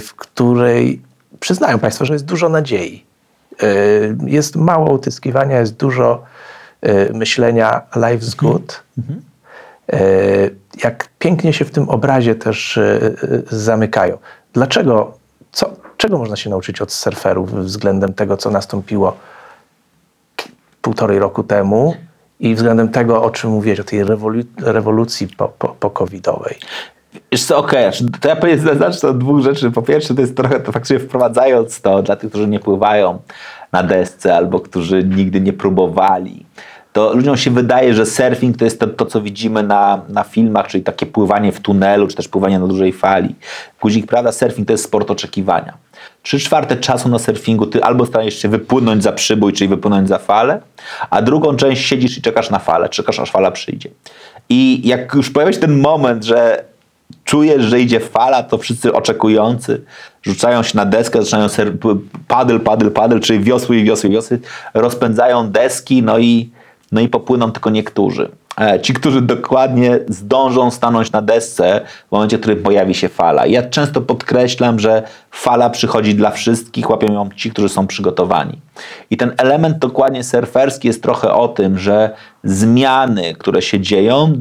w 0.00 0.14
której 0.16 1.02
przyznają 1.40 1.78
Państwo, 1.78 2.04
że 2.04 2.12
jest 2.12 2.24
dużo 2.24 2.48
nadziei. 2.48 3.04
E, 3.62 3.66
jest 4.26 4.56
mało 4.56 4.92
utyskiwania, 4.92 5.60
jest 5.60 5.76
dużo 5.76 6.22
myślenia 7.12 7.82
life's 7.92 8.36
good. 8.36 8.82
Mhm 8.98 9.22
jak 10.84 11.08
pięknie 11.18 11.52
się 11.52 11.64
w 11.64 11.70
tym 11.70 11.88
obrazie 11.88 12.34
też 12.34 12.78
e, 12.78 13.00
e, 13.02 13.10
zamykają. 13.50 14.18
Dlaczego, 14.52 15.12
co, 15.52 15.72
czego 15.96 16.18
można 16.18 16.36
się 16.36 16.50
nauczyć 16.50 16.80
od 16.80 16.92
surferów 16.92 17.54
względem 17.54 18.14
tego, 18.14 18.36
co 18.36 18.50
nastąpiło 18.50 19.16
półtorej 20.82 21.18
roku 21.18 21.42
temu 21.42 21.94
i 22.40 22.54
względem 22.54 22.88
tego, 22.88 23.22
o 23.22 23.30
czym 23.30 23.50
mówiłeś, 23.50 23.80
o 23.80 23.84
tej 23.84 24.04
rewolu 24.04 24.42
rewolucji 24.56 25.28
po, 25.28 25.48
po, 25.48 25.68
po 25.68 25.90
covidowej? 25.90 26.58
Wiesz 27.32 27.44
co, 27.44 27.58
okej, 27.58 27.88
okay. 27.88 28.20
to 28.20 28.28
ja 28.28 28.36
powiem, 28.36 28.78
zacznę 28.78 29.08
od 29.08 29.18
dwóch 29.18 29.40
rzeczy. 29.40 29.70
Po 29.70 29.82
pierwsze, 29.82 30.14
to 30.14 30.20
jest 30.20 30.36
trochę, 30.36 30.60
to 30.60 30.72
faktycznie 30.72 30.98
wprowadzając 30.98 31.80
to 31.80 32.02
dla 32.02 32.16
tych, 32.16 32.30
którzy 32.30 32.48
nie 32.48 32.60
pływają 32.60 33.18
na 33.72 33.82
desce 33.82 34.36
albo 34.36 34.60
którzy 34.60 35.04
nigdy 35.04 35.40
nie 35.40 35.52
próbowali 35.52 36.46
to 36.92 37.14
ludziom 37.14 37.36
się 37.36 37.50
wydaje, 37.50 37.94
że 37.94 38.06
surfing 38.06 38.56
to 38.56 38.64
jest 38.64 38.80
to, 38.80 38.86
to, 38.86 39.06
co 39.06 39.20
widzimy 39.20 39.62
na, 39.62 40.02
na 40.08 40.24
filmach, 40.24 40.66
czyli 40.66 40.84
takie 40.84 41.06
pływanie 41.06 41.52
w 41.52 41.60
tunelu, 41.60 42.08
czy 42.08 42.16
też 42.16 42.28
pływanie 42.28 42.58
na 42.58 42.66
dużej 42.66 42.92
fali. 42.92 43.34
Guzik, 43.80 44.06
prawda, 44.06 44.32
surfing 44.32 44.66
to 44.66 44.72
jest 44.72 44.84
sport 44.84 45.10
oczekiwania. 45.10 45.74
Trzy 46.22 46.38
czwarte 46.38 46.76
czasu 46.76 47.08
na 47.08 47.18
surfingu 47.18 47.66
ty 47.66 47.84
albo 47.84 48.06
starajesz 48.06 48.38
się 48.38 48.48
wypłynąć 48.48 49.02
za 49.02 49.12
przybój, 49.12 49.52
czyli 49.52 49.68
wypłynąć 49.68 50.08
za 50.08 50.18
falę, 50.18 50.60
a 51.10 51.22
drugą 51.22 51.56
część 51.56 51.86
siedzisz 51.86 52.18
i 52.18 52.22
czekasz 52.22 52.50
na 52.50 52.58
falę, 52.58 52.88
czekasz 52.88 53.20
aż 53.20 53.30
fala 53.30 53.50
przyjdzie. 53.50 53.90
I 54.48 54.88
jak 54.88 55.14
już 55.14 55.30
pojawia 55.30 55.52
się 55.52 55.58
ten 55.58 55.80
moment, 55.80 56.24
że 56.24 56.64
czujesz, 57.24 57.62
że 57.62 57.80
idzie 57.80 58.00
fala, 58.00 58.42
to 58.42 58.58
wszyscy 58.58 58.92
oczekujący 58.92 59.82
rzucają 60.22 60.62
się 60.62 60.76
na 60.76 60.84
deskę, 60.84 61.22
zaczynają 61.22 61.48
paddle, 62.28 62.60
paddle, 62.60 62.90
paddle, 62.90 63.20
czyli 63.20 63.40
wiosły 63.40 63.76
i 63.76 63.84
wiosły, 63.84 64.10
wiosły, 64.10 64.40
rozpędzają 64.74 65.50
deski, 65.50 66.02
no 66.02 66.18
i 66.18 66.50
no 66.92 67.00
i 67.00 67.08
popłyną 67.08 67.52
tylko 67.52 67.70
niektórzy. 67.70 68.30
E, 68.60 68.80
ci, 68.80 68.94
którzy 68.94 69.22
dokładnie 69.22 69.98
zdążą 70.08 70.70
stanąć 70.70 71.12
na 71.12 71.22
desce 71.22 71.80
w 72.08 72.12
momencie, 72.12 72.36
w 72.36 72.40
którym 72.40 72.62
pojawi 72.62 72.94
się 72.94 73.08
fala. 73.08 73.46
Ja 73.46 73.62
często 73.62 74.00
podkreślam, 74.00 74.78
że 74.78 75.02
fala 75.30 75.70
przychodzi 75.70 76.14
dla 76.14 76.30
wszystkich, 76.30 76.90
łapią 76.90 77.12
ją 77.12 77.28
ci, 77.36 77.50
którzy 77.50 77.68
są 77.68 77.86
przygotowani. 77.86 78.58
I 79.10 79.16
ten 79.16 79.34
element 79.38 79.78
dokładnie 79.78 80.24
surferski 80.24 80.88
jest 80.88 81.02
trochę 81.02 81.32
o 81.32 81.48
tym, 81.48 81.78
że 81.78 82.10
zmiany, 82.44 83.34
które 83.34 83.62
się 83.62 83.80
dzieją, 83.80 84.32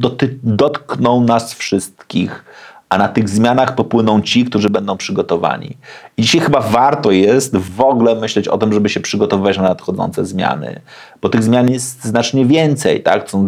dotkną 0.42 1.20
nas 1.20 1.54
wszystkich 1.54 2.44
a 2.90 2.98
na 2.98 3.08
tych 3.08 3.28
zmianach 3.28 3.74
popłyną 3.74 4.22
ci, 4.22 4.44
którzy 4.44 4.70
będą 4.70 4.96
przygotowani. 4.96 5.76
I 6.16 6.22
dzisiaj 6.22 6.40
chyba 6.40 6.60
warto 6.60 7.10
jest 7.10 7.56
w 7.56 7.80
ogóle 7.80 8.14
myśleć 8.14 8.48
o 8.48 8.58
tym, 8.58 8.72
żeby 8.72 8.88
się 8.88 9.00
przygotowywać 9.00 9.56
na 9.56 9.62
nadchodzące 9.62 10.26
zmiany, 10.26 10.80
bo 11.22 11.28
tych 11.28 11.42
zmian 11.42 11.70
jest 11.70 12.04
znacznie 12.04 12.46
więcej, 12.46 13.02
tak? 13.02 13.30
Są 13.30 13.46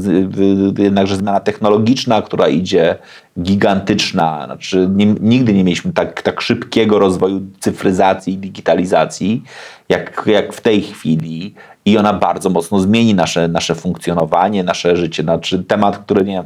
jednakże 0.78 1.16
zmiana 1.16 1.40
technologiczna, 1.40 2.22
która 2.22 2.48
idzie 2.48 2.96
gigantyczna, 3.40 4.42
znaczy 4.46 4.88
nie, 4.94 5.06
nigdy 5.06 5.52
nie 5.52 5.64
mieliśmy 5.64 5.92
tak, 5.92 6.22
tak 6.22 6.40
szybkiego 6.40 6.98
rozwoju 6.98 7.40
cyfryzacji 7.60 8.34
i 8.34 8.38
digitalizacji, 8.38 9.42
jak, 9.88 10.22
jak 10.26 10.52
w 10.52 10.60
tej 10.60 10.82
chwili 10.82 11.54
i 11.84 11.98
ona 11.98 12.12
bardzo 12.12 12.50
mocno 12.50 12.80
zmieni 12.80 13.14
nasze, 13.14 13.48
nasze 13.48 13.74
funkcjonowanie, 13.74 14.64
nasze 14.64 14.96
życie. 14.96 15.22
Znaczy 15.22 15.64
temat, 15.64 15.98
który 15.98 16.24
nie 16.24 16.32
wiem, 16.32 16.44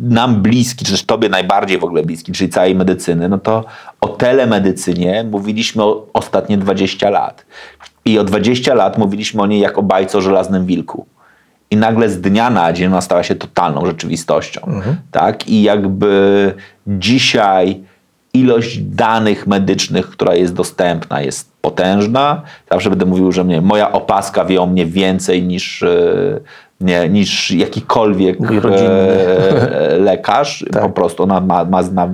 nam 0.00 0.42
bliski, 0.42 0.84
czy 0.84 0.92
też 0.92 1.04
tobie 1.04 1.28
najbardziej 1.28 1.78
w 1.78 1.84
ogóle 1.84 2.02
bliski, 2.02 2.32
czyli 2.32 2.50
całej 2.50 2.74
medycyny, 2.74 3.28
no 3.28 3.38
to 3.38 3.64
o 4.00 4.08
telemedycynie 4.08 5.24
mówiliśmy 5.30 5.82
ostatnie 6.12 6.58
20 6.58 7.10
lat. 7.10 7.46
I 8.04 8.18
o 8.18 8.24
20 8.24 8.74
lat 8.74 8.98
mówiliśmy 8.98 9.42
o 9.42 9.46
niej 9.46 9.60
jak 9.60 9.78
o 9.78 9.82
bajce 9.82 10.18
o 10.18 10.20
żelaznym 10.20 10.66
wilku. 10.66 11.06
I 11.70 11.76
nagle 11.76 12.08
z 12.08 12.20
dnia 12.20 12.50
na 12.50 12.72
dzień 12.72 12.86
ona 12.86 13.00
stała 13.00 13.22
się 13.22 13.34
totalną 13.34 13.86
rzeczywistością. 13.86 14.60
Mhm. 14.66 14.96
Tak? 15.10 15.48
I 15.48 15.62
jakby 15.62 16.54
dzisiaj 16.86 17.80
ilość 18.34 18.78
danych 18.78 19.46
medycznych, 19.46 20.10
która 20.10 20.34
jest 20.34 20.54
dostępna, 20.54 21.20
jest 21.20 21.52
potężna. 21.60 22.42
Zawsze 22.70 22.90
będę 22.90 23.06
mówił, 23.06 23.32
że 23.32 23.44
mnie, 23.44 23.60
moja 23.60 23.92
opaska 23.92 24.44
wie 24.44 24.62
o 24.62 24.66
mnie 24.66 24.86
więcej 24.86 25.42
niż, 25.42 25.84
nie, 26.80 27.08
niż 27.08 27.50
jakikolwiek 27.50 28.38
e, 28.40 29.98
lekarz. 30.08 30.64
Tak. 30.72 30.82
Po 30.82 30.90
prostu 30.90 31.22
ona 31.22 31.40
ma, 31.40 31.64
ma 31.64 31.82
zna 31.82 32.08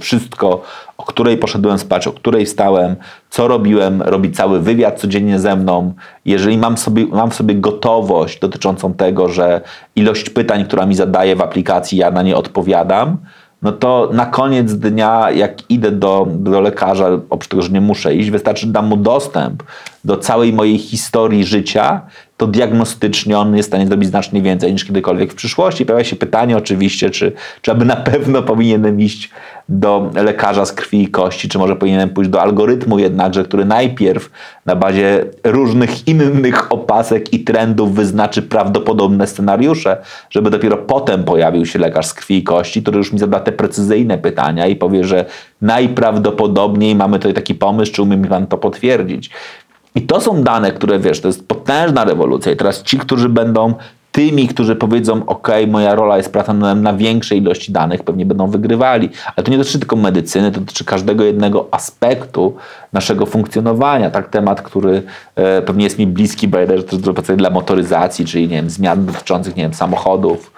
wszystko, 0.00 0.62
o 0.98 1.04
której 1.04 1.36
poszedłem 1.36 1.78
spać, 1.78 2.06
o 2.06 2.12
której 2.12 2.46
wstałem, 2.46 2.96
co 3.30 3.48
robiłem, 3.48 4.02
robi 4.02 4.30
cały 4.30 4.60
wywiad 4.60 5.00
codziennie 5.00 5.38
ze 5.38 5.56
mną. 5.56 5.92
Jeżeli 6.24 6.58
mam, 6.58 6.76
sobie, 6.76 7.06
mam 7.06 7.30
w 7.30 7.34
sobie 7.34 7.54
gotowość 7.54 8.40
dotyczącą 8.40 8.94
tego, 8.94 9.28
że 9.28 9.60
ilość 9.96 10.30
pytań, 10.30 10.64
która 10.64 10.86
mi 10.86 10.94
zadaje 10.94 11.36
w 11.36 11.40
aplikacji, 11.40 11.98
ja 11.98 12.10
na 12.10 12.22
nie 12.22 12.36
odpowiadam, 12.36 13.18
no 13.62 13.72
to 13.72 14.10
na 14.12 14.26
koniec 14.26 14.74
dnia, 14.74 15.30
jak 15.30 15.70
idę 15.70 15.90
do, 15.90 16.26
do 16.30 16.60
lekarza, 16.60 17.08
oprócz 17.30 17.48
tego, 17.48 17.62
że 17.62 17.70
nie 17.70 17.80
muszę 17.80 18.14
iść, 18.14 18.30
wystarczy, 18.30 18.66
dam 18.66 18.86
mu 18.86 18.96
dostęp 18.96 19.62
do 20.04 20.16
całej 20.16 20.52
mojej 20.52 20.78
historii 20.78 21.44
życia, 21.44 22.00
to 22.38 22.46
diagnostycznie 22.46 23.38
on 23.38 23.56
jest 23.56 23.68
w 23.68 23.70
stanie 23.70 23.86
zrobić 23.86 24.08
znacznie 24.08 24.42
więcej 24.42 24.72
niż 24.72 24.84
kiedykolwiek 24.84 25.32
w 25.32 25.34
przyszłości. 25.34 25.86
Pojawia 25.86 26.04
się 26.04 26.16
pytanie 26.16 26.56
oczywiście, 26.56 27.10
czy, 27.10 27.32
czy 27.62 27.70
aby 27.70 27.84
na 27.84 27.96
pewno 27.96 28.42
powinienem 28.42 29.00
iść 29.00 29.30
do 29.68 30.10
lekarza 30.14 30.64
z 30.64 30.72
krwi 30.72 31.02
i 31.02 31.08
kości, 31.08 31.48
czy 31.48 31.58
może 31.58 31.76
powinienem 31.76 32.10
pójść 32.10 32.30
do 32.30 32.42
algorytmu 32.42 32.98
jednakże, 32.98 33.44
który 33.44 33.64
najpierw 33.64 34.30
na 34.66 34.76
bazie 34.76 35.24
różnych 35.44 36.08
innych 36.08 36.72
opasek 36.72 37.32
i 37.32 37.44
trendów 37.44 37.94
wyznaczy 37.94 38.42
prawdopodobne 38.42 39.26
scenariusze, 39.26 39.96
żeby 40.30 40.50
dopiero 40.50 40.76
potem 40.76 41.24
pojawił 41.24 41.66
się 41.66 41.78
lekarz 41.78 42.06
z 42.06 42.14
krwi 42.14 42.38
i 42.38 42.42
kości, 42.42 42.82
który 42.82 42.98
już 42.98 43.12
mi 43.12 43.18
zada 43.18 43.40
te 43.40 43.52
precyzyjne 43.52 44.18
pytania 44.18 44.66
i 44.66 44.76
powie, 44.76 45.04
że 45.04 45.24
najprawdopodobniej 45.62 46.94
mamy 46.94 47.18
tutaj 47.18 47.34
taki 47.34 47.54
pomysł, 47.54 47.92
czy 47.92 48.02
umie 48.02 48.16
mi 48.16 48.28
pan 48.28 48.46
to 48.46 48.58
potwierdzić. 48.58 49.30
I 49.98 50.02
to 50.02 50.20
są 50.20 50.42
dane, 50.42 50.72
które 50.72 50.98
wiesz, 50.98 51.20
to 51.20 51.28
jest 51.28 51.48
potężna 51.48 52.04
rewolucja. 52.04 52.52
I 52.52 52.56
teraz 52.56 52.82
ci, 52.82 52.98
którzy 52.98 53.28
będą 53.28 53.74
tymi, 54.12 54.48
którzy 54.48 54.76
powiedzą, 54.76 55.26
ok, 55.26 55.48
moja 55.68 55.94
rola 55.94 56.16
jest 56.16 56.32
pracą 56.32 56.54
na, 56.54 56.92
większej 56.92 57.38
ilości 57.38 57.72
danych, 57.72 58.02
pewnie 58.02 58.26
będą 58.26 58.50
wygrywali. 58.50 59.10
Ale 59.36 59.44
to 59.44 59.50
nie 59.50 59.58
dotyczy 59.58 59.78
tylko 59.78 59.96
medycyny, 59.96 60.52
to 60.52 60.60
dotyczy 60.60 60.84
każdego 60.84 61.24
jednego 61.24 61.68
aspektu 61.70 62.56
naszego 62.92 63.26
funkcjonowania. 63.26 64.10
Tak, 64.10 64.28
temat, 64.28 64.62
który 64.62 65.02
e, 65.34 65.62
pewnie 65.62 65.84
jest 65.84 65.98
mi 65.98 66.06
bliski, 66.06 66.48
bo 66.48 66.58
ja 66.58 66.66
też 66.66 66.84
dla 67.36 67.50
motoryzacji, 67.50 68.24
czyli 68.24 68.48
nie 68.48 68.56
wiem, 68.56 68.70
zmian 68.70 69.06
dotyczących 69.06 69.56
nie 69.56 69.62
wiem, 69.62 69.74
samochodów, 69.74 70.52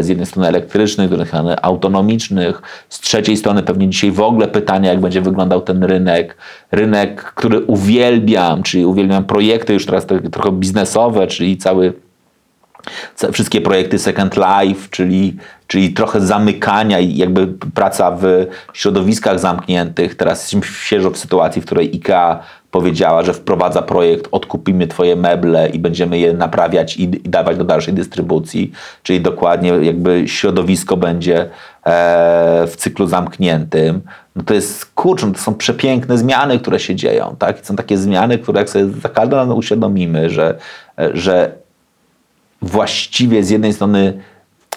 z 0.00 0.08
jednej 0.08 0.26
strony 0.26 0.48
elektrycznych, 0.48 1.06
z 1.06 1.10
drugiej 1.10 1.26
strony 1.26 1.62
autonomicznych, 1.62 2.62
z 2.88 3.00
trzeciej 3.00 3.36
strony 3.36 3.62
pewnie 3.62 3.88
dzisiaj 3.88 4.10
w 4.10 4.20
ogóle 4.20 4.48
pytania, 4.48 4.90
jak 4.90 5.00
będzie 5.00 5.20
wyglądał 5.20 5.60
ten 5.60 5.84
rynek. 5.84 6.36
Rynek, 6.72 7.22
który 7.22 7.60
uwielbiam, 7.60 8.62
czyli 8.62 8.86
uwielbiam 8.86 9.24
projekty 9.24 9.72
już 9.72 9.86
teraz 9.86 10.06
te- 10.06 10.20
trochę 10.20 10.52
biznesowe, 10.52 11.26
czyli 11.26 11.56
cały 11.56 11.92
ca- 13.14 13.32
wszystkie 13.32 13.60
projekty 13.60 13.98
Second 13.98 14.36
Life, 14.36 14.88
czyli, 14.90 15.36
czyli 15.66 15.92
trochę 15.92 16.20
zamykania 16.20 17.00
i 17.00 17.16
jakby 17.16 17.46
praca 17.74 18.10
w 18.10 18.46
środowiskach 18.72 19.40
zamkniętych. 19.40 20.14
Teraz 20.14 20.38
jesteśmy 20.38 20.76
świeżo 20.76 21.10
w 21.10 21.18
sytuacji, 21.18 21.62
w 21.62 21.64
której 21.64 21.90
IKEA 21.94 22.38
powiedziała, 22.74 23.22
że 23.22 23.34
wprowadza 23.34 23.82
projekt 23.82 24.28
odkupimy 24.30 24.86
twoje 24.86 25.16
meble 25.16 25.68
i 25.68 25.78
będziemy 25.78 26.18
je 26.18 26.32
naprawiać 26.32 26.96
i, 26.96 27.02
i 27.02 27.28
dawać 27.28 27.56
do 27.56 27.64
dalszej 27.64 27.94
dystrybucji, 27.94 28.72
czyli 29.02 29.20
dokładnie 29.20 29.68
jakby 29.68 30.28
środowisko 30.28 30.96
będzie 30.96 31.36
e, 31.40 31.48
w 32.66 32.76
cyklu 32.76 33.06
zamkniętym. 33.06 34.00
No 34.36 34.42
to 34.42 34.54
jest, 34.54 34.86
kurczę, 34.94 35.26
no 35.26 35.32
to 35.32 35.38
są 35.38 35.54
przepiękne 35.54 36.18
zmiany, 36.18 36.58
które 36.58 36.80
się 36.80 36.94
dzieją, 36.94 37.36
tak? 37.38 37.62
I 37.62 37.66
są 37.66 37.76
takie 37.76 37.98
zmiany, 37.98 38.38
które 38.38 38.60
jak 38.60 38.70
sobie 38.70 38.84
za 39.02 39.08
każdym 39.08 39.38
razem 39.38 39.56
uświadomimy, 39.56 40.30
że, 40.30 40.58
że 41.12 41.52
właściwie 42.62 43.44
z 43.44 43.50
jednej 43.50 43.72
strony 43.72 44.20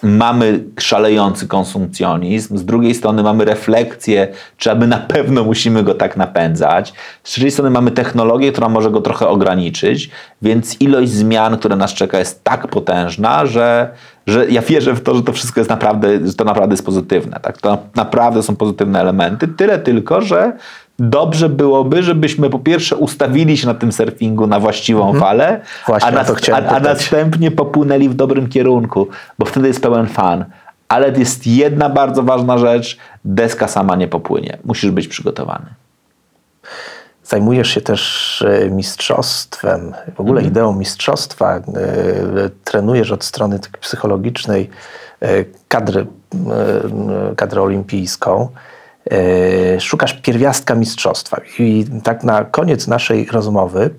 mamy 0.04 0.64
szalejący 0.80 1.48
konsumpcjonizm, 1.48 2.58
z 2.58 2.66
drugiej 2.66 2.96
strony 2.96 3.24
mamy 3.24 3.46
refleksję, 3.46 4.28
czy 4.58 4.72
aby 4.72 4.88
na 4.88 4.98
pewno 4.98 5.44
musimy 5.44 5.84
go 5.84 5.94
tak 5.96 6.18
napędzać, 6.18 6.94
z 7.24 7.32
trzeciej 7.32 7.52
strony 7.52 7.70
mamy 7.70 7.92
technologię, 7.92 8.52
która 8.52 8.70
może 8.70 8.92
go 8.92 9.02
trochę 9.02 9.28
ograniczyć, 9.28 10.10
więc 10.42 10.82
ilość 10.82 11.12
zmian, 11.12 11.58
która 11.58 11.76
nas 11.76 11.94
czeka 11.94 12.20
jest 12.20 12.44
tak 12.44 12.68
potężna, 12.68 13.46
że, 13.46 13.90
że 14.28 14.50
ja 14.50 14.62
wierzę 14.62 14.94
w 14.94 15.02
to, 15.02 15.16
że 15.16 15.24
to 15.24 15.34
wszystko 15.34 15.60
jest 15.60 15.70
naprawdę, 15.70 16.28
że 16.28 16.34
to 16.34 16.44
naprawdę 16.44 16.74
jest 16.74 16.86
pozytywne. 16.86 17.40
Tak? 17.42 17.58
To 17.58 17.78
naprawdę 17.96 18.44
są 18.44 18.56
pozytywne 18.56 19.02
elementy, 19.02 19.48
tyle 19.48 19.80
tylko, 19.80 20.22
że 20.22 20.54
dobrze 21.00 21.50
byłoby, 21.50 22.04
żebyśmy 22.04 22.50
po 22.50 22.60
pierwsze 22.60 22.96
ustawili 22.96 23.58
się 23.58 23.68
na 23.68 23.74
tym 23.74 23.92
surfingu 23.92 24.48
na 24.48 24.60
właściwą 24.60 25.14
falę, 25.14 25.48
Mhm. 25.48 25.62
Właśnie 25.88 26.08
a, 26.10 26.12
nas, 26.12 26.32
a, 26.54 26.56
a 26.56 26.80
następnie 26.80 27.52
popłynęli 27.52 28.10
w 28.10 28.14
dobrym 28.14 28.50
kierunku, 28.50 29.08
bo 29.40 29.46
wtedy 29.46 29.68
jest 29.68 29.82
pełen 29.82 30.08
fan. 30.08 30.46
Ale 30.88 31.12
jest 31.12 31.48
jedna 31.48 31.90
bardzo 31.90 32.24
ważna 32.24 32.58
rzecz, 32.58 32.98
deska 33.26 33.68
sama 33.68 33.96
nie 33.96 34.08
popłynie. 34.08 34.58
Musisz 34.66 34.92
być 34.92 35.08
przygotowany. 35.08 35.66
Zajmujesz 37.24 37.68
się 37.70 37.82
też 37.82 38.42
e, 38.42 38.70
mistrzostwem, 38.70 39.94
w 40.16 40.20
ogóle 40.20 40.42
ideą 40.42 40.74
mistrzostwa. 40.74 41.56
e, 41.56 41.62
Trenujesz 42.64 43.12
od 43.12 43.24
strony 43.24 43.60
psychologicznej 43.82 44.70
e, 45.22 45.28
kadrę, 45.68 46.02
e, 46.02 46.06
kadrę 47.36 47.62
olimpijską. 47.62 48.48
E, 49.12 49.80
Szukasz 49.80 50.14
pierwiastka 50.14 50.76
mistrzostwa. 50.76 51.42
I 51.60 51.86
tak 52.04 52.24
na 52.24 52.46
koniec 52.46 52.88
naszej 52.88 53.26
rozmowy 53.26 53.90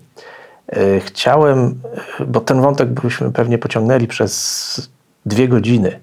e, 0.68 1.00
chciałem, 1.00 1.80
bo 2.26 2.40
ten 2.40 2.60
wątek 2.60 2.88
byśmy 2.88 3.32
pewnie 3.32 3.58
pociągnęli 3.58 4.06
przez 4.06 4.90
dwie 5.26 5.48
godziny, 5.48 6.00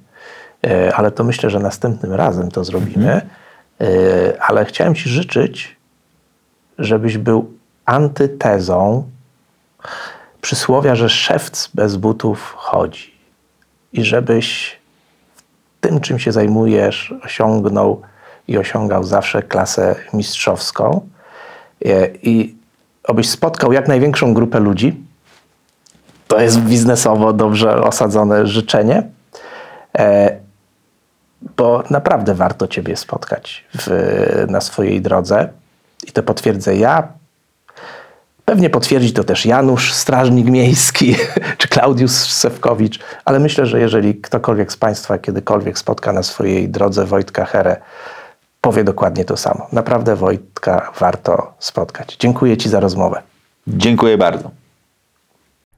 e, 0.68 0.96
ale 0.96 1.12
to 1.12 1.24
myślę, 1.24 1.50
że 1.50 1.60
następnym 1.60 2.14
razem 2.14 2.52
to 2.52 2.64
zrobimy. 2.64 3.22
E, 3.82 3.88
Ale 4.42 4.66
chciałem 4.66 4.96
Ci 4.96 5.10
życzyć, 5.10 5.76
żebyś 6.80 7.18
był 7.18 7.52
antytezą 7.86 9.10
przysłowia, 10.42 10.96
że 10.96 11.10
szewc 11.10 11.70
bez 11.74 11.96
butów 11.96 12.54
chodzi. 12.58 13.16
I 13.94 14.04
żebyś 14.04 14.80
w 15.36 15.44
tym, 15.82 16.00
czym 16.00 16.20
się 16.20 16.32
zajmujesz, 16.32 17.14
osiągnął 17.24 18.02
i 18.48 18.58
osiągał 18.58 19.04
zawsze 19.04 19.44
klasę 19.44 19.96
mistrzowską. 20.14 21.10
E, 21.86 22.08
I 22.24 22.56
obyś 23.04 23.30
spotkał 23.30 23.74
jak 23.74 23.88
największą 23.88 24.34
grupę 24.34 24.60
ludzi. 24.60 25.04
To 26.28 26.42
jest 26.42 26.60
biznesowo 26.60 27.34
dobrze 27.34 27.82
osadzone 27.82 28.48
życzenie. 28.48 29.04
E, 29.98 30.38
bo 31.58 31.84
naprawdę 31.90 32.36
warto 32.36 32.68
Ciebie 32.68 32.98
spotkać 32.98 33.66
w, 33.76 34.46
na 34.50 34.62
swojej 34.62 35.02
drodze. 35.02 35.50
I 36.08 36.12
to 36.12 36.24
potwierdzę 36.24 36.76
ja. 36.76 37.08
Pewnie 38.46 38.70
potwierdzi 38.70 39.14
to 39.14 39.24
też 39.24 39.46
Janusz, 39.46 39.94
strażnik 39.94 40.48
miejski, 40.48 41.16
czy 41.58 41.68
Klaudiusz 41.68 42.12
Sewkowicz, 42.12 43.00
ale 43.26 43.40
myślę, 43.40 43.66
że 43.66 43.80
jeżeli 43.80 44.16
ktokolwiek 44.16 44.72
z 44.72 44.78
Państwa 44.78 45.18
kiedykolwiek 45.18 45.80
spotka 45.80 46.14
na 46.14 46.24
swojej 46.24 46.70
drodze 46.70 47.06
Wojtka 47.06 47.46
Herę, 47.46 47.78
powie 48.66 48.84
dokładnie 48.84 49.26
to 49.26 49.38
samo. 49.38 49.68
Naprawdę 49.72 50.16
Wojtka 50.16 50.92
warto 51.00 51.54
spotkać. 51.60 52.18
Dziękuję 52.20 52.58
Ci 52.58 52.70
za 52.70 52.80
rozmowę. 52.80 53.24
Dziękuję 53.68 54.18
bardzo. 54.18 54.52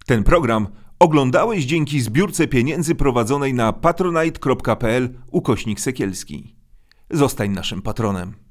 Ten 0.06 0.24
program 0.24 0.68
oglądałeś 1.00 1.66
dzięki 1.66 2.02
zbiórce 2.02 2.48
pieniędzy 2.48 2.96
prowadzonej 2.96 3.54
na 3.54 3.74
patronite.pl 3.74 5.10
ukośnik 5.32 5.80
sekielski. 5.80 6.56
Zostań 7.10 7.50
naszym 7.50 7.82
patronem. 7.82 8.47